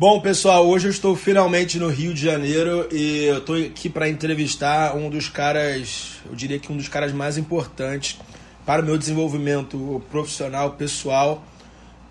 [0.00, 4.08] Bom, pessoal, hoje eu estou finalmente no Rio de Janeiro e eu estou aqui para
[4.08, 8.18] entrevistar um dos caras, eu diria que um dos caras mais importantes
[8.64, 11.44] para o meu desenvolvimento profissional, pessoal.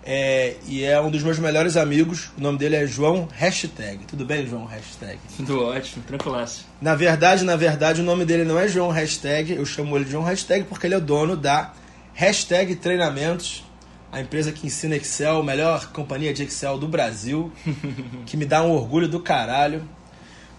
[0.04, 2.30] É, e é um dos meus melhores amigos.
[2.38, 4.04] O nome dele é João Hashtag.
[4.06, 5.18] Tudo bem, João Hashtag?
[5.36, 6.64] Tudo ótimo, tranquilaço.
[6.80, 9.52] Na verdade, na verdade, o nome dele não é João Hashtag.
[9.52, 11.72] Eu chamo ele de João Hashtag porque ele é o dono da
[12.14, 13.64] Hashtag Treinamentos
[14.12, 17.52] a empresa que ensina Excel, melhor companhia de Excel do Brasil,
[18.26, 19.82] que me dá um orgulho do caralho.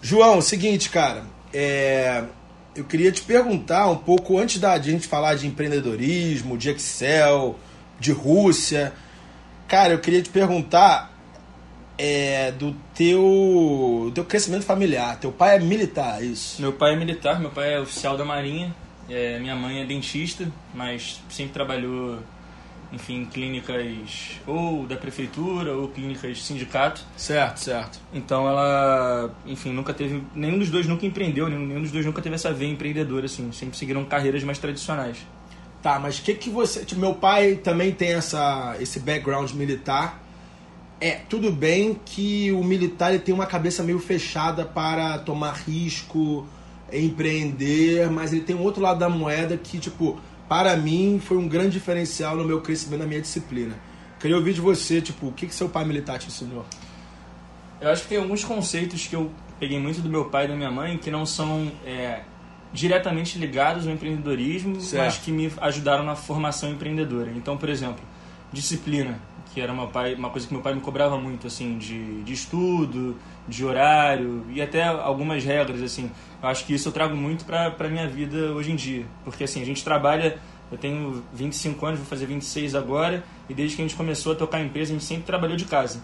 [0.00, 2.24] João, seguinte, cara, é,
[2.74, 6.70] eu queria te perguntar um pouco antes da de a gente falar de empreendedorismo, de
[6.70, 7.58] Excel,
[8.00, 8.92] de Rússia.
[9.68, 11.12] Cara, eu queria te perguntar
[11.98, 15.18] é, do teu, do teu crescimento familiar.
[15.18, 16.60] Teu pai é militar, é isso?
[16.60, 18.74] Meu pai é militar, meu pai é oficial da Marinha,
[19.08, 22.18] é, minha mãe é dentista, mas sempre trabalhou
[22.92, 27.02] enfim, clínicas ou da prefeitura ou clínicas de sindicato.
[27.16, 27.98] Certo, certo.
[28.12, 32.20] Então ela, enfim, nunca teve, nenhum dos dois nunca empreendeu, nenhum, nenhum dos dois nunca
[32.20, 35.18] teve essa veia empreendedora, assim, sempre seguiram carreiras mais tradicionais.
[35.82, 40.22] Tá, mas o que que você, tipo, meu pai também tem essa, esse background militar,
[41.00, 46.46] é, tudo bem que o militar ele tem uma cabeça meio fechada para tomar risco,
[46.92, 50.20] empreender, mas ele tem um outro lado da moeda que, tipo,
[50.52, 53.74] para mim, foi um grande diferencial no meu crescimento na minha disciplina.
[54.20, 56.66] Queria ouvir de você, tipo, o que, que seu pai militar te ensinou?
[57.80, 60.54] Eu acho que tem alguns conceitos que eu peguei muito do meu pai e da
[60.54, 62.20] minha mãe que não são é,
[62.70, 65.02] diretamente ligados ao empreendedorismo, certo.
[65.02, 67.32] mas que me ajudaram na formação empreendedora.
[67.34, 68.04] Então, por exemplo,
[68.52, 69.18] disciplina,
[69.54, 72.32] que era uma, pai, uma coisa que meu pai me cobrava muito, assim, de, de
[72.34, 73.16] estudo,
[73.48, 76.10] de horário e até algumas regras, assim.
[76.42, 79.06] Eu acho que isso eu trago muito para a minha vida hoje em dia.
[79.24, 80.38] Porque, assim, a gente trabalha...
[80.70, 84.34] Eu tenho 25 anos, vou fazer 26 agora, e desde que a gente começou a
[84.34, 86.02] tocar a empresa, a gente sempre trabalhou de casa.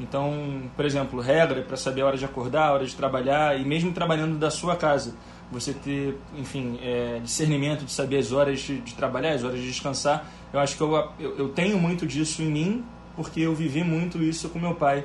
[0.00, 3.64] Então, por exemplo, regra para saber a hora de acordar, a hora de trabalhar, e
[3.64, 5.14] mesmo trabalhando da sua casa,
[5.52, 9.66] você ter, enfim, é, discernimento de saber as horas de, de, trabalhar, as horas de
[9.66, 10.26] descansar.
[10.52, 14.22] Eu acho que eu, eu, eu tenho muito disso em mim, porque eu vivi muito
[14.22, 15.04] isso com meu pai.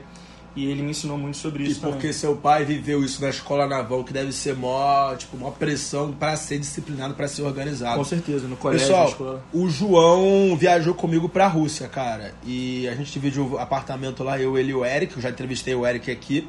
[0.56, 1.80] E ele me ensinou muito sobre isso.
[1.80, 2.14] E porque também.
[2.14, 6.38] seu pai viveu isso na escola naval, que deve ser mó, tipo, mó pressão para
[6.38, 7.98] ser disciplinado, para ser organizado.
[7.98, 9.46] Com certeza, no colégio, Pessoal, na escola.
[9.52, 12.34] O João viajou comigo pra Rússia, cara.
[12.46, 15.18] E a gente dividiu o apartamento lá, eu, ele e o Eric.
[15.18, 16.48] Eu já entrevistei o Eric aqui.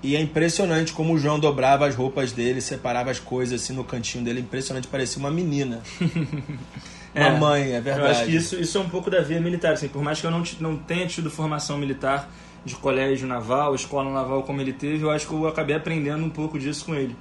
[0.00, 3.82] E é impressionante como o João dobrava as roupas dele, separava as coisas assim no
[3.82, 4.40] cantinho dele.
[4.40, 5.82] Impressionante, parecia uma menina.
[7.12, 8.06] uma é, mãe, é verdade.
[8.06, 9.72] Eu acho que isso, isso é um pouco da vida militar.
[9.72, 12.30] Assim, por mais que eu não, não tenha tido formação militar
[12.64, 16.30] de colégio naval, escola naval como ele teve, eu acho que eu acabei aprendendo um
[16.30, 17.16] pouco disso com ele.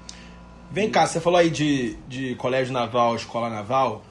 [0.71, 4.03] Vem cá, você falou aí de, de colégio naval, escola naval.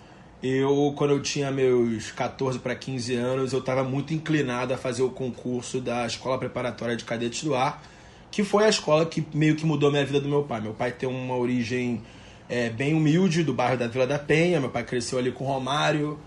[0.42, 5.02] Eu, quando eu tinha meus 14 para 15 anos, eu estava muito inclinado a fazer
[5.02, 7.82] o concurso da Escola Preparatória de Cadetes do Ar,
[8.30, 10.60] que foi a escola que meio que mudou a minha vida do meu pai.
[10.60, 12.02] Meu pai tem uma origem
[12.48, 14.60] é, bem humilde, do bairro da Vila da Penha.
[14.60, 16.18] Meu pai cresceu ali com Romário.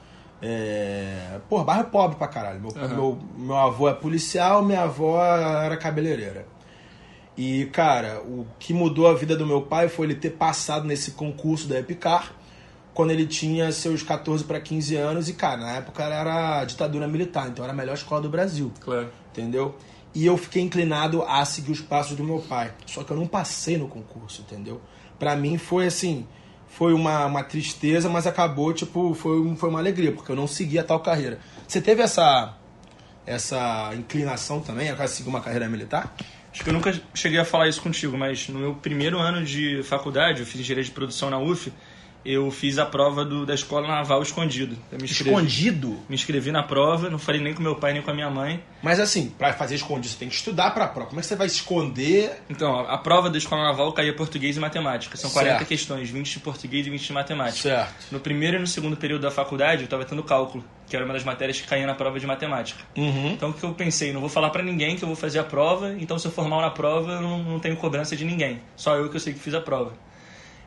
[0.42, 1.40] É...
[1.50, 2.62] Pô, bairro pobre pra caralho.
[2.62, 2.88] Meu, uhum.
[2.88, 6.46] meu, meu avô é policial, minha avó era cabeleireira.
[7.38, 11.12] E, cara, o que mudou a vida do meu pai foi ele ter passado nesse
[11.12, 12.34] concurso da Epicar
[12.94, 15.30] quando ele tinha seus 14 para 15 anos.
[15.30, 18.74] E, cara, na época era ditadura militar, então era a melhor escola do Brasil.
[18.82, 19.10] Claro.
[19.32, 19.76] Entendeu?
[20.14, 22.74] E eu fiquei inclinado a seguir os passos do meu pai.
[22.86, 24.82] Só que eu não passei no concurso, entendeu?
[25.18, 26.28] Para mim foi assim
[26.80, 30.82] foi uma, uma tristeza, mas acabou, tipo, foi, foi uma alegria, porque eu não seguia
[30.82, 31.38] tal carreira.
[31.68, 32.54] Você teve essa,
[33.26, 36.16] essa inclinação também a seguir uma carreira militar?
[36.54, 39.84] Acho que eu nunca cheguei a falar isso contigo, mas no meu primeiro ano de
[39.84, 41.70] faculdade, eu fiz engenharia de produção na UF,
[42.24, 44.78] eu fiz a prova do, da escola naval escondido.
[44.92, 46.00] Me inscrevi, escondido?
[46.10, 48.62] Me inscrevi na prova, não falei nem com meu pai nem com a minha mãe.
[48.82, 51.10] Mas assim, para fazer escondido, você tem que estudar para a prova.
[51.10, 52.42] Como é que você vai esconder?
[52.50, 55.18] Então, a, prova da escola naval caía português e matemática.
[55.18, 55.68] São 40 certo.
[55.68, 57.70] questões, 20 de português e 20 de matemática.
[57.70, 58.06] Certo.
[58.12, 61.14] No primeiro e no segundo período da faculdade, eu estava tendo cálculo, que era uma
[61.14, 62.84] das matérias que caía na prova de matemática.
[62.98, 63.32] Uhum.
[63.32, 64.12] Então, o que eu pensei?
[64.12, 66.48] Não vou falar para ninguém que eu vou fazer a prova, então se eu for
[66.48, 68.62] mal na prova, eu não, não tenho cobrança de ninguém.
[68.76, 69.94] Só eu que eu sei que fiz a prova.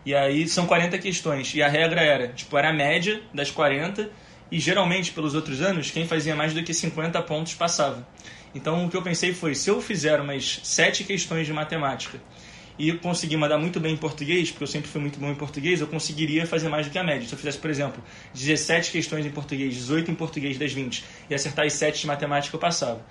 [0.04, 1.54] E aí são 40 questões.
[1.54, 4.10] E a regra era, tipo, era a média das 40
[4.50, 8.06] e geralmente pelos outros anos quem fazia mais do que 50 pontos passava.
[8.54, 12.20] Então o que eu pensei foi, se eu fizer umas sete questões de matemática
[12.78, 15.80] e conseguir mandar muito bem em português, porque eu sempre fui muito bom em português,
[15.80, 17.26] eu conseguiria fazer mais do que a média.
[17.26, 18.02] Se eu fizesse, por exemplo,
[18.34, 22.54] 17 questões em português, 18 em português das 20 e acertar as 7 de matemática,
[22.54, 23.04] eu passava.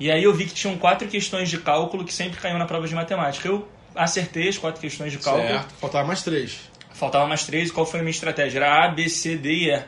[0.00, 2.86] E aí eu vi que tinham quatro questões de cálculo que sempre caíam na prova
[2.86, 3.48] de matemática.
[3.48, 5.46] Eu acertei as quatro questões de cálculo.
[5.46, 5.74] Certo.
[5.80, 6.60] Faltava mais três.
[6.92, 7.70] Faltava mais três.
[7.70, 8.58] Qual foi a minha estratégia?
[8.58, 9.82] Era A, B, C, D e E.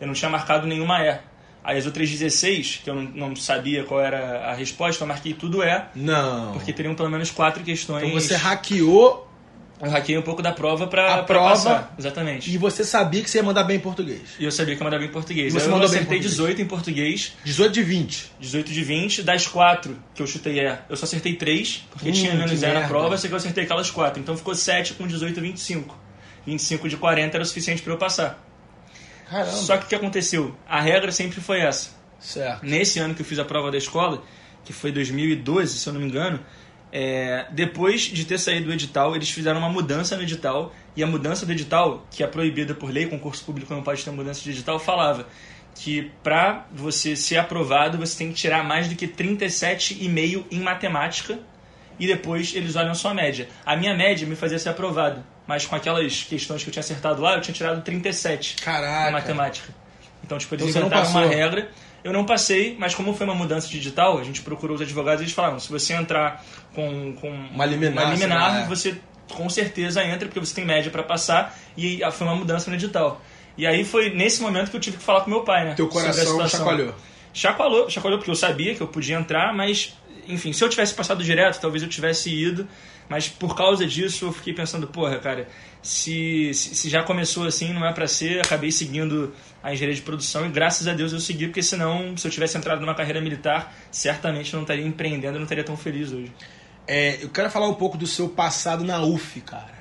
[0.00, 1.18] Eu não tinha marcado nenhuma E.
[1.64, 5.32] Aí as outras 16, que eu não, não sabia qual era a resposta, eu marquei
[5.32, 5.88] tudo é.
[5.94, 6.52] Não.
[6.52, 8.04] Porque teriam pelo menos quatro questões.
[8.04, 9.23] Então você hackeou.
[9.84, 11.94] Eu hackeei um pouco da prova pra, a pra prova, passar.
[11.98, 12.50] Exatamente.
[12.52, 14.20] E você sabia que você ia mandar bem em português.
[14.38, 15.52] E eu sabia que ia mandar bem em português.
[15.52, 16.30] E você Aí mandou eu em acertei português?
[16.32, 17.32] 18 em português.
[17.44, 18.32] 18 de 20.
[18.40, 22.12] 18 de 20, das quatro que eu chutei é, eu só acertei 3, porque Hum,
[22.12, 22.94] tinha menos que zero na merda.
[22.94, 24.20] prova, só que eu acertei aquelas quatro.
[24.20, 25.98] Então ficou 7 com 18, 25.
[26.46, 28.42] 25 de 40 era o suficiente para eu passar.
[29.28, 29.50] Caramba.
[29.52, 30.54] Só que o que aconteceu?
[30.68, 31.90] A regra sempre foi essa.
[32.20, 32.64] Certo.
[32.64, 34.22] Nesse ano que eu fiz a prova da escola,
[34.64, 36.40] que foi 2012, se eu não me engano,
[36.96, 41.06] é, depois de ter saído do edital, eles fizeram uma mudança no edital, e a
[41.08, 44.50] mudança do edital, que é proibida por lei, concurso público não pode ter mudança de
[44.50, 45.26] edital, falava
[45.74, 51.36] que para você ser aprovado, você tem que tirar mais do que 37,5 em matemática,
[51.98, 53.48] e depois eles olham a sua média.
[53.66, 57.20] A minha média me fazia ser aprovado, mas com aquelas questões que eu tinha acertado
[57.20, 59.08] lá, eu tinha tirado 37 Caraca.
[59.08, 59.74] em matemática.
[60.22, 61.68] Então, tipo, eles Então inventaram uma regra.
[62.04, 65.24] Eu não passei, mas como foi uma mudança digital, a gente procurou os advogados e
[65.24, 68.66] eles falaram: se você entrar com, com Uma liminar, uma lá, é.
[68.66, 69.00] você
[69.32, 73.22] com certeza entra, porque você tem média para passar, e foi uma mudança no edital.
[73.56, 75.74] E aí foi nesse momento que eu tive que falar com meu pai, né?
[75.74, 76.94] Teu coração chacoalhou.
[77.32, 79.96] Chacoalhou, chacoalhou, porque eu sabia que eu podia entrar, mas,
[80.28, 82.68] enfim, se eu tivesse passado direto, talvez eu tivesse ido.
[83.08, 85.48] Mas por causa disso, eu fiquei pensando, porra, cara,
[85.84, 89.32] se, se, se já começou assim, não é pra ser, acabei seguindo
[89.62, 92.56] a engenharia de produção e graças a Deus eu segui, porque senão, se eu tivesse
[92.56, 96.32] entrado numa carreira militar, certamente eu não estaria empreendendo, eu não estaria tão feliz hoje.
[96.86, 99.74] É, eu quero falar um pouco do seu passado na UF, cara.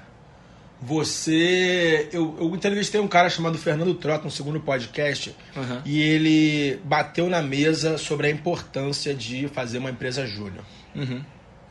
[0.81, 2.09] Você.
[2.11, 5.81] Eu, eu entrevistei um cara chamado Fernando Trota no segundo podcast Uhum.
[5.85, 10.65] e ele bateu na mesa sobre a importância de fazer uma empresa júnior.
[10.94, 11.23] Uhum.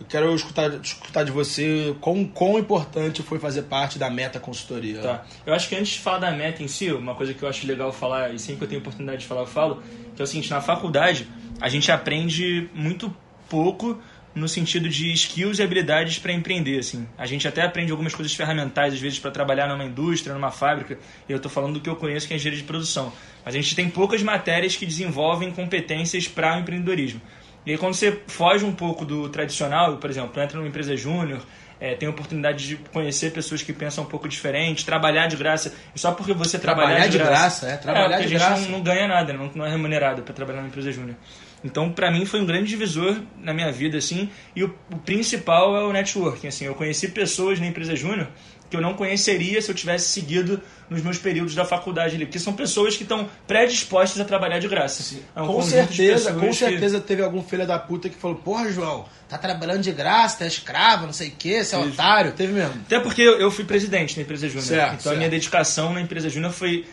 [0.02, 5.00] Eu quero escutar, escutar de você quão, quão importante foi fazer parte da Meta Consultoria.
[5.00, 5.24] Tá.
[5.46, 7.66] Eu acho que antes de falar da meta em si, uma coisa que eu acho
[7.66, 9.82] legal falar, e sempre que eu tenho oportunidade de falar, eu falo,
[10.16, 11.28] que é o seguinte, na faculdade,
[11.60, 13.14] a gente aprende muito
[13.48, 13.98] pouco
[14.34, 17.06] no sentido de skills e habilidades para empreender, assim.
[17.16, 20.98] A gente até aprende algumas coisas ferramentais, às vezes, para trabalhar numa indústria, numa fábrica,
[21.28, 23.12] e eu estou falando do que eu conheço, que é engenharia de produção.
[23.44, 27.20] Mas a gente tem poucas matérias que desenvolvem competências para o empreendedorismo.
[27.64, 31.40] E aí, quando você foge um pouco do tradicional, por exemplo, entra numa empresa júnior,
[31.82, 35.74] é, tem a oportunidade de conhecer pessoas que pensam um pouco diferente, trabalhar de graça.
[35.94, 38.48] E só porque você trabalhar, Trabalhar de graça, graça, é, trabalhar porque de a gente
[38.48, 38.62] graça.
[38.62, 41.16] Não, não ganha nada, não, não é remunerado para trabalhar numa empresa júnior.
[41.64, 44.30] Então, para mim, foi um grande divisor na minha vida, assim.
[44.54, 46.66] E o, o principal é o networking, assim.
[46.66, 48.28] Eu conheci pessoas na empresa júnior
[48.72, 50.58] que eu não conheceria se eu tivesse seguido
[50.88, 52.24] nos meus períodos da faculdade ali.
[52.24, 55.14] Porque são pessoas que estão predispostas a trabalhar de graça.
[55.36, 58.72] É um com certeza, com que- certeza teve algum filho da puta que falou: Porra,
[58.72, 62.32] João, tá trabalhando de graça, tá escravo, não sei o que, você é otário.
[62.32, 62.80] Teve mesmo.
[62.86, 64.64] Até porque eu, fui presidente na empresa júnior.
[64.64, 65.14] Certo, então certo.
[65.14, 66.86] a minha dedicação na empresa júnior foi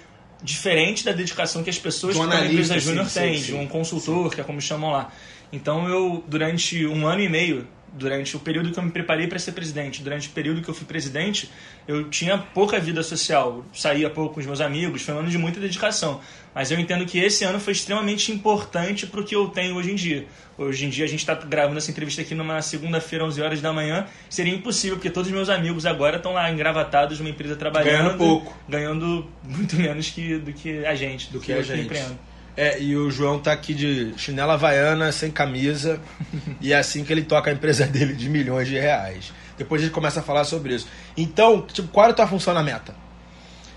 [0.43, 3.59] diferente da dedicação que as pessoas que na empresa júnior sim, têm, sim, de sim.
[3.59, 5.11] um consultor, que é como chamam lá.
[5.51, 9.39] Então eu, durante um ano e meio, durante o período que eu me preparei para
[9.39, 11.49] ser presidente, durante o período que eu fui presidente,
[11.87, 15.37] eu tinha pouca vida social, saía pouco com os meus amigos, foi um ano de
[15.37, 16.21] muita dedicação.
[16.53, 19.91] Mas eu entendo que esse ano foi extremamente importante para o que eu tenho hoje
[19.91, 20.25] em dia.
[20.57, 23.71] Hoje em dia a gente está gravando essa entrevista aqui numa segunda-feira, 11 horas da
[23.71, 24.07] manhã.
[24.29, 27.91] Seria impossível, porque todos os meus amigos agora estão lá engravatados numa empresa trabalhando.
[27.91, 28.57] Ganhando pouco.
[28.67, 31.31] Ganhando muito menos que, do que a gente.
[31.31, 31.85] Do que a gente.
[31.85, 32.17] empreendo.
[32.61, 35.97] É, e o João tá aqui de chinela havaiana, sem camisa,
[36.59, 39.31] e é assim que ele toca a empresa dele de milhões de reais.
[39.57, 40.85] Depois a gente começa a falar sobre isso.
[41.15, 42.93] Então, tipo, qual era a tua função na meta?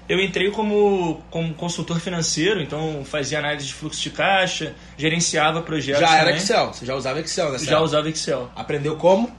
[0.08, 6.00] Eu entrei como, como consultor financeiro, então fazia análise de fluxo de caixa, gerenciava projetos.
[6.00, 6.36] Já era também.
[6.38, 7.84] Excel, você já usava Excel nessa Já época.
[7.84, 8.50] usava Excel.
[8.56, 9.30] Aprendeu como?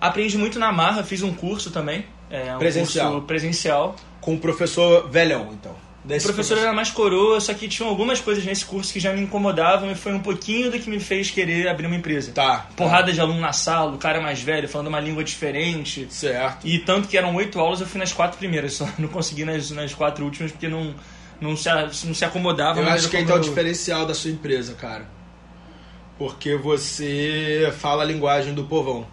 [0.00, 2.04] Aprendi muito na marra, fiz um curso também.
[2.28, 3.12] É, um Presencial.
[3.12, 3.96] curso presencial.
[4.20, 5.75] Com o professor velhão, então.
[6.06, 9.12] O Desse professor era mais coroa, só que tinha algumas coisas nesse curso que já
[9.12, 12.30] me incomodavam e foi um pouquinho do que me fez querer abrir uma empresa.
[12.30, 12.68] Tá.
[12.76, 16.06] Porrada de aluno na sala, o cara mais velho falando uma língua diferente.
[16.08, 16.64] Certo.
[16.64, 19.72] E tanto que eram oito aulas, eu fui nas quatro primeiras, só não consegui nas,
[19.72, 20.94] nas quatro últimas porque não,
[21.40, 21.68] não, se,
[22.06, 22.78] não se acomodava.
[22.78, 25.08] Eu acho que então é o diferencial da sua empresa, cara.
[26.16, 29.04] Porque você fala a linguagem do povão.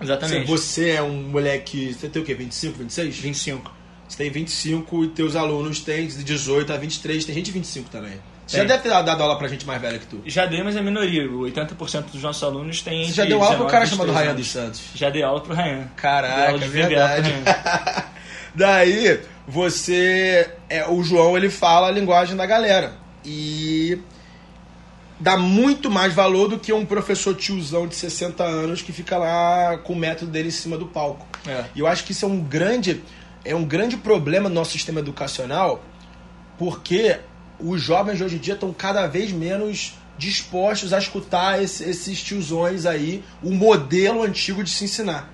[0.00, 0.46] Exatamente.
[0.46, 1.92] Você é um moleque.
[1.92, 2.32] Você tem o quê?
[2.32, 3.18] 25, 26?
[3.18, 3.77] 25.
[4.08, 7.24] Você tem 25 e teus alunos têm de 18 a 23.
[7.24, 8.18] Tem gente de 25 também.
[8.46, 10.22] Você já deve ter dado aula pra gente mais velha que tu.
[10.24, 11.28] Já dei, mas é minoria.
[11.28, 13.06] 80% dos nossos alunos têm.
[13.06, 14.80] Você já deu aula pro cara chamado Ryan dos Santos?
[14.94, 15.86] Já dei aula pro Ryan.
[15.94, 17.30] Caraca, é verdade.
[18.54, 20.50] Daí, você.
[20.70, 22.94] É, o João ele fala a linguagem da galera.
[23.22, 23.98] E
[25.20, 29.76] dá muito mais valor do que um professor tiozão de 60 anos que fica lá
[29.78, 31.26] com o método dele em cima do palco.
[31.46, 31.64] É.
[31.74, 33.02] E eu acho que isso é um grande
[33.48, 35.82] é um grande problema no nosso sistema educacional,
[36.58, 37.18] porque
[37.58, 42.22] os jovens de hoje em dia estão cada vez menos dispostos a escutar esse, esses
[42.22, 45.32] tiozões aí, o modelo antigo de se ensinar.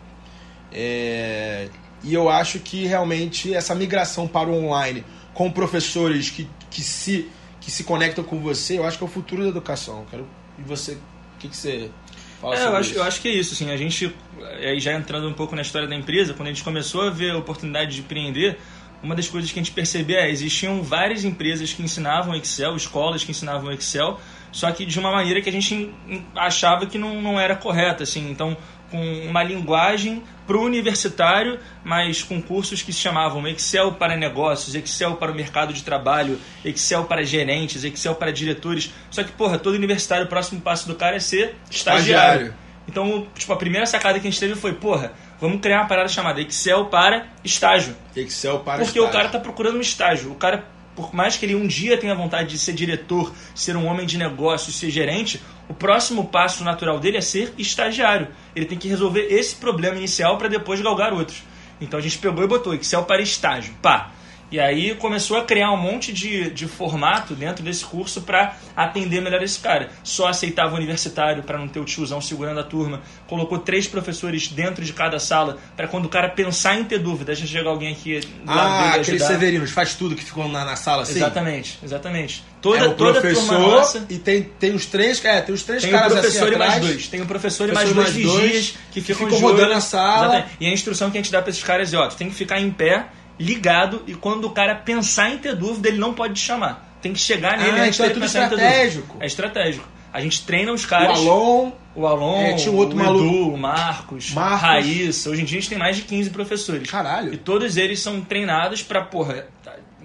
[0.71, 1.68] É,
[2.04, 7.28] e eu acho que realmente essa migração para o online com professores que, que, se,
[7.61, 10.06] que se conectam com você, eu acho que é o futuro da educação.
[10.09, 10.25] Quero,
[10.56, 11.90] e você, o que, que você
[12.45, 12.99] fala é, eu acho, isso?
[12.99, 13.55] eu acho que é isso.
[13.55, 14.15] Assim, a gente,
[14.59, 17.31] aí já entrando um pouco na história da empresa, quando a gente começou a ver
[17.31, 18.59] a oportunidade de empreender,
[19.03, 23.23] uma das coisas que a gente percebeu é existiam várias empresas que ensinavam Excel, escolas
[23.23, 24.19] que ensinavam Excel,
[24.51, 25.93] só que de uma maneira que a gente
[26.35, 28.31] achava que não, não era correta, assim.
[28.31, 28.57] Então,
[28.91, 34.75] com uma linguagem para o universitário, mas com cursos que se chamavam Excel para negócios,
[34.75, 38.93] Excel para o mercado de trabalho, Excel para gerentes, Excel para diretores.
[39.11, 42.47] Só que, porra, todo universitário, o próximo passo do cara é ser estagiário.
[42.49, 42.55] estagiário.
[42.87, 46.09] Então, tipo, a primeira sacada que a gente teve foi, porra, vamos criar uma parada
[46.09, 47.97] chamada Excel para estágio.
[48.15, 49.09] Excel para Porque estágio.
[49.09, 50.31] o cara tá procurando um estágio.
[50.31, 53.87] O cara, por mais que ele um dia tenha vontade de ser diretor, ser um
[53.87, 58.29] homem de negócios, ser gerente, o próximo passo natural dele é ser estagiário.
[58.55, 61.43] Ele tem que resolver esse problema inicial para depois galgar outros.
[61.81, 63.75] Então a gente pegou e botou Excel para estágio.
[63.83, 64.11] Pá.
[64.51, 69.21] E aí começou a criar um monte de, de formato dentro desse curso para atender
[69.21, 69.91] melhor esse cara.
[70.03, 73.03] Só aceitava universitário para não ter o tiozão segurando a turma.
[73.27, 77.35] Colocou três professores dentro de cada sala para quando o cara pensar em ter dúvida,
[77.35, 79.27] já chega alguém aqui do ah, lado dele aqueles ajudar.
[79.27, 81.17] severinos, faz tudo que ficam na, na sala assim?
[81.17, 82.45] Exatamente, exatamente.
[82.61, 85.63] Toda, é o toda professor turma nossa, e tem, tem os três, é, tem os
[85.63, 87.09] três tem caras um professor assim e mais atrás, dois.
[87.09, 89.81] Tem um professor e professor mais dois mais dois vigias que ficam, ficam rodando a
[89.81, 90.37] sala.
[90.37, 90.57] Exatamente.
[90.61, 92.35] E a instrução que a gente dá para esses caras é, ó, tu tem que
[92.35, 93.07] ficar em pé,
[93.38, 96.97] ligado, e quando o cara pensar em ter dúvida, ele não pode te chamar.
[97.03, 99.17] Tem que chegar nele Ah, antes então é tudo estratégico.
[99.21, 99.88] É estratégico.
[100.12, 101.19] A gente treina os O caras.
[101.19, 103.25] Alon, O Alon, É, tinha um outro o maluco.
[103.25, 104.61] Edu, o Marcos, Marcos.
[104.62, 105.31] Raíssa.
[105.31, 106.88] Hoje em dia a gente tem mais de 15 professores.
[106.91, 107.35] Caralho.
[107.35, 109.47] E todos eles são treinados pra, porra,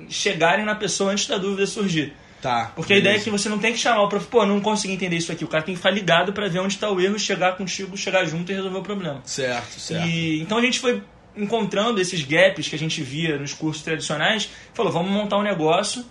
[0.09, 2.13] chegarem na pessoa antes da dúvida surgir.
[2.41, 2.71] Tá.
[2.75, 4.93] Porque a ideia é que você não tem que chamar o prof, pô, não consegui
[4.93, 5.43] entender isso aqui.
[5.43, 8.24] O cara tem que ficar ligado pra ver onde está o erro, chegar contigo, chegar
[8.25, 9.21] junto e resolver o problema.
[9.25, 10.07] Certo, certo.
[10.07, 11.03] E, então a gente foi
[11.36, 16.05] encontrando esses gaps que a gente via nos cursos tradicionais, falou, vamos montar um negócio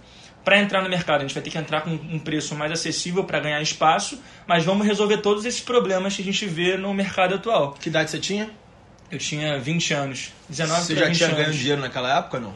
[0.44, 1.18] para entrar no mercado.
[1.18, 4.64] A gente vai ter que entrar com um preço mais acessível para ganhar espaço, mas
[4.64, 7.74] vamos resolver todos esses problemas que a gente vê no mercado atual.
[7.78, 8.50] Que idade você tinha?
[9.10, 11.40] Eu tinha 20 anos, 19 Você já 20 tinha anos.
[11.40, 12.54] ganho dinheiro naquela época não?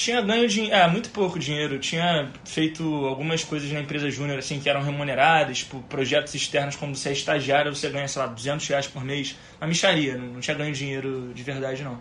[0.00, 1.74] Tinha ganho dinheiro, é, muito pouco dinheiro.
[1.74, 6.74] Eu tinha feito algumas coisas na empresa júnior, assim, que eram remuneradas, tipo, projetos externos,
[6.74, 9.36] como você é estagiário, você ganha, sei lá, 200 reais por mês.
[9.60, 12.00] Uma micharia, não, não tinha ganho dinheiro de verdade, não.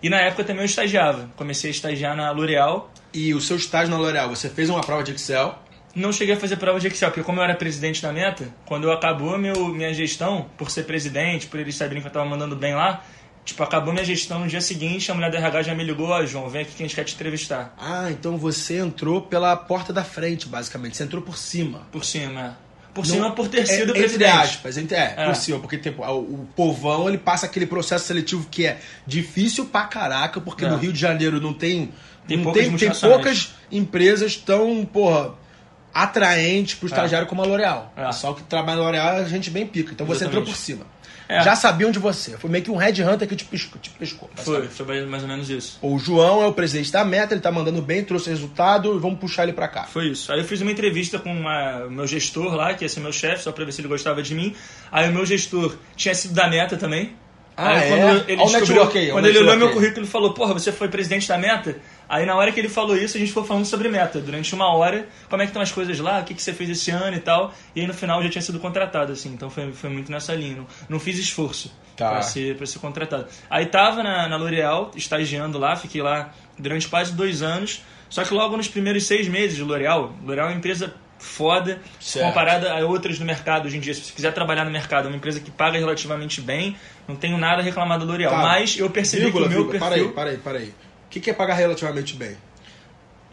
[0.00, 1.28] E na época também eu estagiava.
[1.34, 2.88] Comecei a estagiar na L'Oréal.
[3.12, 5.58] E o seu estágio na L'Oréal, você fez uma prova de Excel?
[5.92, 8.92] Não cheguei a fazer prova de Excel, porque como eu era presidente da Meta, quando
[8.92, 12.76] acabou meu, minha gestão, por ser presidente, por eles saberem que eu tava mandando bem
[12.76, 13.02] lá,
[13.44, 16.24] tipo, acabou minha gestão no dia seguinte, a mulher da RH já me ligou, ó,
[16.24, 17.74] João, vem aqui que a gente quer te entrevistar.
[17.78, 20.96] Ah, então você entrou pela porta da frente, basicamente.
[20.96, 21.82] Você entrou por cima.
[21.92, 22.64] Por cima, é.
[22.94, 24.30] Por Não- cima por ter sido é, presidente.
[24.30, 25.26] Entre aspas, entre, é, É.
[25.26, 29.82] por cima, porque tipo, o, povão ele passa aquele processo seletivo que é difícil pra
[29.82, 30.68] caraca, porque É.
[30.68, 31.90] no Rio de Janeiro não tem.
[32.28, 35.34] Tem não poucas tem, tem poucas empresas tão, porra,
[35.92, 36.90] atraentes pro É.
[36.90, 37.92] estagiário como a L'Oréal.
[37.96, 38.02] É.
[38.02, 39.92] O pessoal que trabalha na L'Oréal é gente bem pica.
[39.92, 40.50] Então você entrou Exatamente.
[40.50, 40.86] por cima.
[41.28, 41.42] É.
[41.42, 42.36] Já sabiam de você.
[42.36, 43.80] Foi meio que um headhunter que te pescou.
[43.80, 44.76] Te pescou Foi, basicamente.
[44.76, 45.78] foi mais ou menos isso.
[45.80, 49.44] O João é o presidente da Meta, ele tá mandando bem, trouxe resultado, vamos puxar
[49.44, 49.84] ele pra cá.
[49.84, 50.32] Foi isso.
[50.32, 53.42] Aí eu fiz uma entrevista com o meu gestor lá, que ia ser meu chefe,
[53.42, 54.54] só pra ver se ele gostava de mim.
[54.92, 57.14] Aí o meu gestor tinha sido da Meta também.
[57.56, 57.88] Ah, aí é?
[57.88, 60.88] quando ele o descobriu, olha quando ele olhou meu currículo, ele falou: Porra, você foi
[60.88, 61.76] presidente da Meta?
[62.08, 64.20] Aí na hora que ele falou isso, a gente foi falando sobre Meta.
[64.20, 66.68] Durante uma hora, como é que estão as coisas lá, o que, que você fez
[66.70, 67.54] esse ano e tal.
[67.74, 69.30] E aí no final eu já tinha sido contratado, assim.
[69.30, 70.56] Então foi, foi muito nessa linha.
[70.56, 72.10] Não, não fiz esforço Tá.
[72.10, 73.26] pra, ser, pra ser contratado.
[73.48, 77.82] Aí tava na, na L'Oréal, estagiando lá, fiquei lá durante quase dois anos.
[78.10, 80.92] Só que logo nos primeiros seis meses de L'Oréal, L'Oréal é uma empresa
[81.24, 82.26] foda, Certo.
[82.26, 83.94] comparada a outras no mercado hoje em dia.
[83.94, 86.76] Se você quiser trabalhar no mercado, é uma empresa que paga relativamente bem,
[87.08, 88.30] não tenho nada a reclamar da L'Oréal.
[88.30, 88.38] Tá.
[88.38, 90.12] Mas eu percebi Vírgula, que o meu vírgula, perfil...
[90.12, 90.74] Para aí, para aí, para aí.
[91.06, 92.36] O que é pagar relativamente bem?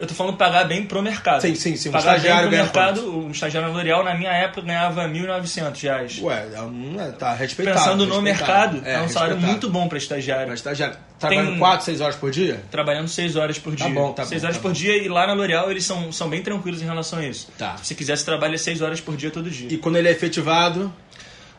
[0.02, 1.42] Eu tô falando pagar bem pro mercado.
[1.42, 1.88] Sim, sim, sim.
[1.88, 5.80] Um pagar estagiário bem pro mercado, um estagiário na L'Oréal, na minha época, ganhava 1.900
[5.80, 6.18] reais.
[6.20, 6.48] Ué,
[6.98, 7.78] é tá respeitado.
[7.78, 8.80] Pensando no respeitado.
[8.80, 10.46] mercado, é, um salário muito bom para estagiário.
[10.46, 10.96] Pra estagiário.
[11.20, 12.60] Trabalhando Tem- 4, 6 horas por dia?
[12.68, 13.88] Trabalhando 6 horas por dia.
[13.90, 14.74] bom, tá 6 bom, horas tá por bom.
[14.74, 17.48] dia e lá na L'Oréal eles são, são bem tranquilos em relação a isso.
[17.56, 17.76] Tá.
[17.80, 19.72] Se quiser, você trabalha 6 horas por dia todo dia.
[19.72, 20.92] E quando ele é efetivado,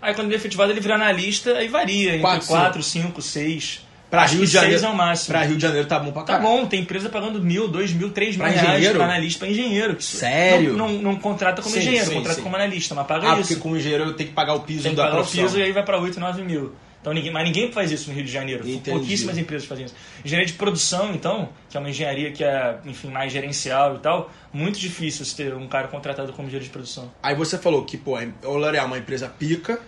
[0.02, 3.86] Aí quando ele é efetivado, ele vira analista, aí varia, entre Quatro, 4, 5, 6.
[4.14, 4.80] Pra Acho Rio de Janeiro.
[4.80, 5.28] 6 é o máximo.
[5.34, 6.48] Pra Rio de Janeiro tá bom pra Tá caralho.
[6.48, 8.96] bom, tem empresa pagando mil, dois mil, três mil Pra reais engenheiro?
[8.96, 10.00] pra analista, pra engenheiro.
[10.00, 10.74] Sério?
[10.74, 12.44] Não, não, não contrata como Sim, engenheiro, sim, contrata sim.
[12.44, 13.48] como analista, mas paga Ah, isso.
[13.50, 15.18] porque com o engenheiro eu tenho que pagar o piso Tem que da pagar o
[15.22, 15.44] profissão.
[15.46, 16.76] piso e aí vai pra 8, 9 mil.
[17.02, 18.62] Então, ninguém, mas ninguém faz isso no Rio de Janeiro.
[18.66, 18.92] Entendi.
[18.92, 19.96] Pouquíssimas empresas fazem isso.
[20.24, 24.32] Engenharia de produção, então, que é uma engenharia que é, enfim, mais gerencial e tal,
[24.54, 27.12] muito difícil você ter um cara contratado como engenheiro de produção.
[27.22, 29.80] Aí você falou que, pô, o L'Oréal é uma empresa pica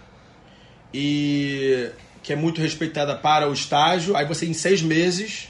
[0.93, 1.89] e
[2.25, 4.17] que é muito respeitada para o estágio.
[4.17, 5.47] Aí você, em seis meses,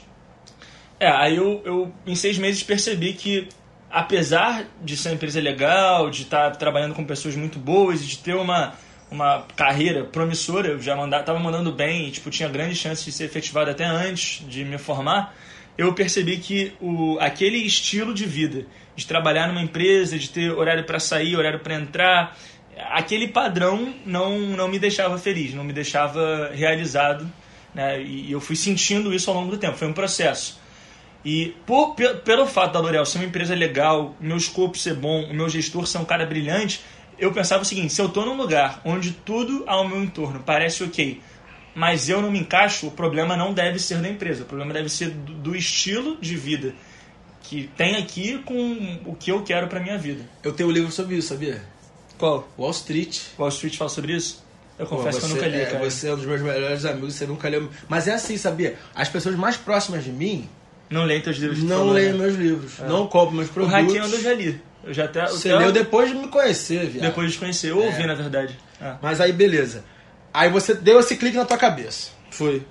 [0.98, 3.48] É, aí eu, eu em seis meses percebi que,
[3.90, 8.18] apesar de ser uma empresa legal, de estar trabalhando com pessoas muito boas e de
[8.18, 8.72] ter uma,
[9.10, 13.12] uma carreira promissora, eu já manda, tava mandando bem e tipo, tinha grandes chances de
[13.12, 15.34] ser efetivado até antes de me formar,
[15.76, 18.64] eu percebi que o, aquele estilo de vida,
[18.94, 22.36] de trabalhar numa empresa, de ter horário para sair, horário para entrar,
[22.76, 27.30] aquele padrão não, não me deixava feliz, não me deixava realizado.
[27.74, 28.02] Né?
[28.02, 30.58] E eu fui sentindo isso ao longo do tempo, foi um processo.
[31.24, 35.24] E por, pe- pelo fato da L'Oréal ser uma empresa legal, meu escopo ser bom,
[35.24, 36.80] o meu gestor ser um cara brilhante,
[37.18, 40.84] eu pensava o seguinte: se eu tô num lugar onde tudo ao meu entorno parece
[40.84, 41.20] ok,
[41.74, 44.88] mas eu não me encaixo, o problema não deve ser da empresa, o problema deve
[44.88, 46.74] ser do, do estilo de vida
[47.42, 50.24] que tem aqui com o que eu quero pra minha vida.
[50.42, 51.62] eu tenho um livro sobre isso, sabia?
[52.18, 52.48] Qual?
[52.58, 53.18] Wall Street.
[53.38, 54.44] Wall Street fala sobre isso?
[54.78, 55.90] Eu Pô, confesso que eu você nunca li, é, cara.
[55.90, 57.68] Você é um dos meus melhores amigos, você nunca leu.
[57.88, 58.76] Mas é assim, sabia?
[58.94, 60.48] As pessoas mais próximas de mim
[60.90, 61.62] Não leio teus livros.
[61.62, 62.18] não leem né?
[62.18, 63.74] meus livros, não compram meus O produtos.
[63.80, 64.60] Hackeando eu já li.
[64.84, 67.04] Eu já até, Você até leu depois de me conhecer, viado.
[67.04, 67.70] depois de conhecer.
[67.70, 68.06] Eu ouvi, É.
[68.06, 68.56] na verdade.
[68.80, 68.94] É.
[69.02, 69.82] Mas aí, beleza.
[70.32, 72.10] Aí você deu esse clique na tua cabeça.
[72.30, 72.62] Foi.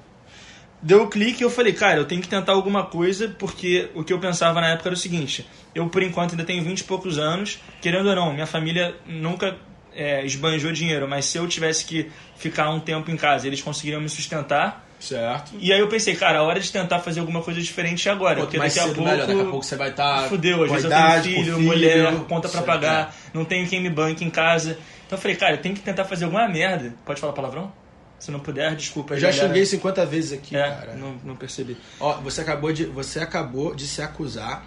[0.82, 4.04] Deu o clique e eu falei, cara, eu tenho que tentar alguma coisa, porque o
[4.04, 6.84] que eu pensava na época era o seguinte: eu, por enquanto, ainda tenho 20 e
[6.86, 9.55] poucos anos, querendo ou não, minha família nunca
[9.94, 14.01] é, esbanjou dinheiro, mas se eu tivesse que ficar um tempo em casa, eles conseguiriam
[14.01, 14.84] me sustentar.
[15.00, 15.51] Certo.
[15.60, 18.38] E aí eu pensei, cara, a hora de tentar fazer alguma coisa diferente é agora,
[18.38, 19.01] Quanto porque daqui a pouco.
[19.03, 19.27] melhor.
[19.27, 20.29] Daqui a pouco você vai estar.
[20.29, 23.44] Fudeu, às vezes idade, eu tenho com filho, mulher, filho, conta pra certo, pagar, não
[23.46, 24.79] tenho quem me banque em casa.
[25.05, 26.96] Então eu falei, cara, eu tenho que tentar fazer alguma merda.
[27.05, 27.72] Pode falar palavrão?
[28.18, 29.14] Se não puder, desculpa.
[29.14, 29.48] Eu já galera.
[29.50, 30.94] xinguei 50 vezes aqui, É, cara.
[30.96, 31.77] não, não percebi.
[32.00, 34.66] Ó, você acabou de, você acabou de se acusar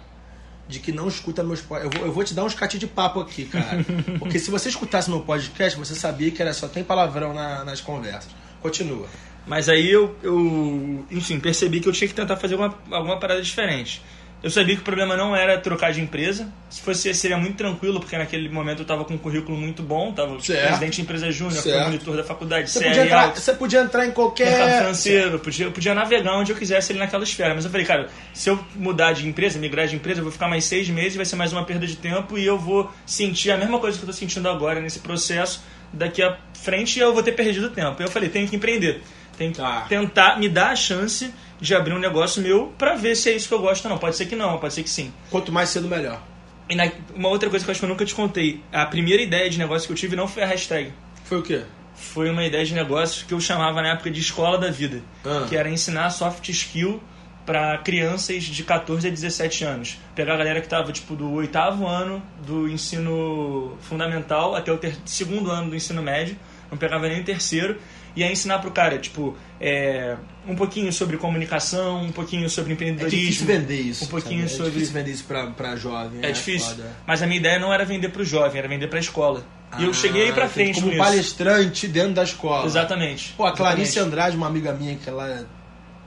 [0.69, 1.93] de que não escuta meus podcasts.
[1.95, 3.83] Eu vou, eu vou te dar uns catinhos de papo aqui, cara.
[4.19, 7.81] Porque se você escutasse meu podcast, você sabia que era só tem palavrão na- nas
[7.81, 8.29] conversas.
[8.61, 9.07] Continua.
[9.47, 13.41] Mas aí eu, eu, enfim, percebi que eu tinha que tentar fazer alguma, alguma parada
[13.41, 13.99] diferente.
[14.41, 16.47] Eu sabia que o problema não era trocar de empresa.
[16.69, 20.11] Se fosse, seria muito tranquilo, porque naquele momento eu estava com um currículo muito bom,
[20.11, 20.65] estava Certo.
[20.65, 24.49] presidente de empresa júnior, monitor da faculdade, Você podia, entrar, você podia entrar em qualquer.
[24.49, 27.53] mercado financeiro, podia, eu podia navegar onde eu quisesse ali naquela esfera.
[27.53, 30.47] Mas eu falei, cara, se eu mudar de empresa, migrar de empresa, eu vou ficar
[30.47, 33.57] mais seis meses, vai ser mais uma perda de tempo e eu vou sentir a
[33.57, 35.61] mesma coisa que eu tô sentindo agora nesse processo.
[35.91, 38.01] Daqui à frente eu vou ter perdido tempo.
[38.01, 39.01] Eu falei, tenho que empreender.
[39.37, 39.85] Tenho que Tá.
[39.89, 43.47] tentar me dar a chance de abrir um negócio meu pra ver se é isso
[43.47, 43.97] que eu gosto ou não.
[43.97, 45.11] Pode ser que não, pode ser que sim.
[45.29, 46.21] Quanto mais cedo, melhor.
[46.69, 48.61] E na- uma outra coisa que eu acho que eu nunca te contei.
[48.71, 50.91] A primeira ideia de negócio que eu tive não foi a hashtag.
[51.25, 51.63] Foi o quê?
[51.95, 55.45] Foi uma ideia de negócio que eu chamava na época de escola da vida, Ah.
[55.49, 57.01] que era ensinar soft skill
[57.45, 59.97] para crianças de 14 a 17 anos.
[60.15, 65.49] Pegar a galera que tava tipo do oitavo ano do ensino fundamental até o segundo
[65.51, 66.37] ano do ensino médio,
[66.71, 67.77] não pegava nem o terceiro,
[68.15, 70.15] e aí ensinar pro cara, tipo, é,
[70.47, 73.19] um pouquinho sobre comunicação, um pouquinho sobre É empreendedorismo.
[73.19, 74.05] difícil vender isso.
[74.05, 74.51] Um pouquinho sabe?
[74.51, 76.19] sobre- É difícil vender isso pra, pra jovem.
[76.23, 76.69] É difícil.
[76.75, 76.91] foda.
[77.05, 79.43] Mas a minha ideia não era vender pro jovem, era vender pra escola.
[79.77, 80.73] e eu Ah, cheguei aí pra entendi.
[80.73, 82.65] frente Como palestrante dentro da escola.
[82.65, 83.33] Exatamente.
[83.37, 84.07] Pô, a Clarice Exatamente.
[84.13, 85.45] Andrade, uma amiga minha que ela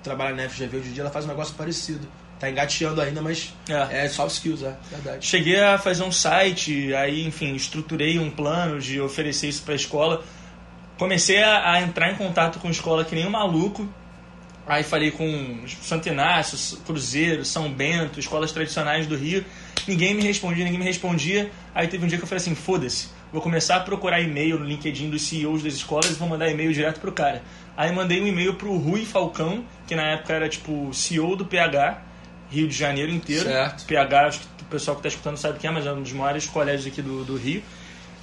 [0.03, 2.07] trabalha na FGV hoje em dia, ela faz um negócio parecido.
[2.41, 4.05] Tá engateando ainda, mas É.
[4.05, 5.25] é, soft skills, é verdade.
[5.25, 9.77] Cheguei a fazer um site, aí, enfim, estruturei um plano de oferecer isso para a
[9.77, 10.25] escola.
[10.99, 13.89] Comecei a, a entrar em contato com escola que nem um maluco.
[14.67, 19.45] Aí falei com Santo Inácio, Cruzeiro, São Bento, escolas tradicionais do Rio.
[19.89, 21.51] Ninguém me respondia, ninguém me respondia.
[21.75, 24.65] Aí teve um dia que eu falei assim: foda-se, vou começar a procurar e-mail no
[24.65, 27.43] LinkedIn dos CEOs das escolas e vou mandar e-mail direto pro cara.
[27.77, 32.01] Aí mandei um e-mail pro Rui Falcão, que na época era tipo CEO do PH,
[32.51, 33.45] Rio de Janeiro inteiro.
[33.45, 33.85] Certo.
[33.87, 36.13] PH, acho que o pessoal que tá escutando sabe quem é, mas é um dos
[36.13, 37.63] maiores colégios aqui do, do Rio.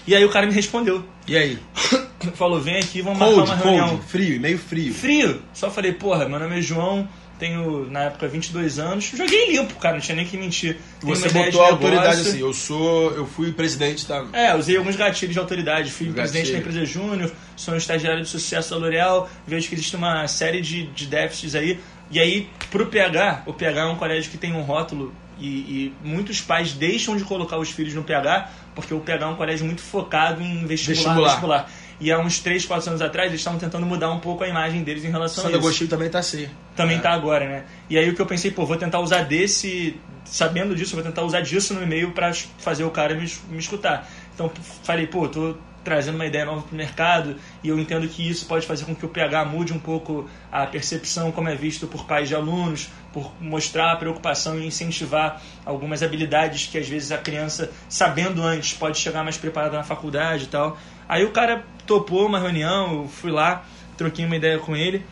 [0.08, 1.04] E aí o cara me respondeu.
[1.28, 1.60] E aí?
[2.36, 3.90] Falou, vem aqui, vamos Cold, marcar uma reunião.
[3.90, 4.94] cold, frio, meio frio.
[4.94, 5.42] Frio.
[5.54, 7.08] Só falei, porra, meu nome é João,
[7.40, 9.06] tenho na época 22 anos.
[9.16, 10.78] Joguei limpo, cara, não tinha nem que mentir.
[11.00, 14.26] Tenho Você botou a autoridade assim, eu sou, eu fui presidente da...
[14.34, 15.92] É, usei alguns gatilhos de autoridade.
[15.92, 19.96] Fui presidente da empresa Júnior, sou um estagiário de sucesso da L'Oréal, vejo que existe
[19.96, 21.80] uma série de, de déficits aí.
[22.12, 25.94] E aí, pro PH, o PH é um colégio que tem um rótulo e, e,
[26.04, 29.66] muitos pais deixam de colocar os filhos no PH porque o PH é um colégio
[29.66, 31.16] muito focado em vestibular.
[31.16, 31.30] vestibular.
[31.30, 31.72] vestibular.
[32.00, 34.84] E há uns 3, 4 anos atrás eles estavam tentando mudar um pouco a imagem
[34.84, 35.68] deles em relação Santo a isso.
[35.68, 36.48] Agostinho também tá assim.
[36.76, 37.02] Também é.
[37.02, 37.64] tá agora, né?
[37.90, 41.24] E aí o que eu pensei, pô, vou tentar usar desse, sabendo disso, vou tentar
[41.24, 44.10] usar disso no e-mail para fazer o cara me, me escutar.
[44.34, 44.50] Então
[44.84, 45.56] falei, pô, tô
[45.90, 48.94] trazendo uma ideia nova para o mercado e eu entendo que isso pode fazer com
[48.94, 52.90] que o PH mude um pouco a percepção como é visto por pais de alunos,
[53.12, 58.72] por mostrar a preocupação e incentivar algumas habilidades que às vezes a criança, sabendo antes,
[58.74, 60.78] pode chegar mais preparada na faculdade e tal.
[61.08, 63.66] Aí o cara topou uma reunião, eu fui lá,
[63.98, 65.04] troquei uma ideia com ele.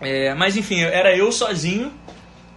[0.00, 1.92] É, mas enfim, era eu sozinho,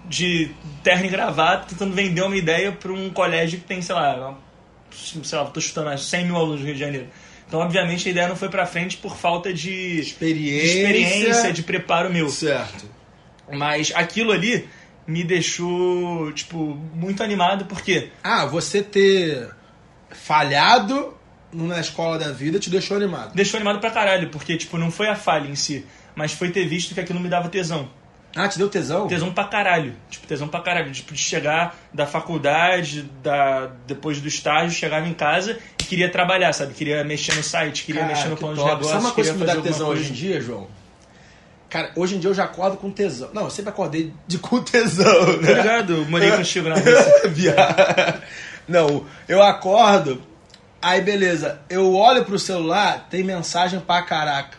[0.06, 0.52] de
[0.84, 4.38] terno e gravata, tentando vender uma ideia para um colégio que tem, sei lá,
[4.90, 7.08] sei lá, tô chutando 100 mil alunos no Rio de Janeiro.
[7.52, 10.62] Então, obviamente, a ideia não foi para frente por falta de experiência.
[10.62, 12.30] de experiência, de preparo meu.
[12.30, 12.90] Certo.
[13.52, 14.70] Mas aquilo ali
[15.06, 16.58] me deixou, tipo,
[16.96, 18.10] muito animado, porque...
[18.24, 19.50] Ah, você ter
[20.12, 21.14] falhado
[21.52, 23.36] na escola da vida te deixou animado.
[23.36, 25.86] Deixou animado pra caralho, porque, tipo, não foi a falha em si,
[26.16, 27.90] mas foi ter visto que aquilo me dava tesão.
[28.34, 29.10] Ah, te deu tesão?
[29.10, 29.94] Tesão pra caralho.
[30.10, 30.90] Tipo, tesão pra caralho.
[30.94, 35.60] Tipo, de chegar da faculdade, da, depois do estágio, chegava em casa
[35.92, 36.74] queria trabalhar, sabe?
[36.74, 38.68] Queria mexer no site, queria Cara, mexer no plano top.
[38.68, 38.94] de negócio.
[38.94, 40.68] Sabe uma coisa que me dá tesão hoje em dia, João?
[41.70, 43.30] Cara, hoje em dia eu já acordo com tesão.
[43.34, 45.52] Não, eu sempre acordei de com tesão, né?
[45.52, 47.56] Obrigado, morei contigo na Rússia.
[48.70, 50.22] Não, eu acordo,
[50.82, 54.58] aí beleza, eu olho pro celular, tem mensagem pra caraca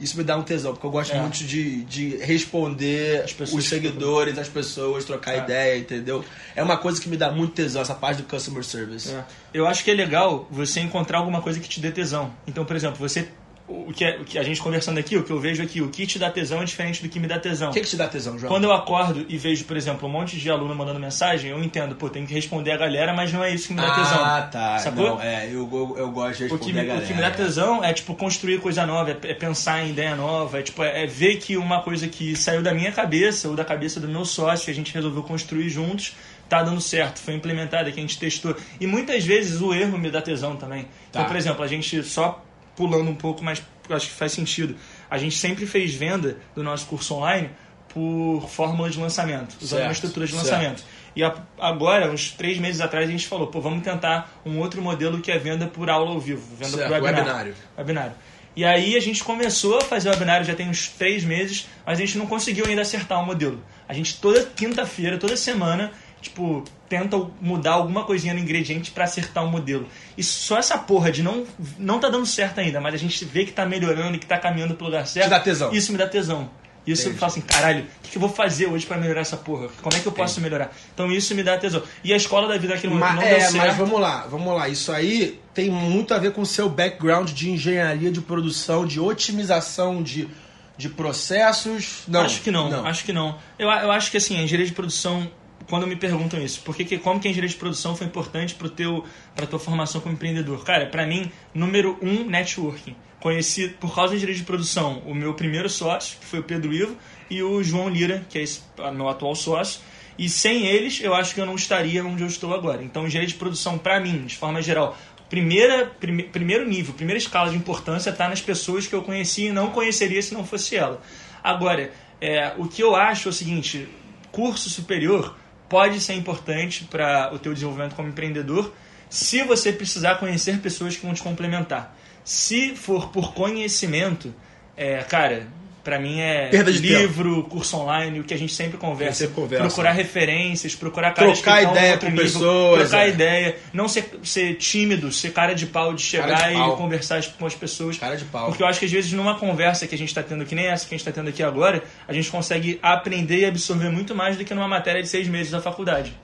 [0.00, 1.20] isso me dá um tesão, porque eu gosto é.
[1.20, 5.38] muito de, de responder os seguidores, as pessoas, trocar é.
[5.38, 6.24] ideia, entendeu?
[6.56, 9.12] É uma coisa que me dá muito tesão, essa parte do customer service.
[9.12, 9.24] É.
[9.52, 12.32] Eu acho que é legal você encontrar alguma coisa que te dê tesão.
[12.46, 13.28] Então, por exemplo, você
[13.66, 15.88] o que, é, o que a gente conversando aqui, o que eu vejo aqui, o
[15.88, 17.70] que te dá tesão é diferente do que me dá tesão.
[17.70, 18.52] O que, que te dá tesão, João?
[18.52, 21.94] Quando eu acordo e vejo, por exemplo, um monte de aluno mandando mensagem, eu entendo,
[21.94, 24.24] pô, tem que responder a galera, mas não é isso que me dá ah, tesão.
[24.24, 24.78] Ah, tá.
[24.78, 25.08] Sacou?
[25.10, 27.04] Não, é, eu, eu, eu, gosto de responder o que, me, a galera.
[27.04, 30.14] O que me dá tesão é, tipo, construir coisa nova, é, é pensar em ideia
[30.14, 33.56] nova, é, tipo, é, é, ver que uma coisa que saiu da minha cabeça ou
[33.56, 36.14] da cabeça do meu sócio, que a gente resolveu construir juntos,
[36.50, 38.54] tá dando certo, foi implementada, que a gente testou.
[38.78, 40.80] E muitas vezes o erro me dá tesão também.
[40.80, 41.20] Então, tá.
[41.20, 42.44] Então, por exemplo, a gente só
[42.76, 44.76] pulando um pouco, mas acho que faz sentido.
[45.10, 47.50] A gente sempre fez venda do nosso curso online
[47.88, 50.78] por fórmula de lançamento, usando certo, uma estrutura de lançamento.
[50.80, 51.04] Certo.
[51.16, 54.82] E a, agora, uns três meses atrás, a gente falou, pô, vamos tentar um outro
[54.82, 57.54] modelo que é venda por aula ao vivo, venda certo, por webinar, webinário.
[57.78, 58.12] webinário.
[58.56, 61.98] E aí a gente começou a fazer o webinário já tem uns três meses, mas
[61.98, 63.62] a gente não conseguiu ainda acertar o modelo.
[63.88, 66.64] A gente toda quinta-feira, toda semana, tipo,
[66.98, 69.88] tenta mudar alguma coisinha no ingrediente para acertar o modelo.
[70.16, 71.44] E só essa porra de não
[71.78, 74.38] não tá dando certo ainda, mas a gente vê que tá melhorando e que tá
[74.38, 75.26] caminhando pro lugar certo.
[75.26, 75.72] Te dá tesão.
[75.72, 76.48] Isso me dá tesão.
[76.86, 77.16] Isso Entendi.
[77.16, 79.68] eu falo assim, caralho, o que, que, eu vou fazer hoje para melhorar essa porra?
[79.80, 80.52] Como é que eu posso Entendi.
[80.52, 80.76] melhorar?
[80.92, 81.82] Então isso me dá tesão.
[82.02, 83.56] E a escola da vida aqui no mas, não é, deu certo.
[83.56, 84.68] Mas vamos lá, vamos lá.
[84.68, 89.00] Isso aí tem muito a ver com o seu background de engenharia de produção, de
[89.00, 90.28] otimização de,
[90.76, 92.02] de processos.
[92.06, 92.20] Não.
[92.20, 92.86] Acho que não, não.
[92.86, 93.38] acho que não.
[93.58, 95.30] Eu, eu acho que assim, a engenharia de produção
[95.68, 99.44] quando me perguntam isso, por que, como que a engenharia de produção foi importante para
[99.44, 100.64] a tua formação como empreendedor?
[100.64, 102.94] Cara, para mim, número um, networking.
[103.20, 106.72] Conheci, por causa da engenharia de produção, o meu primeiro sócio, que foi o Pedro
[106.72, 106.96] Ivo,
[107.30, 108.60] e o João Lira, que é esse,
[108.94, 109.80] meu atual sócio.
[110.18, 112.82] E sem eles, eu acho que eu não estaria onde eu estou agora.
[112.82, 114.96] Então, engenharia de produção, para mim, de forma geral,
[115.28, 119.52] primeira, prime, primeiro nível, primeira escala de importância está nas pessoas que eu conheci e
[119.52, 121.00] não conheceria se não fosse ela.
[121.42, 123.88] Agora, é, o que eu acho é o seguinte:
[124.30, 125.34] curso superior
[125.68, 128.74] pode ser importante para o teu desenvolvimento como empreendedor
[129.08, 131.96] se você precisar conhecer pessoas que vão te complementar.
[132.24, 134.34] Se for por conhecimento,
[134.76, 135.46] é, cara,
[135.84, 137.50] para mim é livro, tempo.
[137.50, 139.20] curso online, o que a gente sempre conversa.
[139.26, 139.66] Sempre conversa.
[139.66, 142.88] Procurar referências, procurar caras trocar que ideia com nível, pessoas.
[142.88, 143.10] Trocar é.
[143.10, 143.56] ideia.
[143.72, 147.54] Não ser, ser tímido, ser cara de pau de chegar de e conversar com as
[147.54, 147.98] pessoas.
[147.98, 148.48] Cara de pau.
[148.48, 150.66] Porque eu acho que às vezes numa conversa que a gente está tendo, que nem
[150.66, 154.14] essa que a gente está tendo aqui agora, a gente consegue aprender e absorver muito
[154.14, 156.14] mais do que numa matéria de seis meses da faculdade.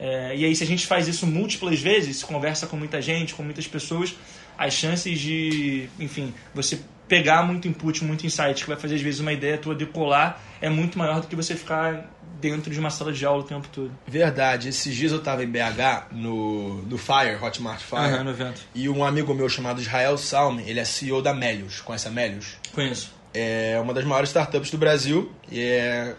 [0.00, 3.42] É, e aí, se a gente faz isso múltiplas vezes, conversa com muita gente, com
[3.42, 4.16] muitas pessoas,
[4.58, 9.18] as chances de, enfim, você pegar muito input, muito insight, que vai fazer às vezes
[9.18, 12.08] uma ideia tua decolar, é muito maior do que você ficar
[12.40, 13.90] dentro de uma sala de aula o tempo todo.
[14.06, 14.68] Verdade.
[14.68, 18.14] Esses dias eu estava em BH, no, no Fire, Hotmart Fire.
[18.14, 18.62] Uhum, no evento.
[18.72, 21.80] E um amigo meu chamado Israel Salme, ele é CEO da Melius.
[21.80, 22.56] Conhece a Melius?
[22.72, 23.12] Conheço.
[23.34, 26.14] É uma das maiores startups do Brasil e é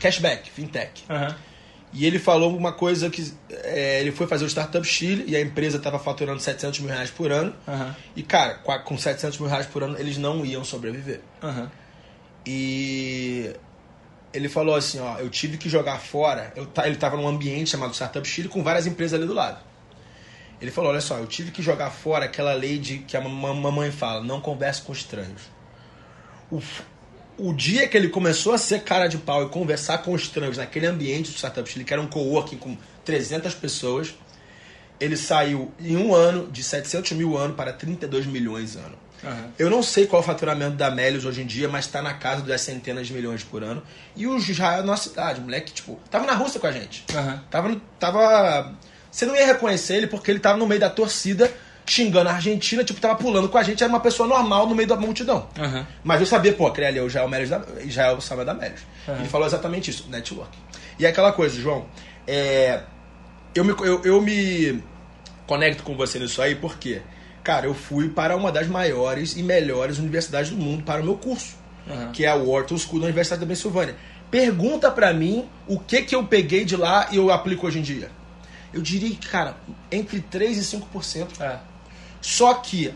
[0.00, 1.04] cashback, fintech.
[1.08, 1.34] Uhum.
[1.94, 5.40] E ele falou uma coisa que é, ele foi fazer o Startup Chile e a
[5.40, 7.54] empresa estava faturando 700 mil reais por ano.
[7.68, 7.94] Uhum.
[8.16, 11.20] E, cara, com 700 mil reais por ano, eles não iam sobreviver.
[11.40, 11.68] Uhum.
[12.44, 13.54] E
[14.32, 16.52] ele falou assim, ó, eu tive que jogar fora.
[16.56, 19.60] Eu, ele estava num ambiente chamado Startup Chile com várias empresas ali do lado.
[20.60, 23.92] Ele falou, olha só, eu tive que jogar fora aquela lei de que a mamãe
[23.92, 25.42] fala, não converse com estranhos.
[27.38, 30.86] O dia que ele começou a ser cara de pau e conversar com estranhos naquele
[30.86, 34.14] ambiente do Startup Chile, que era um coworking com 300 pessoas,
[35.00, 39.04] ele saiu em um ano de 700 mil ano para 32 milhões ano.
[39.22, 39.50] Uhum.
[39.58, 42.14] Eu não sei qual é o faturamento da Melios hoje em dia, mas está na
[42.14, 43.82] casa das centenas de milhões por ano.
[44.14, 47.04] E o Israel é a nossa cidade, moleque, tipo, tava na Rússia com a gente.
[47.12, 47.38] Uhum.
[47.50, 48.74] Tava, no, tava.
[49.10, 51.50] Você não ia reconhecer ele porque ele tava no meio da torcida
[51.86, 54.88] xingando a Argentina, tipo, tava pulando com a gente, era uma pessoa normal no meio
[54.88, 55.46] da multidão.
[55.58, 55.84] Uhum.
[56.02, 58.80] Mas eu sabia, pô, aquele ali é o Israel da, Israel Sama da Melios.
[59.06, 59.16] Uhum.
[59.16, 60.56] Ele falou exatamente isso, network.
[60.98, 61.86] E é aquela coisa, João,
[62.26, 62.80] é,
[63.54, 64.82] eu, me, eu, eu me
[65.46, 67.02] conecto com você nisso aí porque,
[67.42, 71.16] cara, eu fui para uma das maiores e melhores universidades do mundo para o meu
[71.16, 72.12] curso, Uhum.
[72.12, 73.94] que é a Wharton School da Universidade da Pensilvânia.
[74.30, 77.82] Pergunta pra mim o que que eu peguei de lá e eu aplico hoje em
[77.82, 78.10] dia.
[78.72, 79.54] Eu diria que, cara,
[79.92, 81.40] entre 3 e 5%.
[81.40, 81.58] É.
[82.24, 82.90] Só que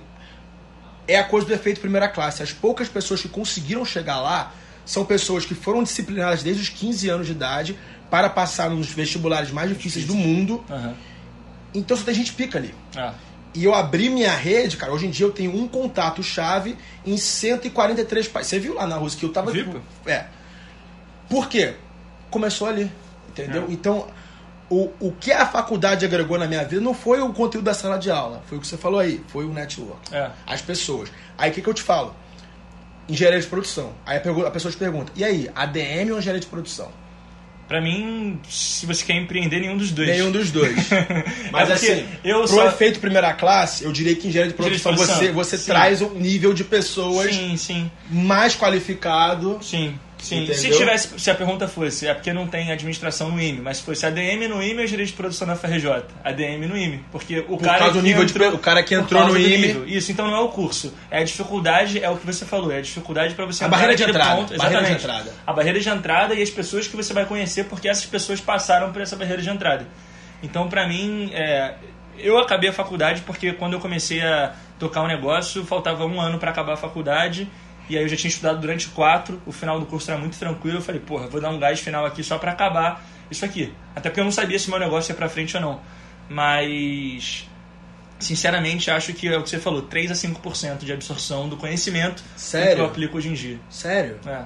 [1.06, 2.42] é a coisa do efeito primeira classe.
[2.42, 4.54] As poucas pessoas que conseguiram chegar lá
[4.86, 7.78] são pessoas que foram disciplinadas desde os 15 anos de idade
[8.10, 10.64] para passar nos vestibulares mais difíceis do mundo.
[10.70, 10.94] Uhum.
[11.74, 12.74] Então só tem gente pica ali.
[12.96, 13.12] É.
[13.52, 14.94] E eu abri minha rede, cara.
[14.94, 18.48] Hoje em dia eu tenho um contato chave em 143 países.
[18.48, 19.50] Você viu lá na Rússia que eu tava.
[19.50, 19.78] Vi, pô.
[20.06, 20.24] é.
[21.28, 21.74] Por quê?
[22.30, 22.90] Começou ali.
[23.28, 23.66] Entendeu?
[23.68, 23.72] É.
[23.72, 24.08] Então,
[24.70, 27.98] o, o que a faculdade agregou na minha vida não foi o conteúdo da sala
[27.98, 28.42] de aula.
[28.46, 29.20] Foi o que você falou aí.
[29.28, 30.14] Foi o network.
[30.14, 30.30] É.
[30.46, 31.10] As pessoas.
[31.36, 32.14] Aí o que, que eu te falo?
[33.08, 33.92] Engenharia de produção.
[34.04, 36.90] Aí a, pessoa te pergunta: e aí, ADM ou engenharia de produção?
[37.66, 40.08] Pra mim, se você quer empreender, nenhum dos dois.
[40.08, 40.74] Nenhum dos dois.
[41.52, 44.76] Mas É assim, eu pro só- efeito primeira classe, eu diria que engenharia de Engenharia
[44.76, 45.70] de produção, produção, você, você sim.
[45.70, 49.58] traz um nível de pessoas Sim, sim, mais qualificado.
[49.62, 49.98] sim.
[50.18, 50.78] Sim, se Entendeu?
[50.78, 54.04] tivesse, se a pergunta fosse, é porque não tem administração no IME, mas se fosse
[54.04, 55.86] ADM no IME, eu gerente de produção na FRJ.
[56.24, 58.58] ADM no IME, porque o Por cara causa do que nível de entrou, pe- o
[58.58, 59.84] cara que entrou no IME.
[59.86, 62.78] Isso, então não é o curso, é a dificuldade, é o que você falou, é
[62.78, 65.34] a dificuldade para você A barreira de entrada, ponto, barreira de entrada.
[65.46, 68.90] A barreira de entrada e as pessoas que você vai conhecer, porque essas pessoas passaram
[68.92, 69.86] por essa barreira de entrada.
[70.42, 71.74] Então, pra mim, é,
[72.18, 76.38] eu acabei a faculdade porque quando eu comecei a tocar o negócio, faltava um ano
[76.38, 77.48] para acabar a faculdade.
[77.88, 80.78] E aí eu já tinha estudado durante quatro, o final do curso era muito tranquilo.
[80.78, 83.72] Eu falei, porra, vou dar um gás final aqui só para acabar isso aqui.
[83.94, 85.80] Até porque eu não sabia se meu negócio ia pra frente ou não.
[86.28, 87.48] Mas,
[88.18, 92.22] sinceramente, acho que é o que você falou: 3 a 5% de absorção do conhecimento
[92.36, 92.76] Sério?
[92.76, 93.58] que eu aplico hoje em dia.
[93.70, 94.18] Sério?
[94.26, 94.44] É,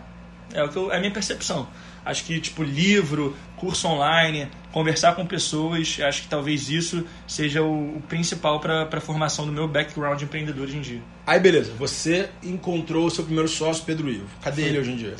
[0.55, 1.69] é, o que eu, é a minha percepção.
[2.05, 7.97] Acho que, tipo, livro, curso online, conversar com pessoas, acho que talvez isso seja o,
[7.97, 11.03] o principal para a formação do meu background de empreendedor hoje em dia.
[11.27, 14.27] Aí beleza, você encontrou o seu primeiro sócio, Pedro Ivo.
[14.43, 15.15] Cadê ele hoje em dia?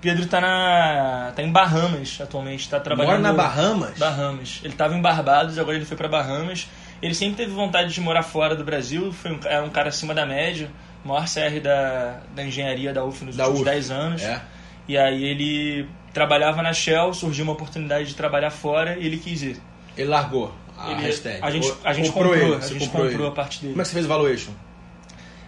[0.00, 3.20] Pedro tá, na, tá em Bahamas atualmente, tá trabalhando...
[3.20, 3.98] Mora na Bahamas?
[3.98, 4.60] Bahamas.
[4.62, 6.68] Ele estava em Barbados, agora ele foi para Bahamas.
[7.00, 10.14] Ele sempre teve vontade de morar fora do Brasil, foi um, era um cara acima
[10.14, 10.70] da média,
[11.04, 13.70] maior CR da, da engenharia da UF nos Da últimos UF.
[13.70, 14.22] 10 anos.
[14.22, 14.40] É.
[14.88, 19.42] E aí ele trabalhava na Shell, surgiu uma oportunidade de trabalhar fora e ele quis
[19.42, 19.60] ir.
[19.96, 21.38] Ele largou a Ele- hashtag.
[21.42, 23.72] a gente, a gente comprou, ele, a gente comprou comprou a parte dele.
[23.72, 24.52] Como é que você fez o valuation?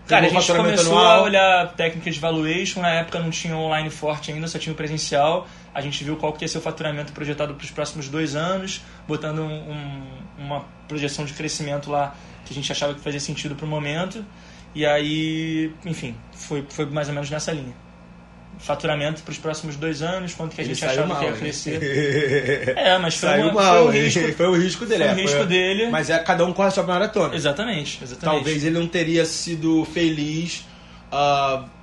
[0.07, 1.21] Cara, a gente começou anual?
[1.21, 4.77] a olhar técnicas de valuation, na época não tinha online forte ainda, só tinha o
[4.77, 5.49] presencial.
[5.73, 8.83] A gente viu qual que ia ser o faturamento projetado para os próximos dois anos,
[9.09, 10.03] botando um- um-
[10.37, 14.23] uma projeção de crescimento lá que a gente achava que fazia sentido para o momento.
[14.75, 17.73] E aí, enfim, foi, foi mais ou menos nessa linha.
[18.59, 21.25] Faturamento para os próximos dois anos, quanto que a Ele gente saiu achava mal, que
[21.25, 21.37] ia hein?
[21.39, 22.75] crescer.
[22.77, 24.03] É, mas foi, Saiu uma, mal, foi um hein?
[24.03, 24.33] risco.
[24.35, 25.05] Foi o risco dele.
[25.05, 25.89] Foi é, um risco dele.
[25.91, 27.35] Mas é, cada um corre a sua maratona.
[27.35, 28.37] Exatamente, exatamente.
[28.45, 30.65] Talvez ele não teria sido feliz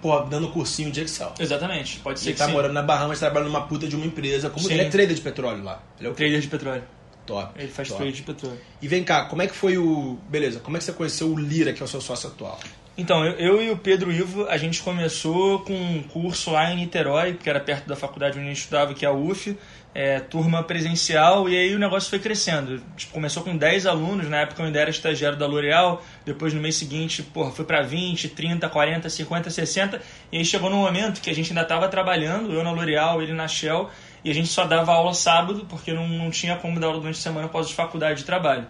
[0.02, 1.34] pô, dando cursinho de Excel.
[1.40, 2.52] Exatamente, pode ser Ele que tá sim.
[2.54, 4.50] morando na Bahamas, trabalhando numa puta de uma empresa.
[4.50, 4.74] Como Sim.
[4.74, 5.82] ele é trader de petróleo lá.
[6.00, 6.84] Ele é o Trader de petróleo.
[7.26, 7.54] top.
[7.62, 8.02] Ele faz top.
[8.02, 8.60] trade de petróleo.
[8.82, 10.18] E vem cá, como é que foi o.
[10.30, 12.60] Beleza, como é que você conheceu o Lira, que é o seu sócio atual?
[12.98, 16.76] Então, eu, eu e o Pedro Ivo, a gente começou com um curso lá em
[16.76, 19.58] Niterói, que era perto da faculdade onde a gente estudava, que é a UF,
[19.96, 22.84] é, turma presencial, e aí o negócio foi crescendo.
[22.98, 26.60] Tipo, começou com 10 alunos, na época eu ainda era estagiário da L'Oréal, depois no
[26.60, 31.22] mês seguinte, porra, foi para 20, 30, 40, 50, 60, e aí chegou num momento
[31.22, 33.90] que a gente ainda estava trabalhando, eu na L'Oréal, ele na Shell,
[34.24, 37.20] e a gente só dava aula sábado, porque não, não tinha como dar aula durante
[37.20, 38.68] a semana após faculdade de trabalho.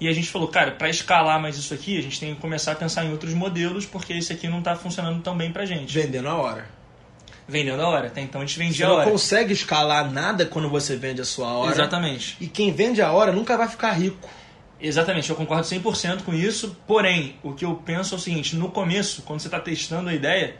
[0.00, 2.72] E a gente falou, cara, para escalar mais isso aqui, a gente tem que começar
[2.72, 5.92] a pensar em outros modelos, porque esse aqui não está funcionando tão bem pra gente.
[5.92, 6.66] Vendendo a hora.
[7.48, 8.06] vendendo a hora.
[8.06, 9.04] Até então a gente vendia você a hora.
[9.04, 11.72] não consegue escalar nada quando você vende a sua hora.
[11.72, 12.36] Exatamente.
[12.40, 14.28] E quem vende a hora nunca vai ficar rico.
[14.80, 16.76] Exatamente, eu concordo 100% com isso.
[16.86, 20.14] Porém, o que eu penso é o seguinte: no começo, quando você está testando a
[20.14, 20.54] ideia,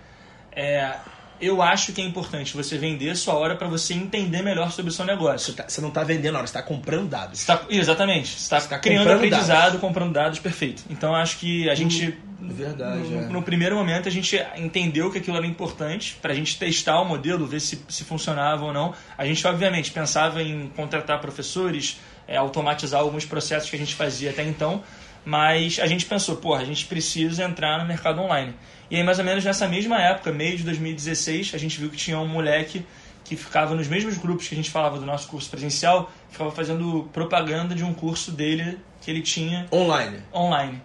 [0.51, 0.93] é,
[1.41, 4.95] eu acho que é importante você vender sua hora para você entender melhor sobre o
[4.95, 5.53] seu negócio.
[5.53, 7.41] Você, tá, você não está vendendo a hora, você está comprando dados.
[7.41, 9.81] Você tá, exatamente, você está tá criando aprendizado, dados.
[9.81, 10.83] comprando dados, perfeito.
[10.91, 12.17] Então acho que a gente.
[12.41, 13.09] Verdade.
[13.09, 13.29] No, é.
[13.29, 17.05] no, primeiro momento a gente entendeu que aquilo era importante para a gente testar o
[17.05, 18.95] modelo, ver se, se funcionava ou não.
[19.17, 24.31] A gente, obviamente, pensava em contratar professores, é, automatizar alguns processos que a gente fazia
[24.31, 24.83] até então,
[25.25, 28.55] mas a gente pensou, porra, a gente precisa entrar no mercado online.
[28.91, 31.97] E aí, mais ou menos nessa mesma época, meio de 2016, a gente viu que
[31.97, 32.85] tinha um moleque
[33.25, 37.09] que ficava nos mesmos grupos que a gente falava do nosso curso presencial, ficava fazendo
[37.13, 40.19] propaganda de um curso dele que ele tinha online.
[40.33, 40.83] Online.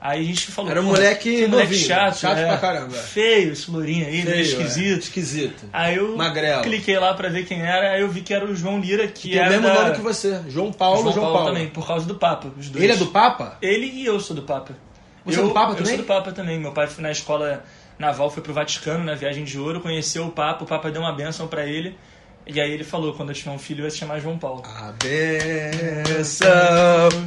[0.00, 0.70] Aí a gente falou.
[0.70, 2.92] Era um moleque, moleque chato, chato é, pra caramba.
[2.94, 4.96] Feio, esse lourinho aí, meio esquisito.
[4.96, 4.98] É.
[4.98, 5.68] Esquisito.
[5.72, 6.62] Aí eu Magrelo.
[6.62, 9.30] cliquei lá pra ver quem era, aí eu vi que era o João Lira, que
[9.30, 9.48] Tem era.
[9.48, 9.74] o mesmo da...
[9.74, 11.54] nome que você, João Paulo, João, João Paulo, Paulo.
[11.54, 12.52] também, por causa do Papa.
[12.58, 12.84] Os dois.
[12.84, 13.56] Ele é do Papa?
[13.60, 14.76] Ele e eu sou do Papa.
[15.26, 15.94] Você eu, é do Papa eu também?
[15.94, 16.58] sou do Papa também.
[16.58, 17.64] Meu pai foi na escola
[17.98, 21.12] naval, foi pro Vaticano na viagem de ouro, conheceu o Papa, o Papa deu uma
[21.12, 21.98] bênção pra ele.
[22.46, 24.62] E aí ele falou, quando eu tiver um filho, vai se chamar João Paulo.
[24.64, 26.48] A benção,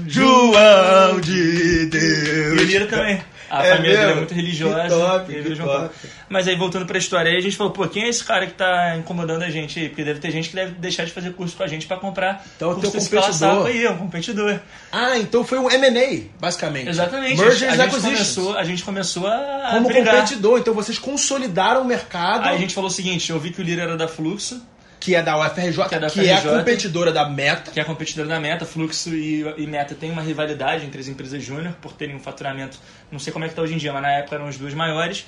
[0.08, 2.62] João de Deus.
[2.62, 3.22] E o Lira também.
[3.50, 4.18] A É família dele é mesmo?
[4.18, 4.84] muito religiosa.
[4.84, 5.96] Que top, que top.
[6.30, 8.54] Mas aí, voltando pra história, aí a gente falou, pô, quem é esse cara que
[8.54, 9.90] tá incomodando a gente aí?
[9.90, 12.46] Porque deve ter gente que deve deixar de fazer curso com a gente pra comprar
[12.56, 13.34] Então, curso teu competidor.
[13.34, 14.60] Saco aí, é um competidor.
[14.92, 16.90] Ah, então foi um M&A, basicamente.
[16.90, 17.40] Exatamente.
[17.42, 18.36] Mergers a, gente Acquisitions.
[18.36, 20.16] começou, a gente começou a Como brigar.
[20.16, 23.62] competidor, então vocês consolidaram o mercado, Aí a gente falou o seguinte, eu vi que
[23.62, 24.62] o Lira era da Fluxo,
[25.00, 26.58] que é da UFRJ, Que é da que é a UFRJ.
[26.58, 27.72] competidora da Meta.
[27.72, 28.66] que é a competidora da Meta.
[28.66, 32.78] Fluxo e, e Meta tem uma rivalidade entre as empresas júnior por terem um faturamento,
[33.12, 34.74] não sei como é que tá hoje em dia, mas na época eram as duas
[34.74, 35.26] maiores.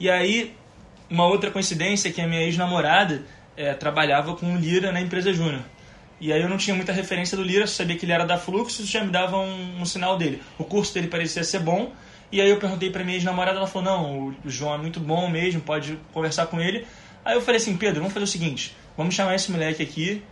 [0.00, 0.54] E aí,
[1.08, 3.22] uma outra coincidência é que a minha ex-namorada
[3.56, 5.60] eh, trabalhava com o Lira na empresa júnior.
[6.20, 8.84] E aí eu não tinha muita referência do Lira, sabia que ele era da Fluxo,
[8.86, 10.40] já me dava um, um sinal dele.
[10.58, 11.92] O curso dele parecia ser bom,
[12.30, 15.28] e aí eu perguntei pra minha ex-namorada, ela falou, não, o João é muito bom
[15.28, 16.86] mesmo, pode conversar com ele.
[17.24, 20.22] Aí eu falei assim, Pedro, vamos fazer o seguinte, vamos chamar esse moleque aqui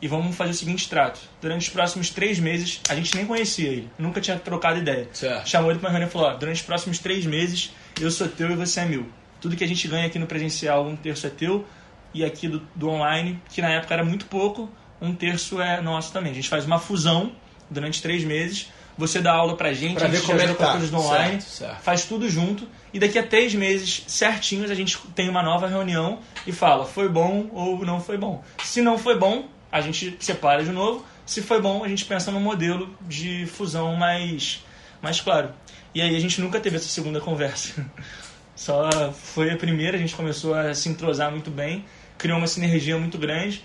[0.00, 1.20] e vamos fazer o seguinte trato.
[1.40, 5.08] Durante os próximos três meses, a gente nem conhecia ele, nunca tinha trocado ideia.
[5.12, 5.48] Certo.
[5.48, 8.50] Chamou ele pra reunião e falou, ó, durante os próximos três meses, eu sou teu
[8.50, 9.06] e você é meu.
[9.40, 11.66] Tudo que a gente ganha aqui no presencial, um terço é teu,
[12.14, 16.12] e aqui do, do online, que na época era muito pouco, um terço é nosso
[16.12, 16.32] também.
[16.32, 17.32] A gente faz uma fusão
[17.70, 20.58] durante três meses, você dá aula pra gente, Pra a gente ver como é ajuda
[20.58, 20.98] com tá.
[20.98, 21.80] online, Certo, certo.
[21.82, 26.18] faz tudo junto, e daqui a três meses certinhos a gente tem uma nova reunião
[26.46, 28.42] e fala, foi bom ou não foi bom.
[28.64, 32.30] Se não foi bom, a gente separa de novo, se foi bom, a gente pensa
[32.30, 34.64] num modelo de fusão mais,
[35.00, 35.50] mais claro.
[35.94, 37.86] E aí a gente nunca teve essa segunda conversa.
[38.56, 41.84] Só foi a primeira, a gente começou a se entrosar muito bem,
[42.16, 43.64] criou uma sinergia muito grande.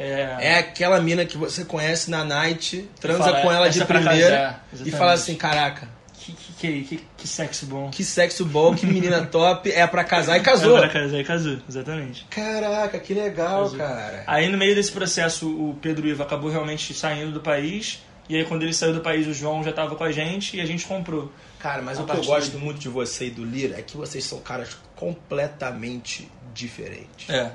[0.00, 3.84] É, É aquela mina que você conhece na night, transa Fala, com ela de é
[3.84, 7.90] primeira casar, e fala assim, caraca, que, que, que, que, sexo bom.
[7.90, 10.78] que sexo bom, que menina top, é pra casar e casou.
[10.78, 12.24] É, pra casar e casou, exatamente.
[12.30, 13.78] Caraca, que legal, Casou.
[13.78, 14.24] cara.
[14.26, 18.02] Aí no meio desse processo o Pedro Ivo acabou realmente saindo do país.
[18.26, 20.60] E aí quando ele saiu do país o João já estava com a gente e
[20.60, 21.30] a gente comprou.
[21.58, 23.96] Cara, mas A o que eu gosto muito de você e do Lira é que
[23.96, 27.28] vocês são caras completamente diferentes.
[27.28, 27.50] É.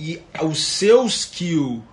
[0.00, 1.84] E o seu skill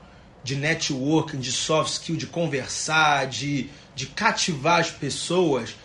[0.43, 5.75] de networking, de soft skill, de conversar, de, de cativar as pessoas,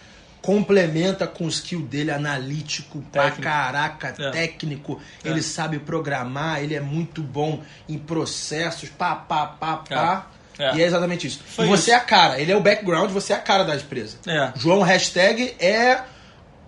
[0.40, 3.42] complementa com o skill dele analítico pra Técnico.
[3.42, 4.30] caraca, É.
[4.30, 5.00] técnico.
[5.24, 5.28] É.
[5.28, 10.26] Ele sabe programar, ele é muito bom em processos, pá, pá, pá, pá.
[10.58, 10.76] É.
[10.76, 11.40] E é exatamente isso.
[11.44, 11.90] Foi e você isso.
[11.90, 14.18] é a cara, ele é o background, você é a cara da empresa.
[14.26, 14.52] É.
[14.56, 16.02] João hashtag é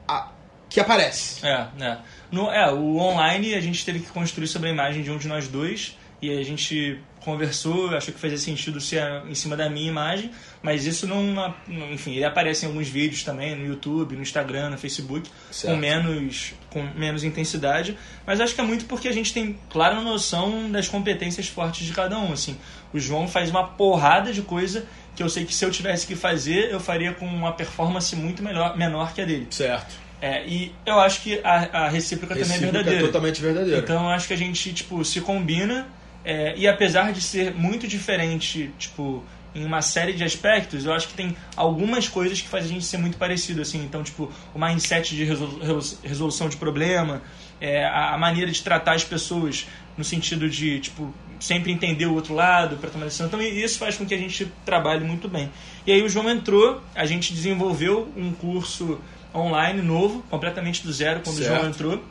[0.08, 0.28] a
[0.68, 1.46] que aparece.
[1.46, 1.98] É, é.
[2.34, 5.28] No, é, o online a gente teve que construir sobre a imagem de um de
[5.28, 9.88] nós dois e a gente conversou, achou que fazia sentido ser em cima da minha
[9.88, 11.54] imagem, mas isso não,
[11.92, 15.72] enfim, ele aparece em alguns vídeos também no YouTube, no Instagram, no Facebook, Certo.
[15.72, 20.00] com menos com menos intensidade, mas acho que é muito porque a gente tem clara
[20.00, 22.56] noção das competências fortes de cada um, assim.
[22.92, 26.16] O João faz uma porrada de coisa que eu sei que se eu tivesse que
[26.16, 29.46] fazer, eu faria com uma performance muito melhor, menor que a dele.
[29.50, 30.03] Certo.
[30.20, 33.06] É, e eu acho que a, a recíproca, também é Recíproca verdadeira.
[33.06, 33.78] totalmente verdadeiro.
[33.80, 35.86] Então eu acho que a gente, tipo, se combina
[36.24, 39.22] é, e apesar de ser muito diferente, tipo,
[39.54, 42.86] em uma série de aspectos, eu acho que tem algumas coisas que fazem a gente
[42.86, 43.84] ser muito parecido, assim.
[43.84, 47.22] Então, tipo, o mindset de resolu- resolu- resolução de problema,
[47.60, 49.66] é, a, a maneira de tratar as pessoas
[49.96, 53.26] no sentido de, tipo, sempre entender o outro lado para tomar decisão.
[53.28, 55.50] Então isso faz com que a gente trabalhe muito bem.
[55.86, 59.00] E aí o João entrou, a gente desenvolveu um curso
[59.34, 61.52] online novo, completamente do zero, quando Certo.
[61.52, 62.02] o João entrou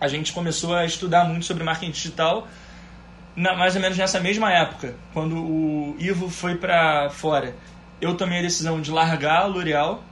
[0.00, 2.46] a gente começou a estudar muito sobre marketing digital,
[3.34, 7.54] na, mais ou menos nessa mesma época, quando o Ivo foi para fora.
[8.00, 10.04] Eu tomei a decisão de largar a L'Oréal.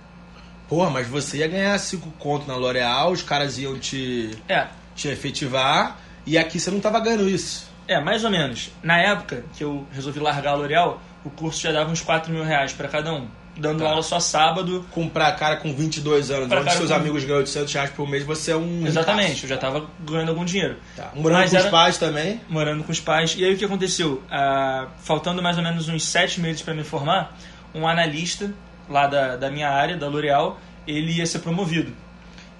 [0.69, 4.67] Porra, mas você ia ganhar cinco conto na L'Oréal, os caras iam te, é.
[4.95, 7.71] te efetivar, e aqui você não tava ganhando isso.
[7.87, 8.71] É, mais ou menos.
[8.83, 12.43] Na época que eu resolvi largar a L'Oréal, o curso já dava uns 4 mil
[12.43, 13.91] reais para cada um dando tá.
[13.91, 14.85] aula só sábado.
[14.91, 16.97] Comprar cara com 22 anos, pra onde seus com...
[16.97, 18.87] amigos ganham 800 reais por mês, você é um.
[18.87, 20.77] Exatamente, eu já estava ganhando algum dinheiro.
[20.97, 21.11] Tá.
[21.15, 21.65] Morando Mas com era...
[21.65, 22.41] os pais também?
[22.49, 23.35] Morando com os pais.
[23.39, 24.23] E aí o que aconteceu?
[24.31, 27.37] Ah, faltando mais ou menos uns 7 meses para me formar,
[27.75, 28.53] um analista
[28.89, 31.93] lá da, da minha área, da L'Oréal, ele ia ser promovido.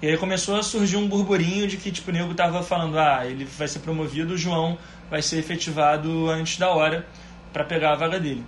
[0.01, 3.25] E aí começou a surgir um burburinho de que tipo, o nego tava falando: ah,
[3.25, 4.77] ele vai ser promovido, o João
[5.09, 7.05] vai ser efetivado antes da hora
[7.53, 8.43] para pegar a vaga dele.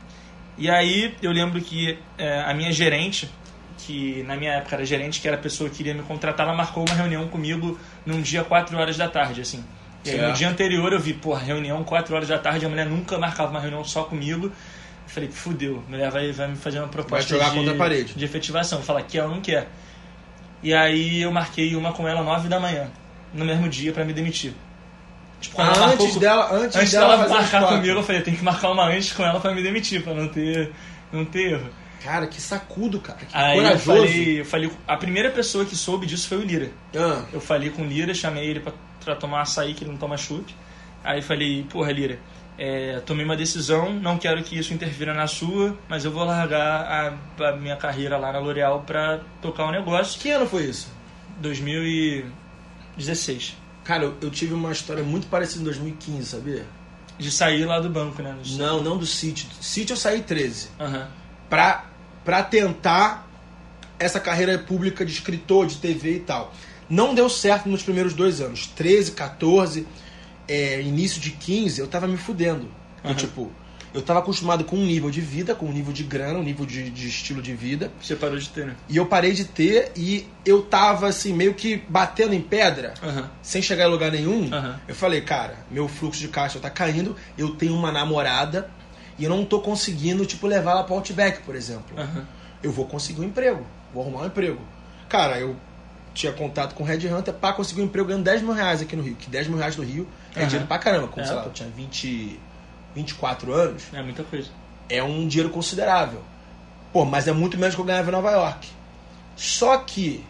[0.57, 3.29] E aí eu lembro que é, a minha gerente,
[3.77, 6.55] que na minha época era gerente, que era a pessoa que iria me contratar, ela
[6.55, 9.63] marcou uma reunião comigo num dia 4 horas da tarde, assim.
[10.03, 12.85] E aí, no dia anterior eu vi, porra, reunião 4 horas da tarde, a mulher
[12.85, 14.47] nunca marcava uma reunião só comigo.
[14.47, 17.73] Eu falei, fudeu, a mulher vai, vai me fazer uma proposta vai jogar de, contra
[17.73, 18.13] a parede.
[18.13, 18.81] de efetivação.
[18.81, 19.67] Falar que ela não quer.
[20.63, 22.89] E aí eu marquei uma com ela 9 da manhã,
[23.33, 24.53] no mesmo dia, para me demitir.
[25.39, 28.43] Tipo, ah, antes marcou, dela, antes, antes dela, dela marcar comigo, eu falei, tem que
[28.43, 30.71] marcar uma antes com ela pra me demitir, pra não ter,
[31.11, 31.69] não ter erro.
[32.03, 33.19] Cara, que sacudo, cara.
[33.19, 33.91] Que Aí corajoso.
[33.91, 36.71] Eu falei, eu falei, a primeira pessoa que soube disso foi o Lira.
[36.95, 37.23] Ah.
[37.31, 38.73] Eu falei com o Lira, chamei ele pra,
[39.03, 40.55] pra tomar açaí, que ele não toma chute.
[41.03, 42.19] Aí falei, porra, Lira,
[42.57, 47.15] é, tomei uma decisão, não quero que isso interfira na sua, mas eu vou largar
[47.39, 50.19] a, a minha carreira lá na L'Oréal pra tocar o um negócio.
[50.19, 50.91] Que ano foi isso?
[51.39, 53.66] 2016.
[53.87, 56.65] Cara, eu, eu, tive uma história muito parecida em 2015, sabia?
[57.17, 58.35] De sair lá do banco, né?
[58.57, 59.47] Não, não do City.
[59.61, 60.67] City eu saí 13.
[60.77, 61.05] Uhum.
[61.49, 61.85] Pra,
[62.25, 63.25] pra tentar
[63.97, 66.53] essa carreira pública de escritor, de TV e tal.
[66.89, 68.67] Não deu certo nos primeiros dois anos.
[68.67, 69.87] 13, 14,
[70.49, 72.65] é, início de 15, eu tava me fudendo.
[73.05, 73.11] Uhum.
[73.11, 73.51] Eu, tipo,
[73.93, 76.65] eu estava acostumado com um nível de vida, com um nível de grana, um nível
[76.65, 77.91] de, de, estilo de vida.
[78.01, 78.75] Você parou de ter, né?
[78.87, 83.23] E eu parei de ter e eu tava assim, meio que batendo em pedra, uhum.
[83.41, 84.41] sem chegar em lugar nenhum.
[84.41, 84.75] Uhum.
[84.87, 88.69] Eu falei, cara, meu fluxo de caixa tá caindo, eu tenho uma namorada
[89.17, 91.97] e eu não tô conseguindo, tipo, levar ela pro Outback, por exemplo.
[91.97, 92.23] Uhum.
[92.61, 94.61] Eu vou conseguir um emprego, vou arrumar um emprego.
[95.09, 95.55] Cara, eu
[96.13, 98.95] tinha contato com o Red Hunter pra conseguir um emprego ganhando 10 mil reais aqui
[98.95, 99.15] no Rio.
[99.15, 101.07] Que 10 mil reais no Rio é dinheiro pra caramba.
[101.07, 102.39] Como, é, sei lá, eu tinha 20
[102.97, 103.83] 24 anos.
[103.93, 104.49] É muita coisa.
[104.89, 106.21] É um dinheiro considerável.
[106.91, 108.67] Pô, mas é muito menos que eu ganhava em Nova York.
[109.35, 110.25] Só que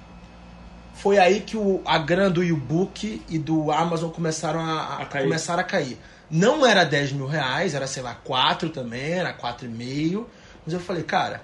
[0.95, 5.05] foi aí que o, a grana do e-book e do Amazon começaram a, a, a
[5.05, 5.97] começaram a cair.
[6.29, 10.25] Não era 10 mil reais, era, sei lá, 4 também, era 4,5.
[10.65, 11.41] Mas eu falei, cara,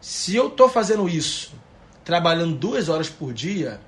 [0.00, 1.52] se eu tô fazendo isso,
[2.04, 3.80] trabalhando duas horas por dia,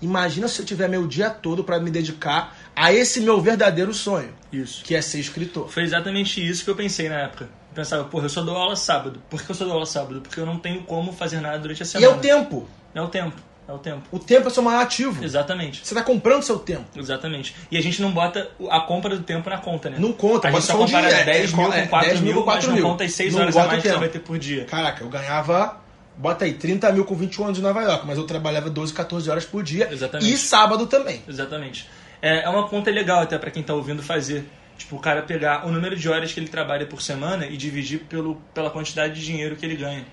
[0.00, 4.32] imagina se eu tiver meu dia todo para me dedicar a esse meu verdadeiro sonho.
[4.52, 4.84] Isso.
[4.84, 5.68] Que é ser escritor.
[5.70, 7.44] Foi exatamente isso que eu pensei na época.
[7.44, 9.22] Eu pensava, porra, eu só dou aula sábado.
[9.28, 10.20] Por que eu só dou aula sábado?
[10.20, 12.06] Porque eu não tenho como fazer nada durante a semana.
[12.06, 12.68] E é o tempo.
[12.94, 13.36] É o tempo.
[13.68, 14.02] É o tempo.
[14.12, 15.24] O tempo é seu maior ativo.
[15.24, 15.84] Exatamente.
[15.84, 16.84] Você está comprando seu tempo.
[16.94, 17.54] Exatamente.
[17.68, 19.96] E a gente não bota a compra do tempo na conta, né?
[19.98, 20.48] Não conta.
[20.48, 22.80] A gente só compara dia, 10 é, mil com 4 é, mil, mil, 4 mas
[22.80, 24.64] não conta as 6 não horas a mais que você vai ter por dia.
[24.66, 25.80] Caraca, eu ganhava
[26.16, 29.30] bota aí, 30 mil com 21 anos em Nova York, mas eu trabalhava 12, 14
[29.30, 29.88] horas por dia.
[29.90, 30.32] Exatamente.
[30.32, 31.22] E sábado também.
[31.28, 31.88] Exatamente.
[32.20, 34.44] É, é uma conta legal até para quem está ouvindo fazer.
[34.78, 38.00] Tipo, o cara pegar o número de horas que ele trabalha por semana e dividir
[38.00, 40.04] pelo, pela quantidade de dinheiro que ele ganha.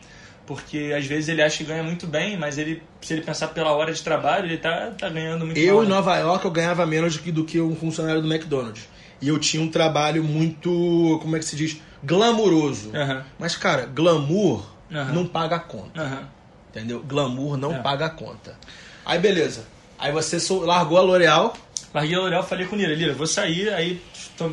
[0.46, 3.72] Porque às vezes ele acha que ganha muito bem, mas ele, se ele pensar pela
[3.72, 5.96] hora de trabalho, ele tá, tá ganhando muito Eu mal, em né?
[5.96, 8.88] Nova York eu ganhava menos do que, do que um funcionário do McDonald's.
[9.22, 11.78] E eu tinha um trabalho muito, como é que se diz?
[12.04, 12.90] Glamuroso.
[12.90, 13.22] Uhum.
[13.40, 15.14] Mas, cara, glamour uhum.
[15.14, 16.02] não paga a conta.
[16.02, 16.26] Uhum.
[16.70, 17.04] Entendeu?
[17.04, 17.80] Glamour não é.
[17.80, 18.56] paga a conta.
[19.06, 19.66] Aí beleza.
[20.00, 21.56] Aí você largou a L'Oréal.
[21.94, 24.02] Larguei a L'Oréal, falei com o Lira, Lira, vou sair, aí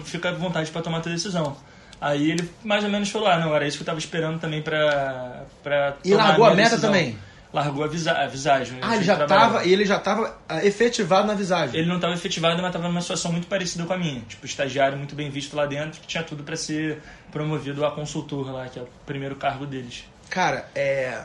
[0.05, 1.57] fica à vontade para tomar a tua decisão.
[2.01, 4.63] Aí ele mais ou menos falou, ah, não, era isso que eu tava esperando também
[4.63, 6.91] pra, pra E largou a, a meta decisão.
[6.91, 7.19] também?
[7.53, 8.79] Largou a, visa a visagem.
[8.81, 11.79] Ah, ele já, tava, ele já tava ah, efetivado na visagem?
[11.79, 14.21] Ele não tava efetivado, mas tava numa situação muito parecida com a minha.
[14.21, 17.03] Tipo, estagiário muito bem visto lá dentro, que tinha tudo para ser
[17.33, 20.05] promovido a consultor lá, que é o primeiro cargo deles.
[20.31, 21.25] Cara, é...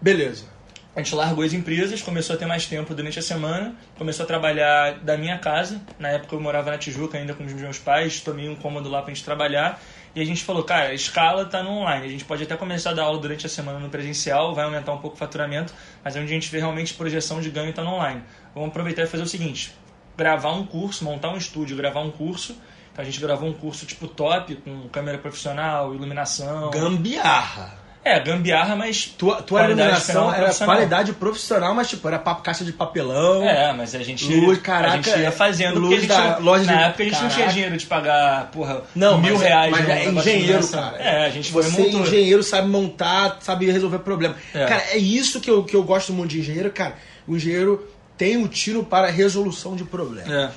[0.00, 0.52] Beleza
[0.94, 4.26] a gente largou as empresas, começou a ter mais tempo durante a semana, começou a
[4.26, 5.80] trabalhar da minha casa.
[5.98, 9.00] Na época eu morava na Tijuca ainda com os meus pais, tomei um cômodo lá
[9.00, 9.80] pra gente trabalhar.
[10.14, 12.04] E a gente falou, cara, a escala tá no online.
[12.04, 14.92] A gente pode até começar a dar aula durante a semana no presencial, vai aumentar
[14.92, 15.72] um pouco o faturamento,
[16.04, 18.22] mas onde a gente vê realmente projeção de ganho tá no online.
[18.54, 19.74] Vamos aproveitar e fazer o seguinte:
[20.14, 22.54] gravar um curso, montar um estúdio, gravar um curso.
[22.92, 26.70] Então a gente gravou um curso tipo top, com câmera profissional, iluminação.
[26.70, 27.81] Gambiarra!
[28.04, 29.06] É, gambiarra, mas.
[29.06, 33.48] Tua, tua iluminação era qualidade profissional, mas tipo, era papo, caixa de papelão.
[33.48, 35.78] É, mas a gente, luz, caraca, a gente ia fazendo.
[35.78, 37.28] Luz porque a gente, loja na de, época a gente caraca.
[37.28, 39.70] não tinha dinheiro de pagar, porra, não, mil mas, é- reais.
[39.70, 40.96] Mas é engenheiro, cara.
[40.98, 44.34] É, a gente Você, foi engenheiro, sabe montar, sabe resolver problema.
[44.52, 44.66] É.
[44.66, 46.96] Cara, é isso que eu, que eu gosto muito de engenheiro, cara.
[47.26, 47.88] O engenheiro
[48.18, 50.28] tem um tiro para resolução de problemas.
[50.30, 50.50] É.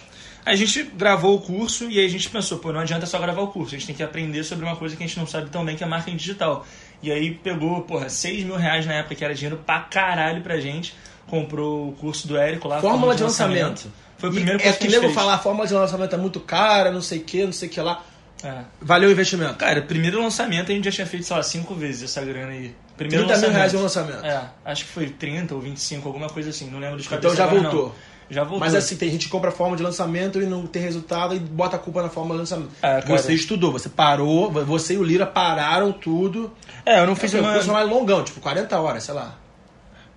[0.46, 3.42] A gente gravou o curso e aí a gente pensou, pô, não adianta só gravar
[3.42, 5.50] o curso, a gente tem que aprender sobre uma coisa que a gente não sabe
[5.50, 6.66] tão bem, que é marketing digital.
[7.02, 10.60] E aí pegou, porra, 6 mil reais na época, que era dinheiro pra caralho pra
[10.60, 10.94] gente.
[11.26, 12.80] Comprou o curso do Érico lá.
[12.80, 13.70] Fórmula, de, de lançamento.
[13.70, 13.94] lançamento.
[14.20, 16.40] Foi o primeiro curso é que, que nego falar, a fórmula de lançamento é muito
[16.40, 18.04] cara, não sei o que, não sei o que lá.
[18.44, 18.62] É.
[18.80, 19.56] Valeu o investimento?
[19.56, 22.76] Cara, primeiro lançamento a gente já tinha feito, sei lá, 5 vezes essa grana aí.
[22.96, 24.26] Primeiro 30 mil reais no lançamento.
[24.26, 27.12] É, acho que foi 30 ou 25, alguma coisa assim, não lembro dos.
[27.12, 27.88] Então já voltou.
[27.88, 28.15] Não.
[28.30, 28.60] Já voltou.
[28.60, 31.40] Mas assim, tem gente que compra a forma de lançamento e não tem resultado e
[31.40, 32.72] bota a culpa na forma de lançamento.
[32.82, 36.52] É, você estudou, você parou, você e o Lira pararam tudo.
[36.86, 37.52] É, eu não fiz é, uma...
[37.52, 39.38] Um curso mais longão, tipo 40 horas, sei lá.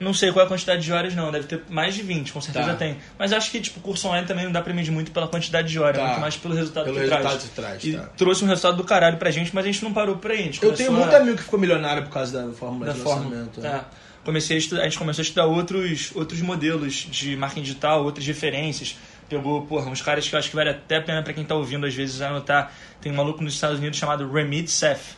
[0.01, 1.33] Não sei qual é a quantidade de horas, não.
[1.33, 2.75] Deve ter mais de 20, com certeza tá.
[2.77, 2.99] tem.
[3.19, 5.79] Mas acho que, tipo, curso online também não dá pra medir muito pela quantidade de
[5.79, 6.07] horas, tá.
[6.07, 7.43] muito mais pelo resultado pelo que resultado traz.
[7.43, 8.11] Que traz e tá.
[8.17, 10.53] trouxe um resultado do caralho pra gente, mas a gente não parou por aí.
[10.63, 13.67] Eu tenho muito amigo que ficou milionário por causa da fórmula da de lançamento.
[13.67, 13.81] É.
[14.29, 18.27] Comecei a, estudar, a gente começou a estudar outros, outros modelos de marketing digital, outras
[18.27, 18.95] referências.
[19.27, 21.55] Pegou, porra, uns caras que eu acho que vale até a pena pra quem tá
[21.55, 22.71] ouvindo, às vezes, anotar.
[23.01, 25.17] Tem um maluco nos Estados Unidos chamado Remid Seth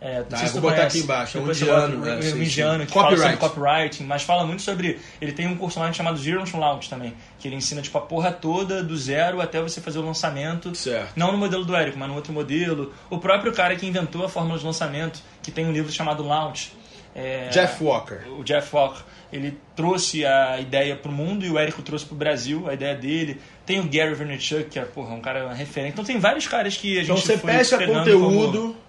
[0.00, 1.38] é, tá, vou botar aqui embaixo.
[1.38, 2.92] É um indiano, é, um indiano que copyright.
[2.92, 5.00] fala sobre copywriting, mas fala muito sobre.
[5.20, 8.00] Ele tem um curso online chamado Zero to Launch também, que ele ensina tipo a
[8.00, 10.72] porra toda do zero até você fazer o lançamento.
[10.74, 11.12] Certo.
[11.16, 12.94] Não no modelo do Érico, mas no outro modelo.
[13.10, 16.72] O próprio cara que inventou a fórmula de lançamento, que tem um livro chamado Launch.
[17.14, 18.20] É, Jeff Walker.
[18.38, 19.02] O Jeff Walker.
[19.32, 22.74] Ele trouxe a ideia para o mundo e o Érico trouxe para o Brasil a
[22.74, 23.40] ideia dele.
[23.66, 25.92] Tem o Gary Vaynerchuk, que é porra, um cara referente.
[25.92, 28.58] Então tem vários caras que a então gente Então você pesca conteúdo.
[28.58, 28.88] Como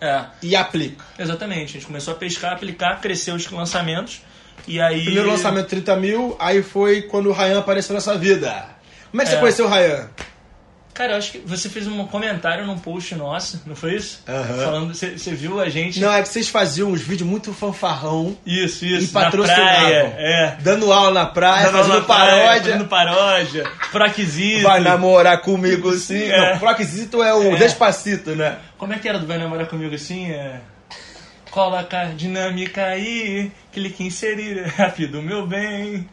[0.00, 0.24] é.
[0.42, 1.04] E aplica.
[1.18, 1.70] Exatamente.
[1.70, 4.20] A gente começou a pescar, aplicar, cresceu os lançamentos.
[4.66, 5.04] E aí.
[5.04, 8.68] Primeiro lançamento 30 mil, aí foi quando o Ryan apareceu na sua vida.
[9.10, 9.34] Como é que é.
[9.34, 10.10] você conheceu o Ryan?
[10.96, 14.22] Cara, eu acho que você fez um comentário num post nosso, não foi isso?
[14.26, 14.64] Uhum.
[14.64, 16.00] Falando, você, viu a gente.
[16.00, 18.34] Não, é que vocês faziam uns vídeos muito fanfarrão.
[18.46, 19.04] Isso, isso.
[19.04, 19.90] E patrocinavam.
[19.90, 20.56] Na é.
[20.58, 22.40] Dando aula na praia, Dando fazendo paródia.
[22.40, 23.64] Praia, fazendo paródia.
[23.92, 24.62] Proquisito.
[24.62, 26.30] Vai namorar comigo sim.
[26.30, 26.52] É.
[26.52, 27.56] Não, Proquisito é o é.
[27.56, 28.56] Despacito, né?
[28.78, 30.30] Como é que era do Vai namorar comigo assim?
[30.30, 30.62] É.
[31.50, 36.08] Coloca a dinâmica aí, clique em inserir, rápido, meu bem.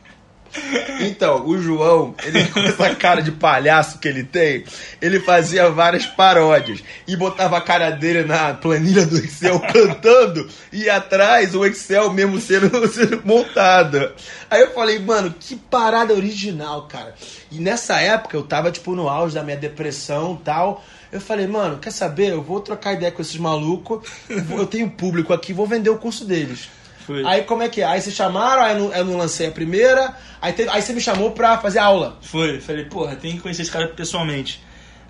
[1.01, 4.63] Então, o João, ele com essa cara de palhaço que ele tem,
[5.01, 10.89] ele fazia várias paródias e botava a cara dele na planilha do Excel cantando e
[10.89, 14.11] atrás o Excel mesmo sendo, sendo montado.
[14.49, 17.15] Aí eu falei, mano, que parada original, cara.
[17.51, 20.83] E nessa época eu tava tipo no auge da minha depressão e tal.
[21.11, 22.31] Eu falei, mano, quer saber?
[22.31, 24.07] Eu vou trocar ideia com esses malucos.
[24.27, 26.69] Eu tenho público aqui, vou vender o curso deles.
[27.05, 27.25] Foi.
[27.25, 27.85] Aí como é que é?
[27.85, 30.93] Aí vocês chamaram, aí eu não, eu não lancei a primeira, aí, teve, aí você
[30.93, 32.17] me chamou pra fazer aula.
[32.21, 34.63] Foi, falei, porra, tem que conhecer esse cara pessoalmente.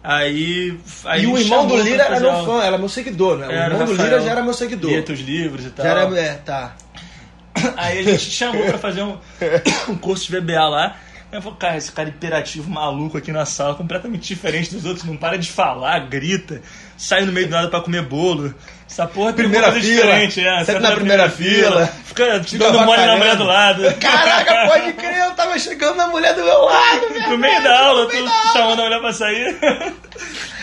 [0.04, 3.48] Aí, aí e o irmão do Lira era meu fã, era meu seguidor, né?
[3.48, 4.91] O era irmão do Lira já era meu seguidor.
[4.91, 5.86] Lia teus livros e tal.
[5.86, 6.76] Já era, é, tá.
[7.78, 9.18] Aí a gente chamou pra fazer um,
[9.88, 10.98] um curso de VBA lá.
[11.32, 15.18] Eu falei, cara, esse cara hiperativo, maluco aqui na sala, completamente diferente dos outros, não
[15.18, 16.62] para de falar, grita,
[17.04, 18.54] sai no meio do nada pra comer bolo.
[18.89, 20.64] Essa porra tem primeira fila, diferente, é.
[20.64, 22.43] Senta na, na primeira, primeira fila, fila.
[22.43, 23.84] Fica dando mole na mulher do lado.
[23.99, 28.08] Caraca, pode crer, eu tava chegando na mulher do meu lado, No meio da aula,
[28.08, 28.16] tu
[28.54, 29.58] chamando a mulher pra sair.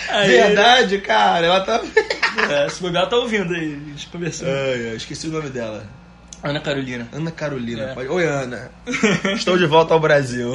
[0.08, 1.82] Aí, Verdade, cara, ela tá.
[2.50, 4.48] é, se bobear, tá ouvindo aí, a gente conversando.
[4.48, 5.84] Ai, esqueci o nome dela.
[6.42, 7.06] Ana Carolina.
[7.12, 7.82] Ana Carolina.
[7.82, 7.94] É.
[7.94, 8.08] Pode...
[8.08, 8.70] Oi, Ana.
[9.34, 10.54] Estou de volta ao Brasil.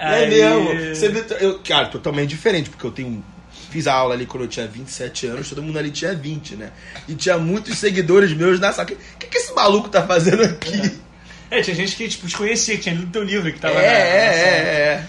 [0.00, 0.24] Aí...
[0.24, 0.94] É mesmo.
[0.94, 3.22] Você, eu, cara, totalmente diferente, porque eu tenho.
[3.70, 6.70] Fiz a aula ali quando eu tinha 27 anos, todo mundo ali tinha 20, né?
[7.08, 8.88] E tinha muitos seguidores meus na sala.
[8.88, 11.00] O que, que, esse maluco tá fazendo aqui?
[11.50, 13.88] É, tinha gente que tipo, desconhecia, que tinha lido teu livro, que tava é, na,
[13.88, 15.06] na é, é, é.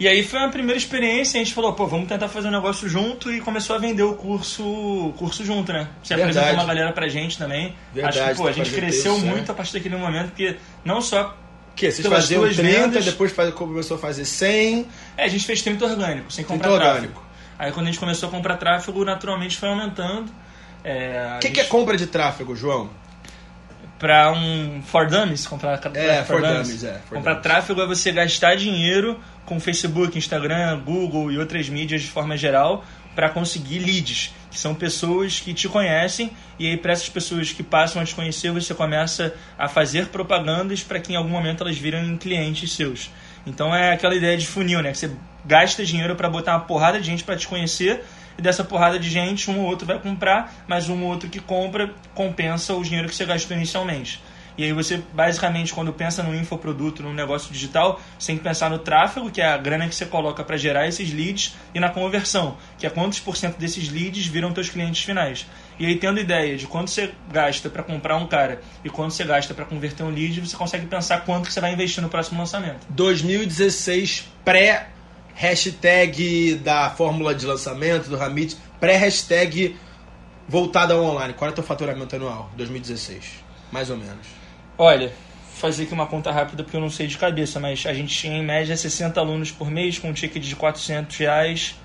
[0.00, 2.88] E aí foi a primeira experiência, a gente falou, pô, vamos tentar fazer um negócio
[2.88, 5.88] junto e começou a vender o curso, curso junto, né?
[6.02, 6.38] Você Verdade.
[6.38, 7.74] apresentou uma galera pra gente também.
[7.92, 9.52] Verdade, Acho que, pô, a gente cresceu isso, muito é.
[9.52, 11.36] a partir daquele momento, porque não só
[11.74, 14.86] que Vocês faziam 30, vendas, depois faz, começou a fazer 100?
[15.16, 17.27] É, a gente fez 30 orgânico, sem comprar tráfego.
[17.58, 20.30] Aí quando a gente começou a comprar tráfego, naturalmente foi aumentando.
[20.84, 21.54] É, o que, gente...
[21.54, 22.90] que é compra de tráfego, João?
[23.98, 27.42] para um for dummies, comprar é, for, dummies, é, for comprar dummies.
[27.42, 32.84] tráfego é você gastar dinheiro com Facebook, Instagram, Google e outras mídias de forma geral
[33.14, 37.64] para conseguir leads, que são pessoas que te conhecem e aí para essas pessoas que
[37.64, 41.76] passam a te conhecer, você começa a fazer propagandas para que em algum momento elas
[41.76, 43.10] viram clientes seus.
[43.44, 44.92] Então é aquela ideia de funil, né?
[44.92, 45.10] Que você
[45.48, 48.04] gasta dinheiro para botar uma porrada de gente para te conhecer
[48.38, 51.40] e dessa porrada de gente, um ou outro vai comprar, mas um ou outro que
[51.40, 54.20] compra compensa o dinheiro que você gastou inicialmente.
[54.58, 58.68] E aí você, basicamente, quando pensa no infoproduto, num negócio digital, você tem que pensar
[58.68, 61.90] no tráfego, que é a grana que você coloca para gerar esses leads, e na
[61.90, 65.46] conversão, que é quantos por cento desses leads viram teus clientes finais.
[65.78, 69.22] E aí, tendo ideia de quanto você gasta para comprar um cara e quanto você
[69.22, 72.40] gasta para converter um lead, você consegue pensar quanto que você vai investir no próximo
[72.40, 72.84] lançamento.
[72.90, 74.88] 2016 pré
[75.38, 79.76] hashtag da fórmula de lançamento do Hamid, pré-hashtag
[80.48, 81.32] voltada ao online.
[81.32, 82.50] Qual é o teu faturamento anual?
[82.56, 84.26] 2016, mais ou menos.
[84.76, 85.12] Olha,
[85.54, 88.36] fazer aqui uma conta rápida porque eu não sei de cabeça, mas a gente tinha
[88.36, 91.76] em média 60 alunos por mês com um ticket de 400 reais.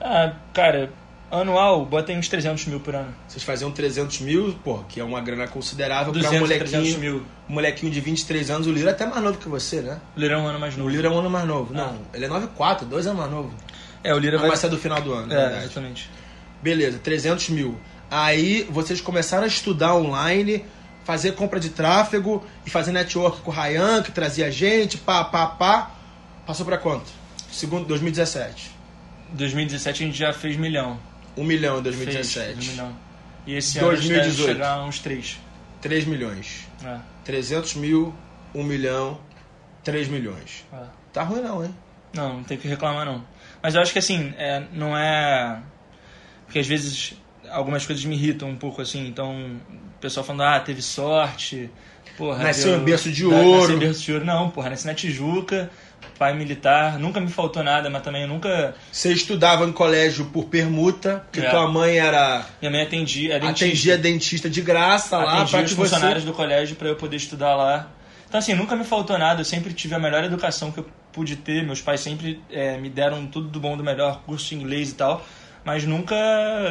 [0.00, 0.90] Ah, cara,
[1.30, 3.14] anual, bota aí uns 300 mil por ano.
[3.26, 7.22] Vocês faziam 300 mil, pô, que é uma grana considerável para um molequinho, mil.
[7.48, 8.66] um molequinho de 23 anos.
[8.66, 10.00] O Lira é até mais novo que você, né?
[10.16, 10.88] O Lira é um ano mais novo.
[10.88, 11.74] O Lira é um ano mais novo.
[11.74, 12.14] Não, ah.
[12.14, 13.52] ele é 9,4, dois anos mais novo.
[14.02, 14.56] É, o Lira Não, vai...
[14.56, 16.08] ser do final do ano, é, exatamente.
[16.62, 17.78] Beleza, 300 mil.
[18.10, 20.64] Aí vocês começaram a estudar online,
[21.04, 25.46] fazer compra de tráfego e fazer network com o Ryan, que trazia gente, pá, pá,
[25.46, 25.90] pá.
[26.46, 27.10] Passou para quanto?
[27.50, 28.70] Segundo 2017.
[29.32, 30.98] 2017 a gente já fez milhão.
[31.38, 32.54] Um milhão em 2017.
[32.54, 32.96] Fez, um milhão.
[33.46, 34.12] E esse 2018.
[34.12, 35.38] ano deve chegar a uns 3.
[35.80, 36.68] 3 milhões.
[36.84, 36.98] É.
[37.24, 38.14] 300 mil,
[38.54, 39.20] 1 milhão,
[39.84, 40.66] 3 milhões.
[40.72, 40.82] É.
[41.12, 41.74] Tá ruim não, hein?
[42.12, 43.24] Não, não tem que reclamar não.
[43.62, 45.62] Mas eu acho que assim, é, não é...
[46.44, 47.14] Porque às vezes
[47.50, 49.60] algumas coisas me irritam um pouco assim, então
[49.96, 51.70] o pessoal falando, ah, teve sorte,
[52.16, 52.42] porra...
[52.42, 53.60] Nasceu em berço de ouro.
[53.60, 54.24] Nasceu em berço de ouro.
[54.24, 55.70] Não, porra, nasci na Tijuca
[56.18, 58.74] pai militar, nunca me faltou nada, mas também nunca.
[58.90, 61.50] Você estudava em colégio por permuta, porque é.
[61.50, 62.44] tua mãe era.
[62.60, 63.64] Minha mãe atendia, dentista.
[63.64, 66.30] atendia dentista de graça lá para os funcionários você...
[66.30, 67.88] do colégio para eu poder estudar lá.
[68.28, 71.36] Então, assim, nunca me faltou nada, eu sempre tive a melhor educação que eu pude
[71.36, 71.64] ter.
[71.64, 74.94] Meus pais sempre é, me deram tudo do bom do melhor, curso de inglês e
[74.94, 75.24] tal.
[75.64, 76.14] Mas nunca.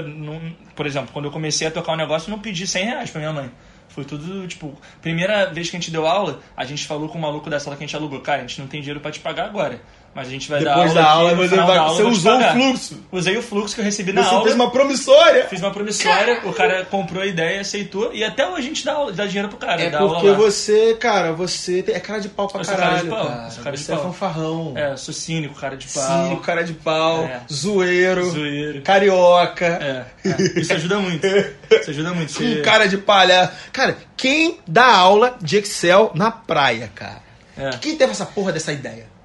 [0.03, 0.39] Não,
[0.75, 3.19] por exemplo, quando eu comecei a tocar um negócio, eu não pedi 100 reais pra
[3.19, 3.51] minha mãe.
[3.97, 7.21] Foi tudo, tipo, primeira vez que a gente deu aula, a gente falou com o
[7.21, 9.19] maluco da sala que a gente alugou, cara, a gente não tem dinheiro para te
[9.19, 9.81] pagar agora.
[10.17, 11.29] Mas a gente vai Depois dar aula.
[11.29, 13.03] Depois da aula, vai, você usou o fluxo.
[13.11, 14.39] Usei o fluxo que eu recebi na você aula.
[14.39, 15.45] Você fez uma promissória.
[15.47, 18.11] Fiz uma promissória, o cara comprou a ideia, aceitou.
[18.11, 19.79] E até hoje a gente dá, aula, dá dinheiro pro cara.
[19.79, 22.87] É porque você, cara, você é cara de pau pra caralho.
[22.87, 23.27] Cara de pau.
[23.27, 23.63] Cara.
[23.63, 24.73] cara você é fanfarrão.
[24.75, 26.23] É, sou cínico, cara de pau.
[26.23, 27.23] Cínico, cara de pau.
[27.23, 27.41] É.
[27.53, 28.31] Zoeiro.
[28.31, 28.81] Zoeiro.
[28.81, 29.65] Carioca.
[29.67, 30.59] É, é.
[30.59, 31.27] Isso ajuda muito.
[31.27, 32.31] Isso ajuda muito.
[32.33, 32.59] Você...
[32.59, 33.51] Um cara de palha.
[33.71, 37.21] Cara, quem dá aula de Excel na praia, cara?
[37.55, 37.69] É.
[37.77, 39.15] Quem teve essa porra dessa ideia?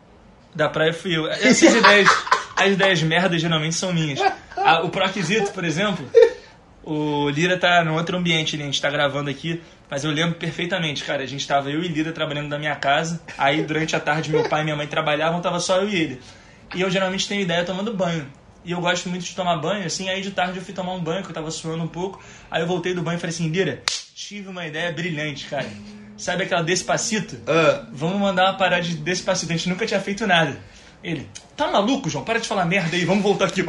[0.55, 1.27] Da praia fui eu.
[1.29, 2.09] Essas ideias,
[2.57, 4.21] as ideias merdas geralmente são minhas.
[4.85, 6.09] o Proquisito, por exemplo,
[6.85, 8.65] o Lira tá num outro ambiente, né?
[8.65, 11.23] a gente tá gravando aqui, mas eu lembro perfeitamente, cara.
[11.23, 14.49] A gente tava eu e Lira trabalhando na minha casa, aí durante a tarde meu
[14.49, 16.21] pai e minha mãe trabalhavam, tava só eu e ele.
[16.75, 18.27] E eu geralmente tenho ideia tomando banho.
[18.65, 21.03] E eu gosto muito de tomar banho, assim, aí de tarde eu fui tomar um
[21.03, 22.23] banho, que eu tava suando um pouco.
[22.51, 23.83] Aí eu voltei do banho e falei assim, Lira,
[24.15, 25.67] tive uma ideia brilhante, cara.
[26.23, 27.35] Sabe aquela Despacito?
[27.35, 27.85] Uh.
[27.91, 29.53] Vamos mandar uma parada de Despacito.
[29.53, 30.57] A gente nunca tinha feito nada.
[31.03, 32.25] Ele, tá maluco, João?
[32.25, 33.65] Para de falar merda aí, vamos voltar aqui.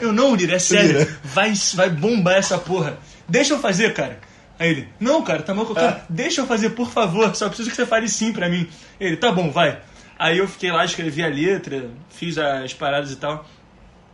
[0.00, 1.06] eu não, Lira, é sério.
[1.22, 2.96] Vai, vai bombar essa porra.
[3.28, 4.18] Deixa eu fazer, cara.
[4.58, 5.74] Aí ele, não, cara, tá maluco?
[5.74, 6.06] Cara, ah.
[6.08, 7.36] deixa eu fazer, por favor.
[7.36, 8.66] Só preciso que você fale sim pra mim.
[8.98, 9.78] Ele, tá bom, vai.
[10.18, 13.44] Aí eu fiquei lá, escrevi a letra, fiz as paradas e tal.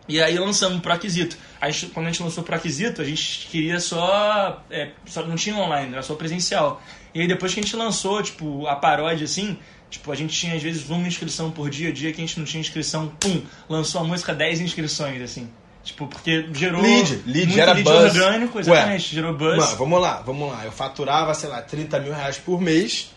[0.08, 1.36] E aí lançamos o Proquisito.
[1.60, 5.24] Aí, quando a gente lançou o Proquisito, a gente queria só, é, só.
[5.24, 6.82] Não tinha online, era só presencial.
[7.14, 9.58] E aí depois que a gente lançou, tipo, a paródia assim,
[9.88, 12.46] tipo, a gente tinha às vezes uma inscrição por dia, dia que a gente não
[12.46, 15.48] tinha inscrição, pum, lançou a música 10 inscrições, assim.
[15.82, 16.82] Tipo, porque gerou.
[16.82, 18.14] Lead, lead, gera lead buzz.
[18.14, 19.56] orgânico, exatamente, Ué, gerou buzz.
[19.56, 20.64] Mano, vamos lá, vamos lá.
[20.64, 23.10] Eu faturava, sei lá, 30 mil reais por mês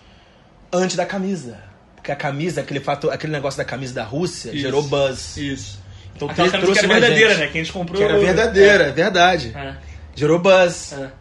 [0.72, 1.62] antes da camisa.
[1.96, 4.60] Porque a camisa, aquele, fato, aquele negócio da camisa da Rússia, Isso.
[4.60, 5.38] gerou buzz.
[5.38, 5.80] Isso.
[6.16, 7.40] Então Aquela trouxe que era verdadeira, gente.
[7.40, 7.48] né?
[7.48, 7.98] Que a gente comprou.
[7.98, 9.54] Que era verdadeira, é, é verdade.
[9.56, 9.76] É.
[10.16, 10.94] Gerou buzz.
[10.94, 11.12] É.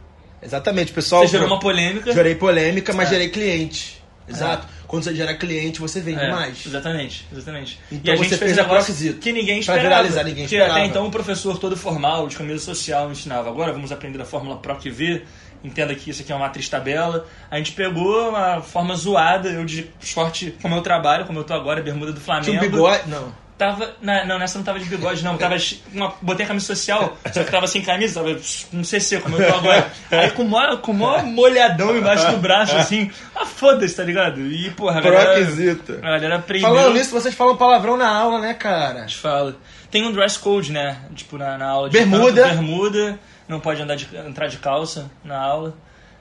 [0.43, 1.23] Exatamente, pessoal.
[1.23, 2.13] Você gerou uma polêmica.
[2.13, 3.13] Gerei polêmica, mas é.
[3.13, 4.03] gerei cliente.
[4.29, 4.67] Exato.
[4.79, 4.83] É.
[4.87, 6.67] Quando você gera cliente, você vende é, mais.
[6.67, 7.81] Exatamente, exatamente.
[7.91, 9.89] Então e a gente fez um negócio que ninguém esperava.
[9.89, 10.71] Pra viralizar, ninguém esperava.
[10.71, 13.49] Porque até então o um professor todo formal, de camisa social, ensinava.
[13.49, 15.23] Agora vamos aprender a fórmula PROC-V.
[15.65, 17.27] Entenda que isso aqui é uma matriz tabela.
[17.51, 21.55] A gente pegou uma forma zoada, eu de short, como eu trabalho, como eu tô
[21.55, 22.51] agora, bermuda do Flamengo.
[22.51, 23.09] Tinha um bigode?
[23.09, 23.33] Não.
[23.59, 23.95] Tava.
[24.01, 25.37] Na, não, nessa não tava de bigode, não.
[25.37, 25.57] Tava.
[25.93, 28.37] Uma, botei a camisa social, só que tava sem camisa, tava
[28.73, 29.93] um CC, como eu tô agora.
[30.11, 33.11] Aí com mó, com mó molhadão embaixo do braço, assim.
[33.35, 34.41] Ah, foda-se, tá ligado?
[34.41, 35.35] E, porra, a galera.
[35.35, 35.99] Proquisito.
[36.03, 36.69] A galera aprendeu.
[36.69, 39.01] Falando nisso, vocês falam palavrão na aula, né, cara?
[39.01, 39.57] A gente fala.
[39.91, 40.97] Tem um dress code, né?
[41.15, 42.43] Tipo, na, na aula de bermuda.
[42.43, 43.19] Canto, bermuda.
[43.47, 45.75] Não pode andar de, entrar de calça na aula.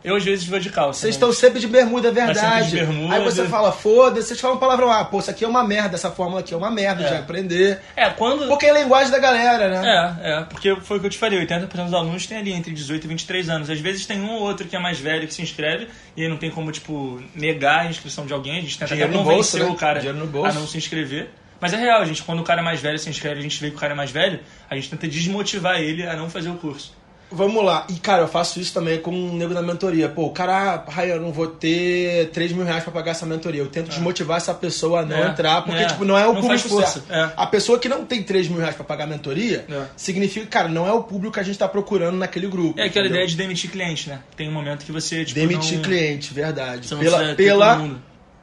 [0.03, 1.01] Eu às vezes vou de calça.
[1.01, 1.17] Vocês né?
[1.17, 2.39] estão sempre de bermuda, é verdade.
[2.39, 3.15] Tá sempre de bermuda.
[3.15, 6.09] Aí você fala, foda-se, vocês falam palavrão, ah, pô, isso aqui é uma merda, essa
[6.09, 7.07] fórmula aqui é uma merda, É.
[7.07, 7.79] de aprender.
[7.95, 8.47] É, quando.
[8.47, 10.17] Porque é a linguagem da galera, né?
[10.21, 12.73] É, é, porque foi o que eu te falei, 80% dos alunos têm ali entre
[12.73, 13.69] 18 e 23 anos.
[13.69, 15.87] Às vezes tem um ou outro que é mais velho que se inscreve
[16.17, 18.57] e aí não tem como, tipo, negar a inscrição de alguém.
[18.57, 19.75] A gente tenta Dinheiro até convencer bolso, né?
[19.75, 21.29] o cara a não se inscrever.
[21.59, 23.69] Mas é real, gente, quando o cara é mais velho se inscreve a gente vê
[23.69, 26.55] que o cara é mais velho, a gente tenta desmotivar ele a não fazer o
[26.55, 26.91] curso.
[27.33, 27.87] Vamos lá.
[27.89, 30.09] E, cara, eu faço isso também com um nego da mentoria.
[30.09, 33.61] Pô, o cara, ai, eu não vou ter 3 mil reais pra pagar essa mentoria.
[33.61, 35.85] Eu tento desmotivar essa pessoa a não É, entrar, porque, é.
[35.85, 37.29] tipo, não é o Não público força, é.
[37.37, 39.83] A pessoa que não tem 3 mil reais pra pagar a mentoria, É.
[39.95, 42.77] significa, cara, não é o público que a gente tá procurando naquele grupo.
[42.79, 43.09] É aquela entendeu?
[43.23, 44.19] ideia de demitir cliente, né?
[44.35, 45.83] Tem um momento que você, tipo, Demitir não...
[45.83, 46.87] cliente, verdade.
[46.87, 47.89] Você Pela, pela,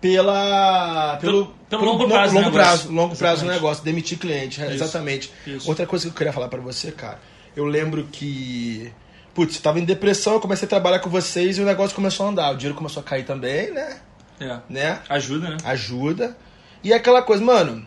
[0.00, 3.54] pela, pelo, Pelo- pelo longo prazo do longo prazo, longo prazo do Exatamente.
[3.62, 4.74] negócio, demitir cliente, é, Isso.
[4.74, 5.30] exatamente.
[5.46, 5.68] Isso.
[5.68, 7.18] Outra coisa que eu queria falar pra você, cara,
[7.58, 8.92] eu lembro que,
[9.34, 12.26] putz, eu tava em depressão, eu comecei a trabalhar com vocês e o negócio começou
[12.26, 14.00] a andar, o dinheiro começou a cair também, né?
[14.38, 14.60] É.
[14.70, 15.00] Né?
[15.08, 15.56] Ajuda, né?
[15.64, 16.36] Ajuda.
[16.84, 17.84] E aquela coisa, mano,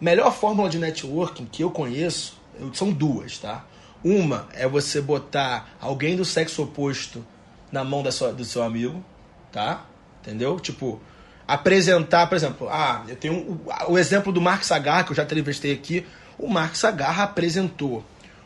[0.00, 2.40] melhor fórmula de networking que eu conheço,
[2.72, 3.66] são duas, tá?
[4.02, 7.24] Uma é você botar alguém do sexo oposto
[7.70, 9.04] na mão da sua, do seu amigo,
[9.52, 9.84] tá?
[10.22, 10.58] Entendeu?
[10.58, 10.98] Tipo,
[11.46, 15.24] apresentar, por exemplo, ah, eu tenho o, o exemplo do Mark Sagar, que eu já
[15.24, 16.06] entrevistei aqui.
[16.38, 18.02] O Mark Sagar apresentou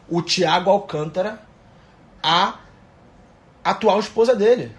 [0.09, 1.41] o Thiago Alcântara
[2.23, 2.55] a
[3.63, 4.73] atual esposa dele.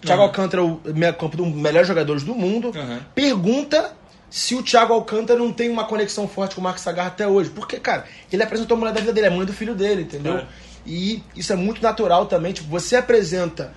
[0.00, 0.28] Thiago Uhum.
[0.28, 2.72] Alcântara é o campo dos melhores jogadores do mundo.
[2.74, 3.00] Uhum.
[3.14, 3.92] Pergunta
[4.28, 7.50] se o Thiago Alcântara não tem uma conexão forte com o Marcos Sagar até hoje.
[7.50, 10.32] Porque, cara, ele apresentou a mulher da vida dele, a mãe do filho dele, entendeu?
[10.32, 10.48] Claro.
[10.86, 12.52] E isso é muito natural também.
[12.52, 13.72] Tipo, você apresenta.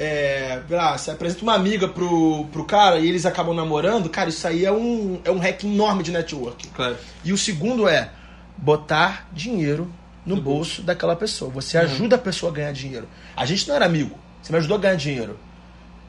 [0.00, 4.46] É, lá, você apresenta uma amiga pro, pro cara e eles acabam namorando, cara, isso
[4.46, 6.68] aí é um, é um hack enorme de networking.
[6.68, 6.96] Claro.
[7.24, 8.10] E o segundo é
[8.56, 9.92] botar dinheiro
[10.28, 11.50] no No bolso daquela pessoa.
[11.52, 11.84] Você Uhum.
[11.84, 13.08] ajuda a pessoa a ganhar dinheiro.
[13.36, 15.38] A gente não era amigo, você me ajudou a ganhar dinheiro.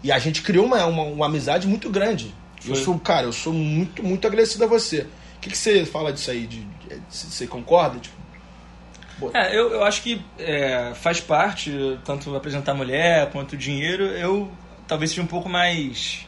[0.03, 2.33] E a gente criou uma, uma, uma amizade muito grande.
[2.65, 2.83] Eu Foi.
[2.83, 5.01] sou, cara, eu sou muito, muito agradecido a você.
[5.37, 6.45] O que, que você fala disso aí?
[6.45, 7.99] De, de- você concorda?
[7.99, 8.17] Tipo,
[9.33, 11.71] É, eu, eu acho que é, faz parte,
[12.05, 14.49] tanto apresentar mulher quanto dinheiro, eu
[14.87, 16.25] talvez seja um pouco mais.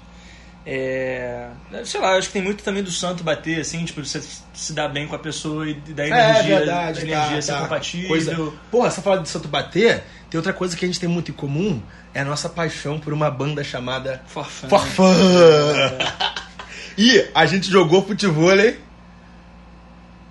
[0.65, 1.49] É,
[1.83, 4.21] sei lá, acho que tem muito também do santo bater, assim, tipo, você
[4.53, 7.51] se dar bem com a pessoa e da energia, é verdade, da energia tá, ser
[7.53, 7.61] tá.
[7.61, 8.07] compatível.
[8.07, 8.53] Coisa...
[8.69, 11.33] Porra, você fala de Santo Bater, tem outra coisa que a gente tem muito em
[11.33, 11.81] comum,
[12.13, 14.69] é a nossa paixão por uma banda chamada Forfã.
[14.69, 15.13] Forfã.
[16.97, 18.77] E a gente jogou futevôlei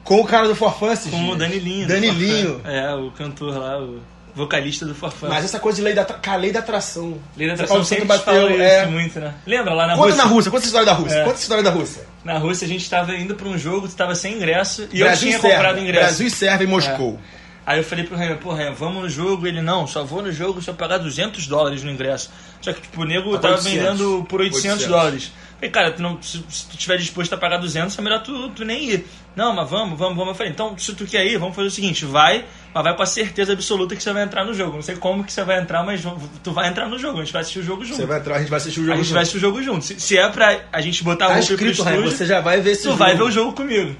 [0.04, 1.38] com o cara do Forfã Com o dias.
[1.38, 1.86] Danilinho.
[1.86, 2.52] do Danilinho.
[2.54, 2.70] Forfã.
[2.70, 4.00] É, o cantor lá, o
[4.34, 5.28] vocalista do Forfã.
[5.28, 7.18] Mas essa coisa de lei da, cara, lei da atração.
[7.36, 8.86] Lei da atração sempre bateu é.
[8.86, 9.34] muito, né?
[9.46, 10.24] Lembra lá na Conta Rússia?
[10.24, 11.16] na Rússia, conta essa história da Rússia.
[11.16, 11.24] É.
[11.24, 12.06] Conta essa história da Rússia.
[12.24, 15.04] Na Rússia a gente tava indo pra um jogo, tu tava sem ingresso e Brasil
[15.04, 15.56] eu tinha Sérvia.
[15.56, 16.04] comprado ingresso.
[16.06, 17.18] Brasil e Sérvia em Moscou.
[17.66, 19.46] Aí eu falei pro Renan, pô, Renan, vamos no jogo.
[19.46, 22.30] Ele, não, só vou no jogo se eu pagar 200 dólares no ingresso.
[22.60, 23.72] Só que, tipo, o nego tava 800.
[23.72, 24.86] vendendo por 800, 800.
[24.88, 25.32] dólares.
[25.54, 28.48] Falei, cara, tu não, se, se tu tiver disposto a pagar 200, é melhor tu,
[28.50, 29.06] tu nem ir.
[29.36, 30.28] Não, mas vamos, vamos, vamos.
[30.30, 33.02] Eu falei, então, se tu quer ir, vamos fazer o seguinte, vai, mas vai com
[33.02, 34.76] a certeza absoluta que você vai entrar no jogo.
[34.76, 36.02] Não sei como que você vai entrar, mas
[36.42, 37.18] tu vai entrar no jogo.
[37.20, 37.96] A gente vai assistir o jogo junto.
[37.96, 39.14] Você vai entrar, a gente vai assistir o jogo a gente junto.
[39.14, 39.84] vai assistir o jogo junto.
[39.84, 42.60] Se, se é pra a gente botar a Tá pro Raio, estúdio, você já vai
[42.60, 42.96] ver esse tu jogo.
[42.98, 43.96] vai ver o jogo comigo.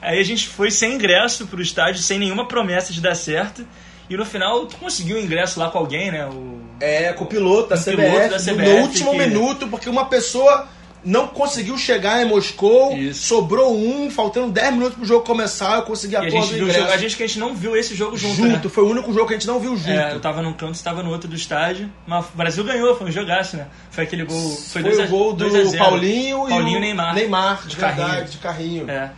[0.00, 3.64] Aí a gente foi sem ingresso pro estádio, sem nenhuma promessa de dar certo.
[4.10, 6.26] E no final tu conseguiu o ingresso lá com alguém, né?
[6.26, 6.60] O...
[6.80, 9.68] É, com o piloto da o CBF, piloto da no- CBF no último que- minuto,
[9.68, 10.68] porque uma pessoa
[11.04, 13.22] não conseguiu chegar em Moscou, Isso.
[13.26, 16.58] sobrou um, faltando 10 minutos pro jogo começar, eu consegui a E a porra gente
[16.60, 16.90] do jogo.
[16.92, 18.70] A gente que a gente não viu esse jogo junto, junto, né?
[18.70, 19.90] foi o único jogo que a gente não viu junto.
[19.90, 21.90] É, eu tava num canto, você tava no outro do estádio.
[22.06, 23.66] Mas o Brasil ganhou, foi um jogaço, né?
[23.90, 24.38] Foi aquele gol.
[24.38, 25.78] Foi, Foi, dois a- o gol do a.
[25.78, 27.14] Paulinho, Paulinho e e o Neymar.
[27.14, 28.24] Neymar, De verdade, carrinho.
[28.28, 28.90] de carrinho.
[28.90, 29.10] É.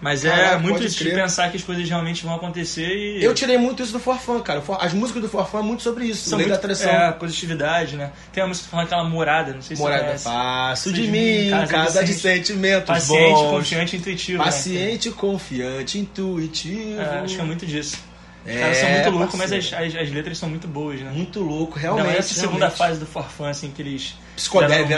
[0.00, 1.14] Mas é muito isso de crer.
[1.22, 3.22] pensar que as coisas realmente vão acontecer e.
[3.22, 4.62] Eu tirei muito isso do Forfã, cara.
[4.80, 6.90] As músicas do Forfã é muito sobre isso, São lei muito, da atração.
[6.90, 8.10] É, positividade, né?
[8.32, 11.50] Tem uma música falando aquela morada, não sei se Morada, você passo de De mim,
[11.50, 13.50] casa, casa de de sentimentos Paciente, bons.
[13.50, 14.38] confiante e intuitivo.
[14.38, 14.44] né?
[14.44, 17.00] Paciente, confiante, intuitivo.
[17.00, 17.96] É, acho que é muito disso.
[18.42, 21.10] Os É, caras são muito loucos, mas as, as, as letras são muito boas, né?
[21.14, 22.06] Muito louco, realmente.
[22.06, 22.78] mais essa segunda realmente.
[22.78, 24.14] fase do Forfã, assim, que eles.
[24.34, 24.90] Psicodélico,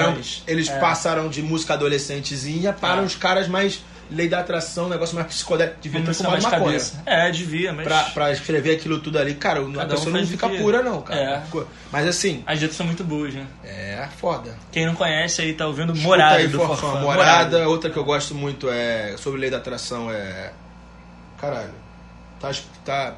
[0.46, 0.78] eles é.
[0.78, 3.04] passaram de música adolescentezinha para É.
[3.04, 3.80] os caras mais
[4.14, 5.76] lei da atração, um negócio mais psicodélico.
[5.80, 6.60] Devia Uma ter fumado maconha.
[6.64, 7.02] cabeça.
[7.06, 7.86] É, devia, mas.
[7.86, 10.48] Pra, pra escrever aquilo tudo ali, cara, a Cada um pessoa não faz o fica
[10.48, 11.20] pura, não, cara.
[11.20, 11.42] É.
[11.90, 13.46] Mas assim, As letras são muito boas, né?
[13.64, 14.56] é foda.
[14.70, 17.00] Quem não conhece aí tá ouvindo Escuta Morada aí, do Forfã, Forfã.
[17.00, 17.68] Morada.
[17.68, 20.52] Outra que eu gosto muito é sobre lei da atração é.
[21.40, 21.74] Caralho.
[22.40, 22.50] Tá,
[22.84, 23.14] tá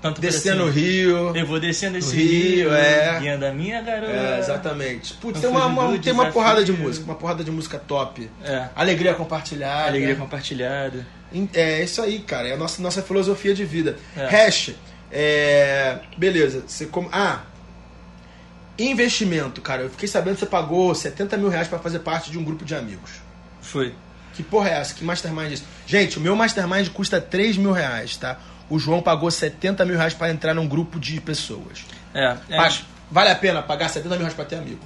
[0.00, 1.36] Tanto descendo o rio.
[1.36, 3.18] Eu vou descendo esse No Rio, é.
[3.18, 4.12] Guiando a minha garota.
[4.12, 5.14] É, exatamente.
[5.14, 8.30] Putz, tem uma, uma- tem uma porrada de música, uma porrada de música top.
[8.44, 8.68] É.
[8.76, 9.88] Alegria compartilhada.
[9.88, 11.04] Alegria compartilhada.
[11.52, 12.46] É isso aí, cara.
[12.48, 13.96] É a nossa, nossa filosofia de vida.
[14.16, 14.26] É.
[14.26, 14.70] Hash,
[15.10, 16.62] é, beleza.
[16.66, 17.08] Você com...
[17.10, 17.40] Ah,
[18.78, 19.82] Investimento, cara.
[19.82, 22.64] Eu fiquei sabendo que você pagou 70 mil reais pra fazer parte de um grupo
[22.64, 23.10] de amigos.
[23.60, 23.92] Foi.
[24.34, 24.94] Que porra é essa?
[24.94, 25.64] Que mastermind é isso?
[25.84, 28.38] Gente, o meu mastermind custa 3 mil reais, tá?
[28.70, 31.84] O João pagou 70 mil reais pra entrar num grupo de pessoas.
[32.14, 32.72] É, é Pa-
[33.10, 34.80] Vale a pena pagar 70 mil reais pra ter amigo?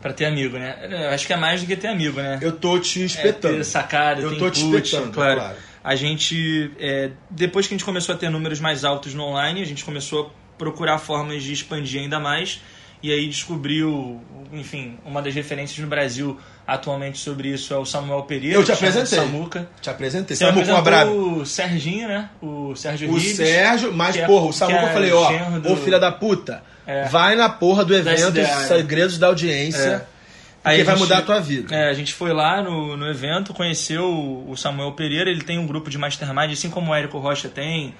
[0.00, 0.76] pra ter amigo, né?
[0.90, 2.36] Eu acho que é mais do que ter amigo, né?
[2.42, 3.58] Eu tô te É, espetando.
[3.58, 5.38] ter sacada, Eu ter tô te input, espetando, claro.
[5.38, 5.56] claro.
[5.84, 9.62] A gente, é, depois que a gente começou a ter números mais altos no online,
[9.62, 12.60] a gente começou a procurar formas de expandir ainda mais.
[13.02, 14.20] E aí descobriu,
[14.52, 18.56] enfim, uma das referências no Brasil atualmente sobre isso é o Samuel Pereira.
[18.56, 19.18] Eu te apresentei.
[19.18, 19.68] Samuca.
[19.80, 20.36] Te apresentei.
[20.36, 21.10] Você Samuca, um abraço.
[21.12, 22.30] o Serginho, né?
[22.40, 23.18] O Sérgio O.
[23.20, 26.62] Sérgio, mas, é- porra, o Samuca é eu falei, ó, do- ô filha da puta,
[26.86, 27.04] É.
[27.08, 28.32] vai na porra do evento
[28.68, 29.98] Segredos da Audiência, É.
[29.98, 30.08] porque
[30.64, 31.74] Aí vai gente- mudar a tua vida.
[31.74, 35.58] É, a gente foi lá no, no evento, conheceu o o Samuel Pereira, ele tem
[35.58, 37.94] um grupo de mastermind, assim como o Érico Rocha tem,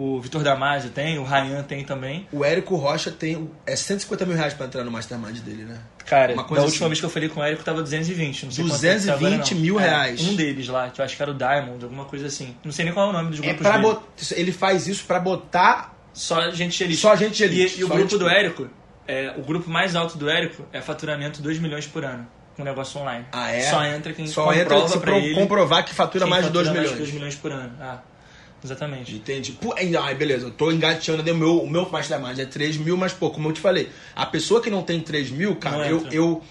[0.00, 2.28] o Vitor Damasio tem, o Ryan tem também.
[2.30, 5.78] O Érico Rocha tem é 150 mil reais pra entrar no mastermind dele, né?
[6.06, 6.86] Cara, da última assim.
[6.86, 9.12] vez que eu falei com o Érico tava 220, não sei quanto é que tá
[9.14, 9.60] agora, 220 não.
[9.60, 10.20] mil É, reais.
[10.20, 12.54] Um deles lá, que eu acho que era o Diamond, alguma coisa assim.
[12.64, 13.82] Não sei nem qual é o nome dos É grupos pra dele.
[13.82, 14.02] bot...
[14.34, 15.94] Ele faz isso pra botar.
[16.12, 17.00] Só gente elite.
[17.00, 18.68] Só gente elite, E, e o grupo gente do Érico,
[19.06, 22.26] é, o grupo mais alto do Érico é faturamento 2 milhões por ano,
[22.56, 23.26] com negócio online.
[23.32, 23.62] Ah, é?
[23.62, 26.50] Só entra quem Só comprova entra se pra pro- ele comprovar que fatura mais de
[26.52, 26.96] 2 fatura milhões.
[26.98, 27.72] mais de 2 milhões por ano.
[27.80, 27.98] Ah,
[28.64, 29.14] exatamente.
[29.14, 29.52] Entendi.
[29.52, 31.22] Pô, ai, beleza, eu tô engateando.
[31.22, 31.32] né?
[31.32, 34.26] O meu, o meu mastermind é 3 mil, mas, pô, como eu te falei, a
[34.26, 36.14] pessoa que não tem 3 mil, cara, Não eu, entra.
[36.14, 36.42] eu,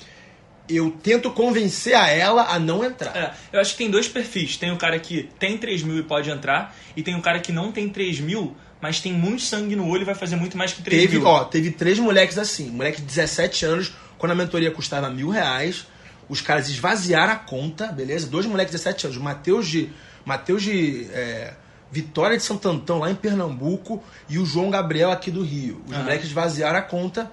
[0.70, 3.16] eu tento convencer a ela a não entrar.
[3.16, 4.58] É, eu acho que tem dois perfis.
[4.58, 7.52] Tem o cara que tem 3 mil e pode entrar, e tem o cara que
[7.52, 10.72] não tem 3 mil, mas tem muito sangue no olho e vai fazer muito mais
[10.74, 11.28] que 3 Teve, mil.
[11.28, 12.70] ó, teve três moleques assim.
[12.70, 15.88] Moleque de 17 anos, quando a mentoria custava mil reais,
[16.30, 18.28] os caras esvaziaram a conta, beleza?
[18.28, 19.90] Dois moleques de 17 anos, Matheus de.
[20.26, 21.08] Matheus de.
[21.12, 21.54] é,
[21.92, 25.82] Vitória de Santo Antão, lá em Pernambuco, e o João Gabriel aqui do Rio.
[25.88, 26.04] Os Aham.
[26.04, 27.32] moleques esvaziaram a conta,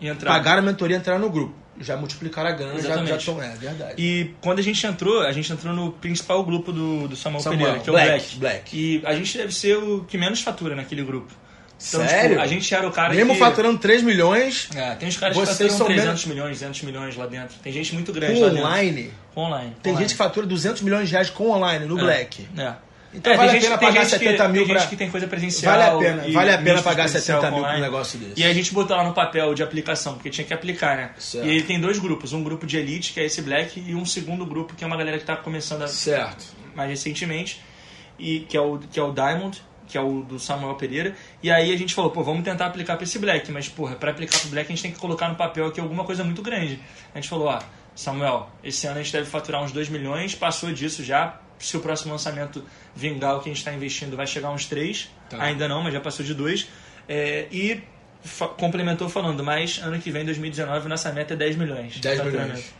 [0.00, 1.54] e pagaram a mentoria e entraram no grupo.
[1.80, 3.16] Já multiplicaram a grana, já Exatamente.
[3.18, 3.42] estão.
[3.42, 3.94] É, verdade.
[3.98, 7.58] E quando a gente entrou, a gente entrou no principal grupo do, do Samuel, Samuel,
[7.60, 8.38] Pereira, que é o Black, Black.
[8.38, 8.76] Black.
[8.76, 11.32] E a gente deve ser o que menos fatura naquele grupo.
[11.88, 12.30] Então, Sério?
[12.30, 13.38] tipo, a gente era o cara Mesmo que...
[13.40, 17.16] faturando 3 milhões, É, tem uns caras Vocês que faturam 300 menos- milhões, 200 milhões
[17.16, 17.56] lá dentro.
[17.60, 18.68] Tem gente muito grande lá com dentro.
[18.68, 19.10] online.
[19.36, 19.76] Online.
[19.82, 20.04] Tem online.
[20.08, 22.46] gente que fatura 200 milhões de reais com online, no É, Black.
[22.56, 22.74] É.
[23.14, 25.10] Então É, vale a pena pagar gente 70 que, mil Tem pra- gente que tem
[25.10, 25.72] coisa presencial.
[25.78, 27.80] Vale a pena, e vale a pena pagar presencial 70 mil pra um online.
[27.82, 28.40] negócio desse.
[28.40, 31.10] E a gente botou lá no papel de aplicação, porque tinha que aplicar, né?
[31.18, 31.46] Certo.
[31.46, 34.04] E aí tem dois grupos, um grupo de elite, que é esse Black, e um
[34.04, 36.44] segundo grupo, que é uma galera que tá começando a, Certo.
[36.74, 37.60] mais recentemente,
[38.18, 41.14] e que é o, que é o Diamond, que é o do Samuel Pereira.
[41.42, 44.10] E aí a gente falou, pô, vamos tentar aplicar pra esse Black, mas, porra, pra
[44.10, 46.80] aplicar pro Black a gente tem que colocar no papel aqui alguma coisa muito grande.
[47.14, 47.58] A gente falou, ó,
[47.94, 51.38] Samuel, esse ano a gente deve faturar uns 2 milhões, passou disso já.
[51.64, 54.66] Se o próximo lançamento vingar o que a gente está investindo, vai chegar a uns
[54.66, 55.08] 3.
[55.30, 55.42] Tá.
[55.42, 56.68] Ainda não, mas já passou de 2.
[57.50, 57.82] e
[58.22, 61.94] fa- complementou falando, mas ano que vem, 2019, nossa meta é 10 milhões.
[61.94, 62.48] de 10 faturamento.
[62.52, 62.74] milhões.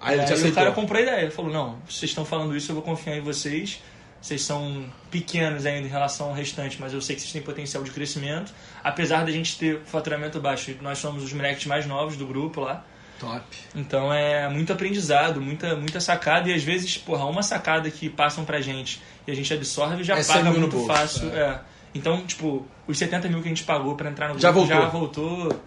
[0.00, 0.52] Aí aí o aceitou.
[0.52, 1.22] cara comprou a ideia.
[1.22, 3.80] Ele falou, não, vocês estão falando isso, eu vou confiar em vocês.
[4.20, 7.82] Vocês são pequenos ainda em relação ao restante, mas eu sei que vocês têm potencial
[7.84, 8.52] de crescimento.
[8.82, 12.84] Apesar da gente ter faturamento baixo, nós somos os moleques mais novos do grupo lá.
[13.18, 13.42] Top.
[13.74, 16.48] Então é muito aprendizado, muita, muita sacada.
[16.50, 20.16] E às vezes, porra, uma sacada que passam pra gente e a gente absorve já
[20.16, 21.30] É 100 paga muito bolso, fácil.
[21.34, 21.38] é.
[21.40, 21.60] é.
[21.94, 24.76] Então, tipo, os 70 mil que a gente pagou pra entrar no grupo Já voltou.
[24.76, 25.62] já voltou.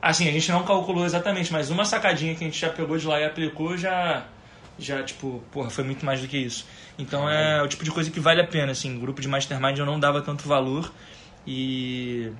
[0.00, 3.06] Assim, a gente não calculou exatamente, mas uma sacadinha que a gente já pegou de
[3.06, 4.24] lá e aplicou já,
[4.76, 6.66] já tipo, porra, foi muito mais do que isso.
[6.98, 8.98] Então é o tipo de coisa que vale a pena, assim.
[8.98, 10.92] Grupo de mastermind eu não dava tanto valor
[11.46, 12.32] e.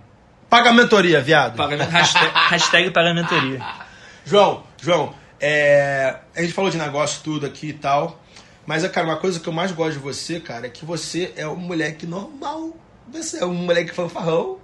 [0.50, 1.54] Paga mentoria, viado.
[1.56, 3.60] Pagamento, hashtag, hashtag pagamentoria.
[4.24, 8.20] João, João, é, a gente falou de negócio tudo aqui e tal.
[8.64, 11.46] Mas, cara, uma coisa que eu mais gosto de você, cara, é que você é
[11.46, 12.76] um moleque normal.
[13.12, 14.58] Você é um moleque fanfarrão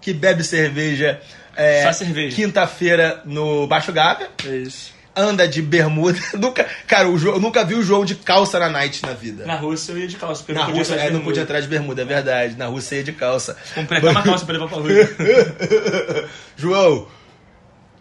[0.00, 1.20] que bebe cerveja.
[1.54, 2.34] é, Só cerveja.
[2.34, 4.30] Quinta-feira no Baixo Gávea.
[4.46, 4.94] É isso.
[5.14, 6.18] Anda de bermuda.
[6.38, 9.44] nunca, cara, o João, eu nunca vi o João de calça na night na vida.
[9.44, 11.42] Na Rússia eu ia de calça, porque eu Na não podia Rússia, é, não podia
[11.42, 12.56] entrar de bermuda, é verdade.
[12.56, 13.54] Na Rússia ia de calça.
[13.74, 14.88] Comprei até uma calça pra levar pra rua.
[16.56, 17.06] João,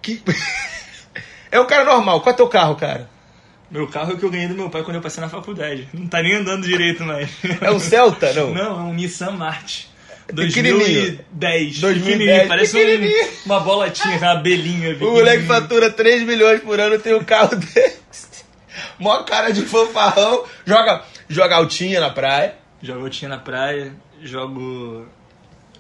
[0.02, 0.24] que.
[1.52, 2.22] é um cara normal.
[2.22, 3.10] Qual é teu carro, cara?
[3.70, 5.88] Meu carro é o que eu ganhei do meu pai quando eu passei na faculdade.
[5.94, 7.30] Não tá nem andando direito mais.
[7.62, 8.52] É um Celta, não?
[8.54, 9.38] Não, é um Nissan.
[10.36, 11.20] Pequenininho.
[11.32, 11.80] 2010.
[11.80, 14.96] 2010, Pequenininho, parece um- uma bolatinha, uma abelhinha.
[15.02, 17.94] O moleque fatura 3 milhões por ano tem o carro dele.
[19.00, 20.44] Mó cara de fanfarrão.
[20.66, 22.56] Joga, joga altinha na praia.
[22.82, 23.94] Jogo altinha na praia,
[24.24, 25.06] jogo...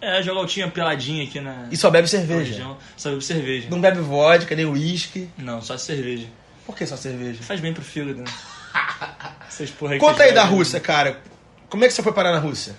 [0.02, 2.52] É, jogo altinha peladinha aqui na E só bebe cerveja.
[2.52, 2.78] região.
[2.97, 3.68] Só bebo cerveja.
[3.70, 5.30] Não bebe vodka, nem uísque.
[5.38, 6.26] Não, só cerveja.
[6.66, 7.43] Por que só cerveja?
[7.43, 8.32] Faz bem pro fígado, né?
[9.47, 10.58] Essas porra que Conta aí da bebem.
[10.58, 11.20] Rússia, cara.
[11.70, 12.76] Como é que você foi parar na Rússia?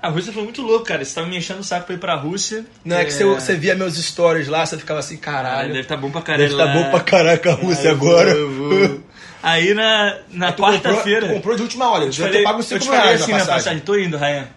[0.00, 1.04] A Rússia foi muito louco, cara.
[1.04, 2.64] Você tava me enchendo o saco pra ir pra Rússia.
[2.84, 5.68] Não, é, é que você, você, via meus stories lá, você ficava assim, caralho.
[5.68, 6.48] deve estar tá bom pra caralho.
[6.48, 8.34] Deve tá bom pra caraca a Rússia agora.
[8.34, 9.00] Vou, vou.
[9.42, 11.26] Aí na, na quarta-feira.
[11.26, 13.56] Tu comprou de última hora, eu devia ter pago 5 reais assim, na passagem.
[13.56, 13.80] passagem.
[13.80, 14.48] Tô indo, Ryan.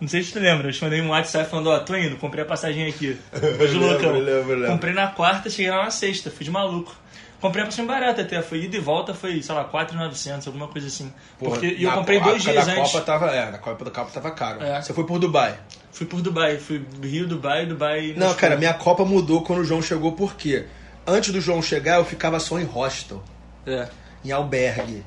[0.00, 2.44] Não sei se tu lembra, eu te mandei um WhatsApp falando, ó, tô indo, comprei
[2.44, 3.18] a passagem aqui.
[3.60, 4.12] Hoje loucão.
[4.12, 4.72] Lembro, lembro.
[4.72, 6.94] Comprei na quarta, cheguei lá na sexta, fui de maluco.
[7.40, 10.86] Comprei a passagem barata até, foi ida e volta, foi, sei lá, 4,900, alguma coisa
[10.86, 11.12] assim.
[11.38, 12.92] Porra, Porque, e eu comprei dois dias da antes.
[12.92, 14.62] Copa tava, é, na Copa da Copa tava caro.
[14.62, 14.82] É.
[14.82, 15.58] Você foi por Dubai?
[15.92, 18.14] Fui por Dubai, fui Rio, Dubai, Dubai...
[18.16, 20.66] Não, cara, minha Copa mudou quando o João chegou, por quê?
[21.06, 23.22] Antes do João chegar, eu ficava só em hostel.
[23.66, 23.88] É.
[24.24, 25.04] Em albergue.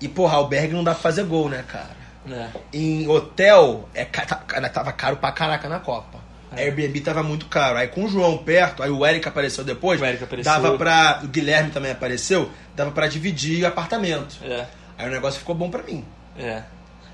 [0.00, 1.97] E, porra, albergue não dá pra fazer gol, né, cara?
[2.30, 2.48] É.
[2.72, 6.18] Em hotel, é, tava caro pra caraca na Copa.
[6.56, 6.64] É.
[6.64, 7.78] Airbnb tava muito caro.
[7.78, 10.00] Aí com o João perto, aí o Eric apareceu depois.
[10.00, 10.52] O Eric apareceu.
[10.52, 11.20] Dava pra.
[11.22, 14.36] O Guilherme também apareceu, dava pra dividir apartamento.
[14.42, 14.66] É.
[14.96, 16.04] Aí o negócio ficou bom pra mim.
[16.38, 16.62] É.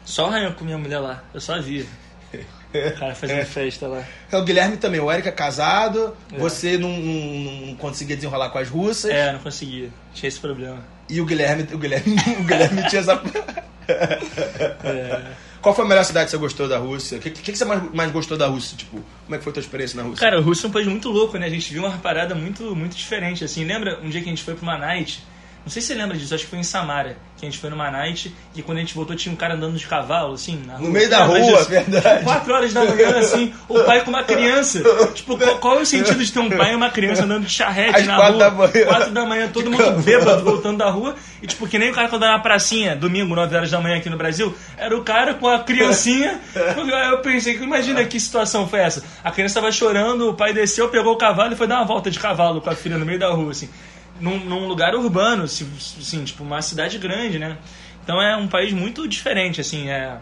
[0.04, 1.22] Só o Ryan com minha mulher lá.
[1.32, 1.86] Eu só vi.
[2.74, 3.44] O cara fazendo é.
[3.44, 4.02] festa lá.
[4.32, 4.98] É, o Guilherme também.
[4.98, 6.16] O Eric é casado.
[6.32, 6.36] É.
[6.38, 9.12] Você não, não, não, conseguia desenrolar com as russas.
[9.12, 9.90] É, não conseguia.
[10.12, 10.82] Tinha esse problema.
[11.08, 13.22] E o Guilherme, o Guilherme, o Guilherme tinha essa.
[14.84, 15.44] é.
[15.60, 17.16] Qual foi a melhor cidade que você gostou da Rússia?
[17.16, 18.76] O que, que, que, você mais, mais gostou da Rússia?
[18.76, 20.20] Tipo, como é que foi a tua experiência na Rússia?
[20.20, 21.46] Cara, a Rússia é um país muito louco, né?
[21.46, 23.64] A gente viu uma parada muito, muito diferente, assim.
[23.64, 25.22] Lembra um dia que a gente foi pra uma night
[25.64, 27.70] não sei se você lembra disso, acho que foi em Samara, que a gente foi
[27.70, 30.74] numa night e quando a gente voltou tinha um cara andando de cavalo, assim, na
[30.74, 30.86] rua.
[30.86, 31.70] No meio da rua, disso?
[31.70, 32.18] verdade.
[32.18, 34.82] Tipo, 4 horas da manhã, assim, o pai com uma criança.
[35.14, 37.50] Tipo, qual, qual, é o sentido de ter um pai e uma criança andando de
[37.50, 38.44] charrete Às na quatro rua?
[38.44, 38.86] Da manhã.
[38.86, 41.14] 4 da manhã, todo mundo bêbado voltando da rua.
[41.40, 44.10] E tipo, que nem o cara quando na pracinha, domingo, 9 horas da manhã aqui
[44.10, 46.40] no Brasil, era o cara com a criancinha.
[47.10, 49.02] Eu pensei, imagina que situação foi essa.
[49.22, 52.10] A criança tava chorando, o pai desceu, pegou o cavalo e foi dar uma volta
[52.10, 53.68] de cavalo com a filha no meio da rua, assim
[54.20, 57.58] num, num lugar urbano, assim, tipo, uma cidade grande, né?
[58.02, 60.18] Então é um país muito diferente, assim, é...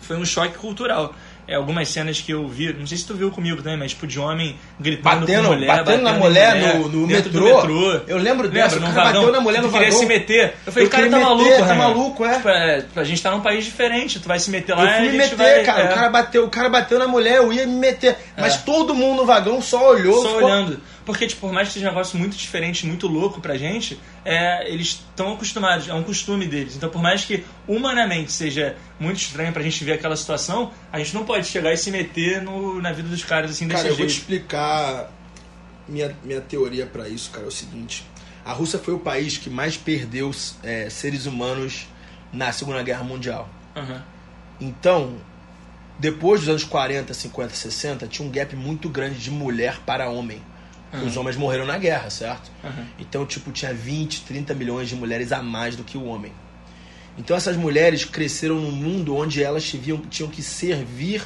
[0.00, 1.14] Foi um choque cultural.
[1.48, 4.04] É, algumas cenas que eu vi, não sei se tu viu comigo também, mas tipo
[4.04, 7.44] de homem gritando batendo, com mulher, batendo, batendo na mulher, mulher no, no metrô.
[7.44, 8.00] metrô.
[8.08, 10.00] Eu lembro dessa, Lembra, o cara bateu na mulher no queria vagão.
[10.00, 10.54] se meter.
[10.66, 12.34] Eu falei, eu cara, tá meter, maluco, tá maluco, é.
[12.34, 12.84] Tipo, é.
[12.96, 15.36] A gente tá num país diferente, tu vai se meter lá eu fui me meter,
[15.36, 15.82] vai, cara.
[15.82, 15.84] É.
[15.84, 18.16] O, cara bateu, o cara bateu na mulher, eu ia me meter.
[18.36, 18.58] Mas é.
[18.58, 20.20] todo mundo no vagão só olhou.
[20.22, 20.44] Só ficou...
[20.46, 20.80] olhando.
[21.06, 24.68] Porque, tipo, por mais que seja um negócio muito diferente, muito louco pra gente, é,
[24.68, 26.74] eles estão acostumados, é um costume deles.
[26.74, 31.14] Então, por mais que humanamente seja muito estranho pra gente ver aquela situação, a gente
[31.14, 33.96] não pode chegar e se meter no, na vida dos caras assim desse cara, jeito.
[33.96, 35.12] Cara, eu vou te explicar
[35.88, 37.44] minha, minha teoria para isso, cara.
[37.44, 38.04] É o seguinte:
[38.44, 40.32] a Rússia foi o país que mais perdeu
[40.64, 41.86] é, seres humanos
[42.32, 43.48] na Segunda Guerra Mundial.
[43.76, 44.00] Uhum.
[44.60, 45.16] Então,
[46.00, 50.42] depois dos anos 40, 50, 60, tinha um gap muito grande de mulher para homem.
[50.92, 51.06] Uhum.
[51.06, 52.50] Os homens morreram na guerra, certo?
[52.62, 52.84] Uhum.
[52.98, 56.32] Então, tipo, tinha 20, 30 milhões de mulheres a mais do que o homem.
[57.18, 61.22] Então, essas mulheres cresceram num mundo onde elas tinham, tinham que servir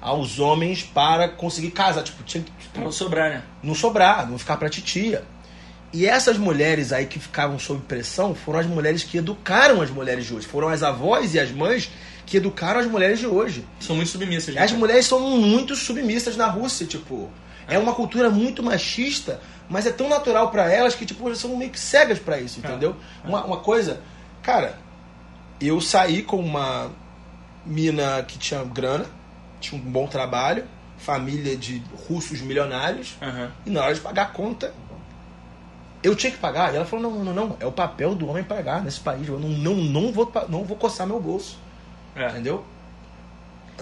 [0.00, 2.02] aos homens para conseguir casar.
[2.02, 2.50] Tipo, tinha que.
[2.52, 3.42] Tipo, não sobrar, né?
[3.62, 5.24] Não sobrar, não ficar pra titia.
[5.92, 10.24] E essas mulheres aí que ficavam sob pressão foram as mulheres que educaram as mulheres
[10.24, 10.46] de hoje.
[10.46, 11.90] Foram as avós e as mães
[12.24, 13.66] que educaram as mulheres de hoje.
[13.80, 14.56] São muito submissas.
[14.56, 17.28] As mulheres são muito submissas na Rússia, tipo.
[17.70, 21.56] É uma cultura muito machista, mas é tão natural para elas que, tipo, elas são
[21.56, 22.96] meio que cegas para isso, entendeu?
[23.24, 23.28] É.
[23.28, 24.00] Uma, uma coisa.
[24.42, 24.78] Cara,
[25.60, 26.90] eu saí com uma
[27.64, 29.06] mina que tinha grana,
[29.60, 30.64] tinha um bom trabalho,
[30.98, 33.48] família de russos milionários, uhum.
[33.66, 34.74] e na hora de pagar a conta,
[36.02, 36.72] eu tinha que pagar.
[36.72, 39.28] E ela falou: não, não, não, é o papel do homem pagar nesse país.
[39.28, 41.58] Eu não, não, não, vou, não vou coçar meu bolso.
[42.14, 42.28] É.
[42.28, 42.64] Entendeu?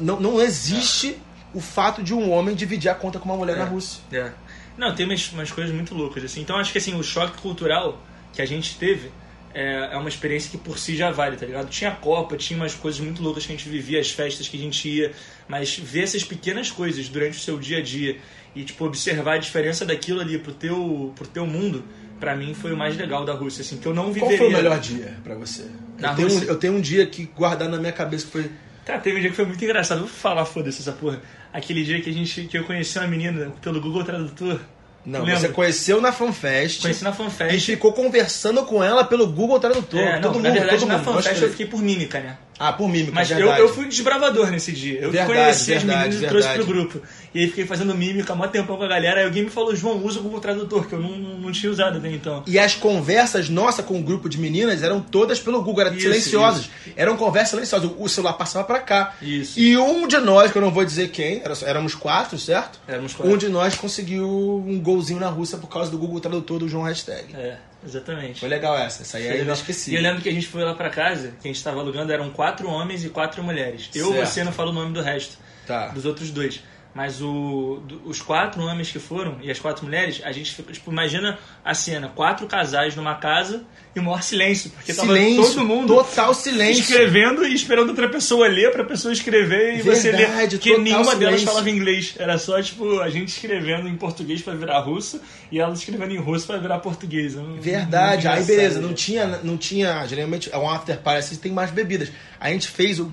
[0.01, 1.21] Não, não existe
[1.55, 4.03] o fato de um homem dividir a conta com uma mulher é, na Rússia.
[4.13, 4.31] É.
[4.77, 6.41] Não, tem umas, umas coisas muito loucas, assim.
[6.41, 8.01] Então acho que assim, o choque cultural
[8.33, 9.11] que a gente teve
[9.55, 11.69] é, é uma experiência que por si já vale, tá ligado?
[11.69, 14.57] Tinha a Copa, tinha umas coisas muito loucas que a gente vivia, as festas que
[14.57, 15.13] a gente ia,
[15.49, 18.19] mas ver essas pequenas coisas durante o seu dia a dia
[18.55, 21.85] e, tipo, observar a diferença daquilo ali pro teu, pro teu mundo,
[22.21, 24.37] para mim foi o mais legal da Rússia, assim, que eu não viveria.
[24.37, 25.67] Qual foi o melhor dia para você?
[25.99, 28.51] eu tenho, um, eu tenho um dia que guardado na minha cabeça que foi
[28.89, 29.99] Cara, teve um dia que foi muito engraçado.
[29.99, 31.21] Vou falar, foda-se essa porra.
[31.53, 34.61] Aquele dia que a gente que eu conheci uma menina pelo Google Tradutor.
[35.05, 35.41] Não, Lembra?
[35.41, 36.83] você conheceu na FanFest.
[36.83, 37.55] Conheci na FanFest.
[37.57, 40.01] E ficou conversando com ela pelo Google Tradutor.
[40.01, 41.05] É, não, todo na mundo, verdade, todo na mundo.
[41.23, 42.37] FanFest eu fiquei por mímica, né?
[42.59, 45.01] Ah, por mímica, Mas eu, eu fui desbravador nesse dia.
[45.01, 47.01] Eu verdade, conheci verdade, as meninas e trouxe pro grupo.
[47.33, 49.21] E aí fiquei fazendo mímica há mó tempão com a galera.
[49.21, 51.71] Aí alguém me falou, João, usa o Google Tradutor, que eu não, não, não tinha
[51.71, 52.43] usado até então.
[52.47, 56.03] E as conversas nossa com o grupo de meninas eram todas pelo Google, eram isso,
[56.03, 56.63] silenciosas.
[56.63, 56.71] Isso.
[56.97, 57.91] Eram conversas silenciosas.
[57.97, 59.15] O celular passava para cá.
[59.23, 59.59] Isso.
[59.59, 62.81] E um de nós, que eu não vou dizer quem, éramos quatro, certo?
[62.89, 63.33] Éramos quatro.
[63.33, 64.29] Um de nós conseguiu
[64.67, 67.37] um golzinho na Rússia por causa do Google Tradutor do João Hashtag.
[67.37, 67.57] É.
[67.85, 68.41] Exatamente.
[68.41, 69.55] Foi legal essa, essa aí eu legal.
[69.55, 69.93] esqueci.
[69.93, 72.13] E eu lembro que a gente foi lá pra casa, que a gente tava alugando,
[72.13, 73.89] eram quatro homens e quatro mulheres.
[73.95, 74.27] Eu, Certo.
[74.29, 75.89] você não fala o nome do resto, Tá.
[75.89, 76.61] dos outros dois.
[76.95, 80.91] Mas o, os quatro homens que foram e as quatro mulheres, a gente ficou, tipo,
[80.91, 83.63] imagina a cena, quatro casais numa casa
[83.95, 86.81] e o maior silêncio, porque tava Silêncio, todo mundo total silêncio.
[86.81, 90.27] escrevendo e esperando outra pessoa ler pra pessoa escrever e você ler.
[90.27, 91.47] Verdade, Porque total nenhuma delas silêncio.
[91.47, 92.15] falava inglês.
[92.19, 95.21] Era só, tipo, a gente escrevendo em português pra virar russo
[95.53, 97.37] e elas escrevendo em russo pra virar português.
[97.61, 101.71] Verdade, aí beleza, não tinha, não tinha, geralmente é um after party, assim, tem mais
[101.71, 102.11] bebidas.
[102.41, 103.13] A gente fez o,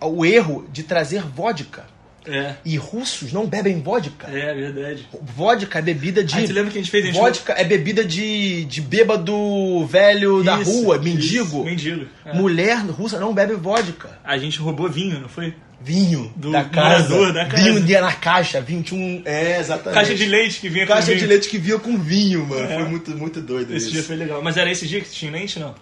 [0.00, 1.84] o erro de trazer vodka.
[2.28, 4.28] É, E russos não bebem vodka.
[4.28, 5.08] é verdade.
[5.22, 6.34] Vodka é bebida de.
[6.34, 7.04] Ah, lembra que a gente fez?
[7.04, 11.64] A gente Vodka é bebida de, de bêbado velho da Isso, rua, isso, mendigo.
[11.64, 12.06] mendigo.
[12.24, 12.32] é.
[12.34, 14.18] Mulher russa não bebe vodka.
[14.24, 15.54] A gente roubou vinho, não foi?
[15.80, 17.32] Vinho Do da casa.
[17.32, 17.62] da casa.
[17.62, 19.22] Vinho dia na caixa, vinho tinha um.
[19.24, 19.94] É, exatamente.
[19.94, 21.28] Caixa de leite que vinha com Caixa de vinho.
[21.28, 22.62] leite que vinha com vinho, mano.
[22.64, 22.74] É.
[22.74, 23.92] Foi muito, muito doido Esse isso.
[23.94, 24.42] dia foi legal.
[24.42, 25.74] Mas era esse dia que tinha mente, não?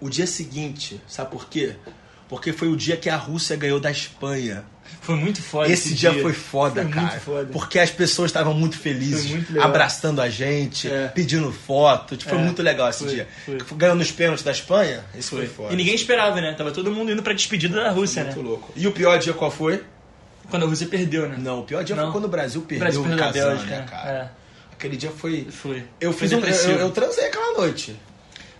[0.00, 1.74] O dia seguinte, sabe por quê?
[2.26, 4.64] Porque foi o dia que a Rússia ganhou da Espanha.
[5.00, 7.06] Foi muito foda Esse, dia, foi foda, Foi cara.
[7.08, 7.48] muito foda.
[7.52, 11.08] Porque as pessoas estavam muito felizes, Foi muito abraçando a gente, É.
[11.08, 12.16] pedindo foto.
[12.16, 13.28] Tipo, Foi É, muito legal esse foi, dia.
[13.44, 13.58] foi.
[13.76, 15.72] Ganhando os pênaltis da Espanha, esse foi, foda.
[15.72, 16.54] E ninguém esperava, né?
[16.54, 18.48] Tava todo mundo indo pra despedida da Rússia, Muito né?
[18.48, 18.72] louco.
[18.74, 19.82] E o pior dia qual foi?
[20.50, 21.36] Quando a Rússia perdeu, né?
[21.38, 22.04] Não, o pior dia Não.
[22.04, 24.10] foi quando o Brasil O perdeu Brasil o perdeu a Kazan, Bélgica, né, cara?
[24.10, 24.28] É,
[24.72, 25.46] Aquele dia foi...
[25.50, 25.84] foi.
[26.00, 26.40] Eu Foi fiz um...
[26.70, 27.96] Eu, eu, transei aquela noite.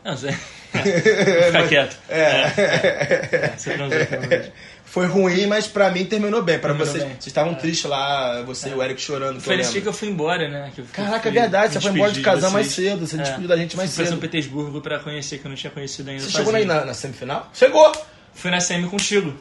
[0.04, 0.32] Não, você...
[0.74, 1.96] Fica quieto.
[2.08, 2.20] É.
[2.56, 4.52] É, você transou aquela noite.
[4.94, 6.56] Foi ruim, mas pra mim terminou bem.
[6.56, 7.14] Pra Terminou vocês, bem.
[7.14, 9.40] vocês estavam tristes lá, você e o Eric chorando.
[9.40, 10.70] Foi nesse dia que eu fui embora, né?
[10.72, 12.90] Que fui- Caraca, é fui verdade, você foi embora de casar mais vocês.
[12.90, 13.18] cedo, você É.
[13.22, 14.20] despediu da gente mais Fui pra São cedo.
[14.20, 16.22] Petersburgo pra conhecer, que eu não tinha conhecido ainda.
[16.22, 16.44] Você sozinho.
[16.46, 17.50] chegou aí na, na semifinal?
[17.52, 17.90] Chegou!
[18.34, 19.34] Fui na semi contigo.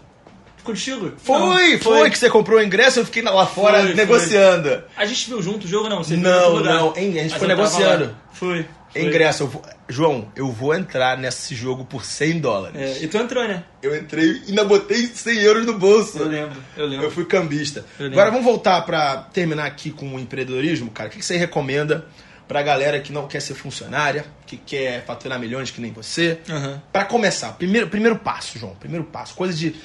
[0.63, 1.13] Contigo?
[1.17, 1.37] Foi,
[1.73, 3.93] Não, foi, que você comprou o ingresso, eu fiquei lá fora Foi, foi.
[3.95, 4.83] negociando.
[4.97, 6.03] A gente viu junto o jogo, não?
[6.03, 8.15] Você Não, não, hein, a gente Mas foi negociando.
[8.31, 8.65] Foi.
[8.93, 9.09] Foi.
[9.09, 12.79] Ingresso, eu vou- João, eu vou entrar nesse jogo por 100 dólares.
[12.79, 13.63] É, e tu entrou, né?
[13.81, 16.17] Eu entrei e ainda botei 100 euros no bolso.
[16.19, 17.05] Eu lembro, eu lembro.
[17.07, 17.83] Eu fui cambista.
[17.99, 18.07] Eu.
[18.07, 21.09] Agora vamos voltar pra terminar aqui com o empreendedorismo, cara.
[21.09, 22.05] O que você recomenda
[22.47, 26.39] pra galera que não quer ser funcionária, que quer faturar milhões que nem você?
[26.49, 26.81] Aham.
[26.91, 28.75] Pra começar, primeiro, primeiro passo, João.
[28.75, 29.33] Primeiro passo.
[29.33, 29.75] Coisa de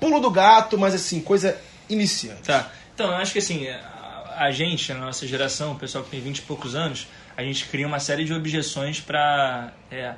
[0.00, 1.56] pulo do gato, mas assim, coisa
[1.88, 2.42] iniciante.
[2.42, 2.70] Tá.
[2.94, 6.20] Então, eu acho que assim, a, a gente, a nossa geração, o pessoal que tem
[6.20, 7.06] 20 e poucos anos,
[7.38, 10.14] a gente cria uma série de objeções pra é,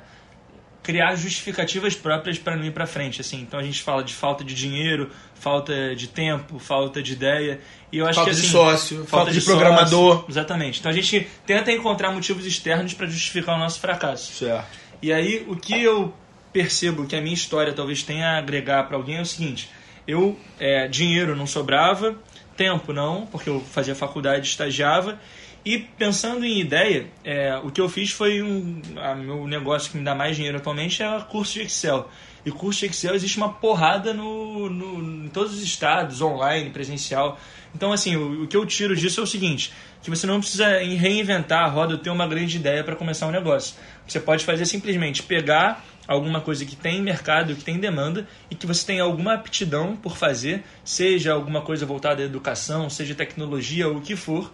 [0.81, 3.21] criar justificativas próprias para não ir pra frente.
[3.21, 3.41] Assim.
[3.41, 7.61] Então a gente fala de falta de dinheiro, falta de tempo, falta de ideia.
[7.91, 10.15] E eu acho Falta que, de assim, sócio, falta de programador.
[10.15, 10.31] sócio.
[10.31, 10.79] exatamente.
[10.79, 14.33] Então a gente tenta encontrar motivos externos para justificar o nosso fracasso.
[14.33, 14.79] Certo.
[14.99, 16.11] E aí, o que eu
[16.51, 19.69] percebo que a minha história talvez tenha a agregar para alguém é o seguinte:
[20.07, 22.15] eu, é, dinheiro não sobrava,
[22.57, 25.19] tempo não, porque eu fazia faculdade, estagiava.
[25.63, 28.81] E pensando em ideia, é, o que eu fiz foi um.
[28.97, 32.09] A meu negócio que me dá mais dinheiro atualmente é curso de Excel.
[32.43, 37.39] E curso de Excel existe uma porrada no, no, em todos os estados, online, presencial.
[37.75, 40.79] Então, assim, o, o que eu tiro disso é o seguinte: que você não precisa
[40.79, 43.75] reinventar a roda ou ter uma grande ideia para começar um negócio.
[44.07, 48.65] Você pode fazer simplesmente pegar alguma coisa que tem mercado, que tem demanda e que
[48.65, 53.97] você tem alguma aptidão por fazer, seja alguma coisa voltada à educação, seja tecnologia ou
[53.97, 54.51] o que for,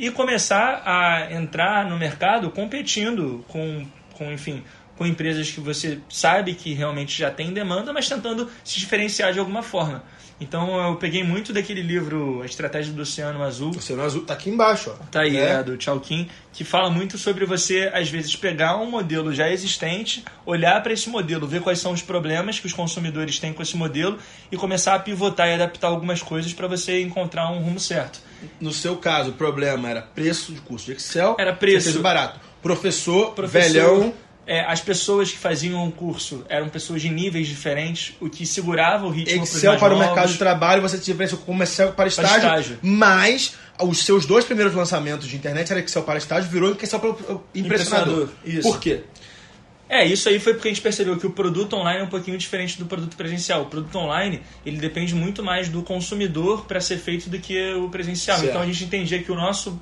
[0.00, 4.64] e começar a entrar no mercado competindo com, com enfim,
[4.96, 9.38] com empresas que você sabe que realmente já tem demanda, mas tentando se diferenciar de
[9.38, 10.02] alguma forma.
[10.40, 14.32] Então eu peguei muito daquele livro A Estratégia do Oceano Azul, O Oceano Azul tá
[14.32, 15.04] aqui embaixo, ó.
[15.10, 15.50] Tá aí, É.
[15.50, 20.24] é, do Chalkin, que fala muito sobre você, às vezes, pegar um modelo já existente,
[20.46, 23.76] olhar para esse modelo, ver quais são os problemas que os consumidores têm com esse
[23.76, 24.16] modelo
[24.50, 28.29] e começar a pivotar e adaptar algumas coisas para você encontrar um rumo certo.
[28.60, 31.36] No seu caso, o problema era preço de curso de Excel.
[31.38, 32.00] Era preço.
[32.00, 32.40] Barato.
[32.62, 34.14] Professor, Professor, velhão.
[34.46, 39.06] é, as pessoas que faziam o curso eram pessoas de níveis diferentes, o que segurava
[39.06, 42.36] o ritmo Excel para o mercado de trabalho, você tinha diferença como Excel para estágio,
[42.36, 42.78] estágio.
[42.82, 47.14] mas os seus dois primeiros lançamentos de internet era Excel para estágio, virou Excel para.
[47.54, 48.62] Impressionador, isso.
[48.62, 49.04] Por quê?
[49.92, 52.38] É, isso aí foi porque a gente percebeu que o produto online é um pouquinho
[52.38, 53.62] diferente do produto presencial.
[53.62, 57.88] O produto online, ele depende muito mais do consumidor para ser feito do que o
[57.90, 58.36] presencial.
[58.38, 58.50] Certo.
[58.50, 59.80] Então a gente entendia que o nosso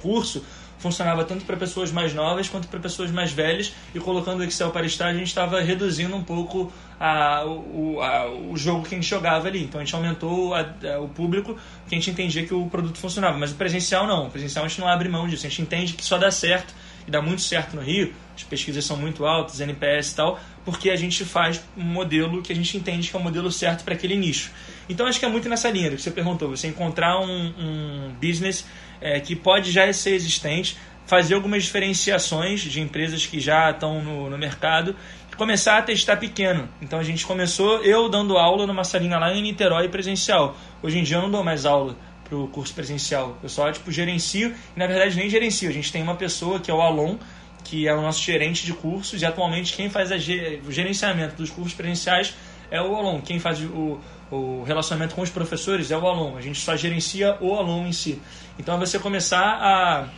[0.00, 0.42] curso
[0.78, 4.70] funcionava tanto para pessoas mais novas quanto para pessoas mais velhas e colocando o Excel
[4.70, 8.98] para estágio a gente estava reduzindo um pouco a, o, a- o jogo que a
[8.98, 9.62] gente jogava ali.
[9.64, 10.60] Então a gente aumentou a-
[10.94, 11.54] a- o público
[11.86, 13.36] que a gente entendia que o produto funcionava.
[13.36, 14.28] Mas o presencial não.
[14.28, 15.46] O presencial a gente não abre mão disso.
[15.46, 16.74] A gente entende que só dá certo
[17.06, 18.14] e dá muito certo no Rio.
[18.40, 22.52] As pesquisas são muito altas, NPS e tal, porque a gente faz um modelo que
[22.52, 24.50] a gente entende que é o modelo certo para aquele nicho.
[24.88, 28.14] Então acho que é muito nessa linha do que você perguntou, você encontrar um, um
[28.20, 28.66] business
[29.00, 30.76] é, que pode já ser existente,
[31.06, 34.96] fazer algumas diferenciações de empresas que já estão no, no mercado
[35.40, 36.68] começar a testar pequeno.
[36.82, 40.54] Então a gente começou eu dando aula numa salinha lá em Niterói presencial.
[40.82, 43.38] Hoje em dia eu não dou mais aula para o curso presencial.
[43.42, 45.70] Eu só tipo gerencio, e na verdade nem gerencio.
[45.70, 47.16] A gente tem uma pessoa que é o Alon,
[47.64, 51.74] que é o nosso gerente de cursos e atualmente quem faz o gerenciamento dos cursos
[51.74, 52.34] presenciais
[52.70, 53.20] é o Alon.
[53.20, 54.00] Quem faz o,
[54.30, 56.36] o relacionamento com os professores é o Alon.
[56.36, 58.20] A gente só gerencia o Alon em si.
[58.58, 60.08] Então é você começar a,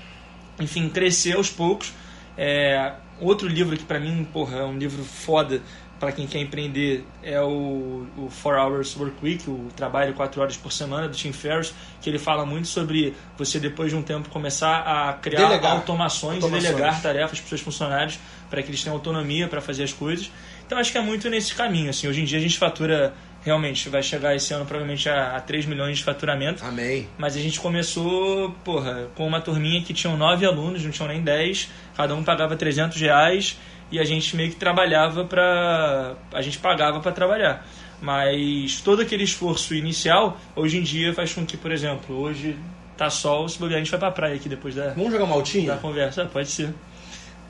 [0.60, 1.92] enfim, crescer aos poucos.
[2.36, 5.62] É, outro livro que para mim, porra, é um livro foda
[6.02, 10.56] para quem quer empreender é o, o 4 Hours Work Week, o trabalho 4 horas
[10.56, 14.28] por semana do Tim Ferriss, que ele fala muito sobre você depois de um tempo
[14.28, 15.76] começar a criar delegar.
[15.76, 18.18] automações, automações, e delegar tarefas para os seus funcionários
[18.50, 20.28] para que eles tenham autonomia para fazer as coisas.
[20.66, 21.90] Então acho que é muito nesse caminho.
[21.90, 23.14] Assim, hoje em dia a gente fatura
[23.44, 26.64] realmente vai chegar esse ano provavelmente a, a 3 milhões de faturamento.
[26.64, 27.08] Amém.
[27.16, 31.22] Mas a gente começou, porra, com uma turminha que tinham 9 alunos, não tinham nem
[31.22, 33.56] 10, cada um pagava 300 reais
[33.92, 37.64] e a gente meio que trabalhava para a gente pagava para trabalhar.
[38.00, 42.56] Mas todo aquele esforço inicial, hoje em dia faz com que, por exemplo, hoje
[42.96, 45.72] tá sol, se bobear a gente vai pra praia aqui depois da Vamos jogar maltinha?
[45.72, 46.74] Da conversa, pode ser.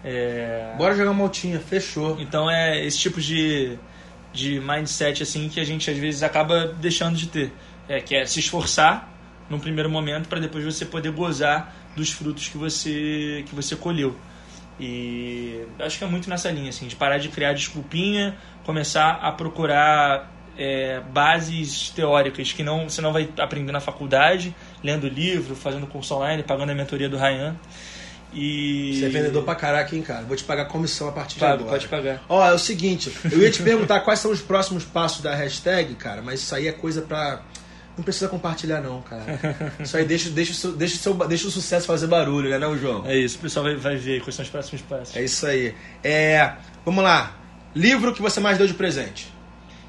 [0.04, 0.74] É...
[0.76, 2.20] Bora jogar maltinha, fechou.
[2.20, 3.78] Então é esse tipo de
[4.32, 7.52] de mindset assim que a gente às vezes acaba deixando de ter,
[7.88, 9.10] é que é se esforçar
[9.48, 14.16] num primeiro momento para depois você poder gozar dos frutos que você que você colheu.
[14.80, 19.30] E acho que é muito nessa linha, assim, de parar de criar desculpinha, começar a
[19.30, 25.86] procurar é, bases teóricas que não, você não vai aprender na faculdade, lendo livro, fazendo
[25.86, 27.56] curso online, pagando a mentoria do Ryan.
[28.34, 28.98] E...
[28.98, 30.22] Você é vendedor pra caraca, hein, cara?
[30.22, 31.78] Vou te pagar comissão a partir Pago, de agora.
[31.78, 32.22] Pode pagar.
[32.28, 35.94] Ó, é o seguinte, eu ia te perguntar quais são os próximos passos da hashtag,
[35.94, 37.42] cara, mas isso aí é coisa pra
[37.96, 39.22] não precisa compartilhar, não, cara.
[39.80, 43.06] Isso aí deixa, deixa, deixa, seu, deixa o sucesso fazer barulho, né, não, João?
[43.06, 45.16] É isso, o pessoal vai, vai ver quais são os próximos passos.
[45.16, 45.74] É isso aí.
[46.02, 46.54] É,
[46.84, 47.36] vamos lá.
[47.74, 49.32] Livro que você mais deu de presente?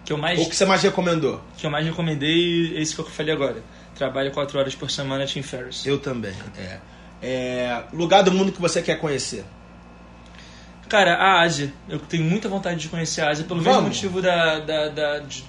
[0.03, 1.41] Que eu mais, Ou que você mais recomendou?
[1.57, 3.63] Que eu mais recomendei, esse que eu falei agora.
[3.95, 5.85] Trabalho 4 horas por semana, Tim Ferriss.
[5.85, 6.79] Eu também, é.
[7.21, 7.83] é.
[7.93, 9.45] Lugar do mundo que você quer conhecer?
[10.89, 11.73] Cara, a Ásia.
[11.87, 13.83] Eu tenho muita vontade de conhecer a Ásia pelo Vamos.
[13.83, 15.43] mesmo motivo da, da, da de,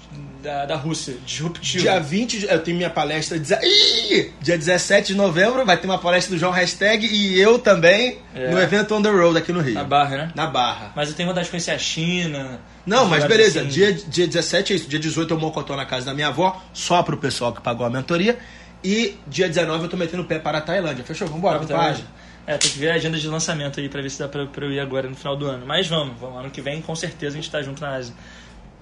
[0.45, 1.83] da, da Rússia, disruptivo.
[1.83, 3.39] Dia 20, eu tenho minha palestra.
[3.39, 8.19] Ih, dia 17 de novembro vai ter uma palestra do João Hashtag e eu também
[8.35, 8.51] é.
[8.51, 9.75] no evento On the Road aqui no Rio.
[9.75, 10.33] Na Barra, né?
[10.35, 10.93] Na Barra.
[10.95, 12.61] Mas eu tenho vontade de conhecer a China.
[12.85, 13.61] Não, mas beleza.
[13.61, 13.71] Assim.
[13.71, 14.89] Dia, dia 17 é isso.
[14.89, 17.91] Dia 18 eu mocotó na casa da minha avó, só pro pessoal que pagou a
[17.91, 18.39] mentoria.
[18.85, 21.03] E dia 19 eu tô metendo o pé para a Tailândia.
[21.05, 21.27] Fechou?
[21.27, 22.05] Vambora, vamos
[22.47, 24.67] É, tem que ver a agenda de lançamento aí pra ver se dá pra, pra
[24.67, 25.65] eu ir agora no final do ano.
[25.65, 26.39] Mas vamos, vamos.
[26.39, 28.15] Ano que vem, com certeza, a gente tá junto na Ásia.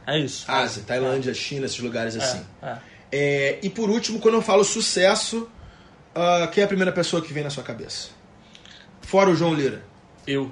[0.07, 0.45] É isso.
[0.51, 2.45] Ásia, Tailândia, China, esses lugares assim.
[2.63, 2.79] É,
[3.13, 3.59] é.
[3.63, 5.49] e por último, quando eu falo sucesso,
[6.15, 8.09] uh, quem é a primeira pessoa que vem na sua cabeça?
[9.03, 9.83] Fora o João Lira.
[10.27, 10.51] Eu.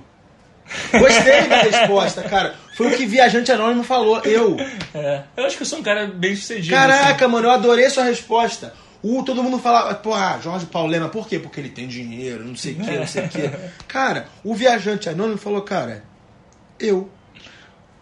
[0.93, 2.55] Gostei da resposta, cara.
[2.77, 4.57] Foi o que Viajante Anônimo falou, eu.
[4.95, 6.75] É, eu acho que eu sou um cara bem sucedido.
[6.75, 7.33] Caraca, assim.
[7.33, 8.73] mano, eu adorei sua resposta.
[9.03, 11.39] Uh, todo mundo fala, pô, ah, Jorge Paulema, por quê?
[11.39, 13.51] Porque ele tem dinheiro, não sei o quê, não sei o quê.
[13.89, 16.05] Cara, o Viajante Anônimo falou, cara,
[16.79, 17.11] eu.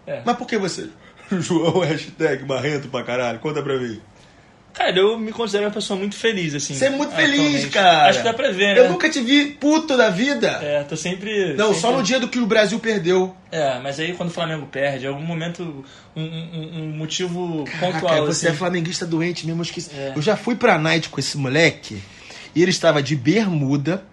[0.07, 0.23] É.
[0.25, 0.89] Mas por que você?
[1.41, 3.39] João hashtag marrento pra caralho.
[3.39, 4.01] Conta pra mim.
[4.79, 6.73] Cara, eu me considero uma pessoa muito feliz, assim.
[6.73, 8.11] Você é muito feliz, cara.
[8.11, 8.79] Acho que dá pra ver, né?
[8.79, 10.51] Eu nunca te vi puto da vida.
[10.63, 11.55] É, tô sempre.
[11.55, 11.81] Não, sempre...
[11.81, 13.35] só no dia do que o Brasil perdeu.
[13.51, 15.85] É, mas aí quando o Flamengo perde, em algum momento,
[16.15, 18.27] um, um, um motivo Caraca, pontual.
[18.27, 18.55] Você assim.
[18.55, 19.91] é flamenguista doente mesmo, eu esqueci.
[19.93, 20.13] É.
[20.15, 22.01] Eu já fui pra night com esse moleque
[22.55, 24.05] e ele estava de bermuda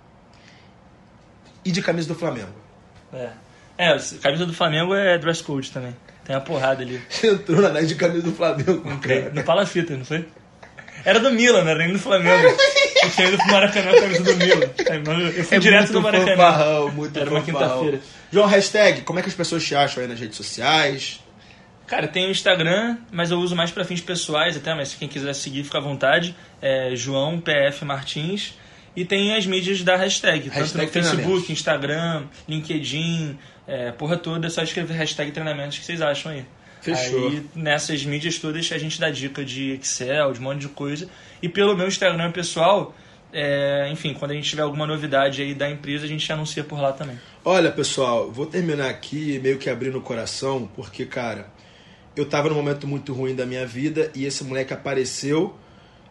[1.64, 2.56] e de camisa do Flamengo.
[3.14, 3.30] É.
[3.78, 5.96] É, camisa do Flamengo é dress code também.
[6.26, 7.02] Tem uma porrada ali.
[7.08, 8.94] Você entrou na night de camisa do Flamengo.
[8.96, 9.30] Okay.
[9.32, 10.28] No Palafita, não foi?
[11.06, 12.48] Era do Milan, não era nem do Flamengo.
[13.04, 14.72] Eu tinha ido pro Maracanã com a camisa do Milan.
[15.38, 16.36] Eu fui é direto do Maracanã.
[16.36, 18.00] Fanfarrão, muito Era uma quinta-feira.
[18.32, 21.20] João, hashtag, como é que as pessoas te acham aí nas redes sociais?
[21.86, 25.34] Cara, tem o Instagram, mas eu uso mais para fins pessoais até, mas quem quiser
[25.36, 26.36] seguir, fica à vontade.
[26.60, 28.56] É João PF Martins.
[28.96, 34.48] E tem as mídias da hashtag, hashtag tanto no Facebook, Instagram, LinkedIn, é, porra toda,
[34.48, 36.46] é só escrever hashtag treinamentos que vocês acham aí.
[36.82, 37.28] Fechou.
[37.28, 41.10] Aí nessas mídias todas a gente dá dica de Excel, de um monte de coisa.
[41.42, 42.96] E pelo meu Instagram pessoal,
[43.34, 46.80] é, enfim, quando a gente tiver alguma novidade aí da empresa, a gente anuncia por
[46.80, 47.20] lá também.
[47.44, 51.48] Olha, pessoal, vou terminar aqui meio que abrindo o coração, porque, cara,
[52.16, 55.54] eu tava num momento muito ruim da minha vida e esse moleque apareceu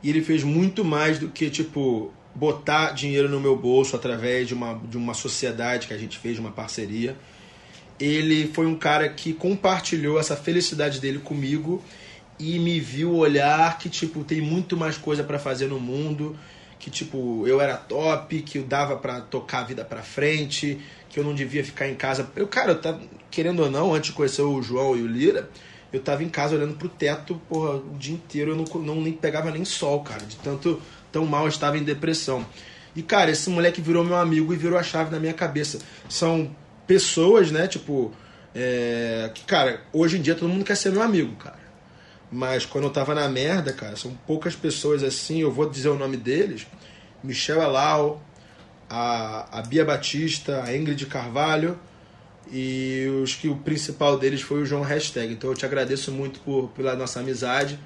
[0.03, 4.55] e ele fez muito mais do que, tipo, botar dinheiro no meu bolso através de
[4.55, 7.17] uma, de uma sociedade que a gente fez, uma parceria
[7.99, 11.83] ele foi um cara que compartilhou essa felicidade dele comigo
[12.39, 16.37] e me viu olhar que tipo tem muito mais coisa para fazer no mundo,
[16.79, 20.79] que tipo, eu era top, que eu dava para tocar a vida pra frente,
[21.09, 22.29] que eu não devia ficar em casa.
[22.35, 23.01] Eu, cara, eu tava,
[23.31, 25.49] querendo ou não, antes de conhecer o João e o Lira,
[25.93, 29.13] eu tava em casa olhando pro teto, porra, o dia inteiro eu não, não nem
[29.13, 30.83] pegava nem sol, cara, de tanto
[31.15, 32.45] tão mal estava em depressão.
[32.97, 35.79] E cara, esse moleque virou meu amigo e virou a chave na minha cabeça.
[36.09, 36.55] São
[36.89, 38.13] pessoas, né, tipo,
[38.53, 41.63] é, que cara, hoje em dia todo mundo quer ser meu amigo, cara.
[42.33, 45.97] Mas quando eu tava na merda, cara, são poucas pessoas assim, eu vou dizer o
[45.97, 46.67] nome deles:
[47.23, 48.21] Michel Elau,
[48.91, 51.79] a, a Bia Batista, a Ingrid Carvalho
[52.51, 55.33] e os que o principal deles foi o João Hashtag.
[55.33, 57.79] Então eu te agradeço muito por, pela nossa amizade,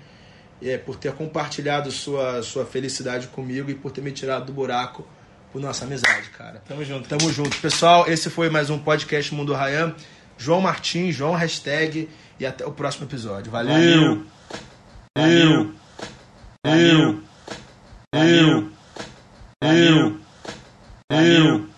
[0.63, 5.07] é, por ter compartilhado sua, sua felicidade comigo e por ter me tirado do buraco
[5.53, 6.63] por nossa amizade, cara.
[6.67, 7.09] Tamo junto.
[7.09, 7.57] Tamo junto.
[7.59, 9.95] Pessoal, esse foi mais um podcast Mundo Ryan.
[10.37, 12.09] João Martins, João Hashtag
[12.39, 13.51] e até o próximo episódio.
[13.51, 13.75] Valeu!
[13.75, 14.27] Valeu.
[15.17, 15.75] Eu.
[16.65, 17.23] Eu.
[18.13, 18.71] Eu.
[19.63, 20.21] Eu.
[21.11, 21.69] Eu.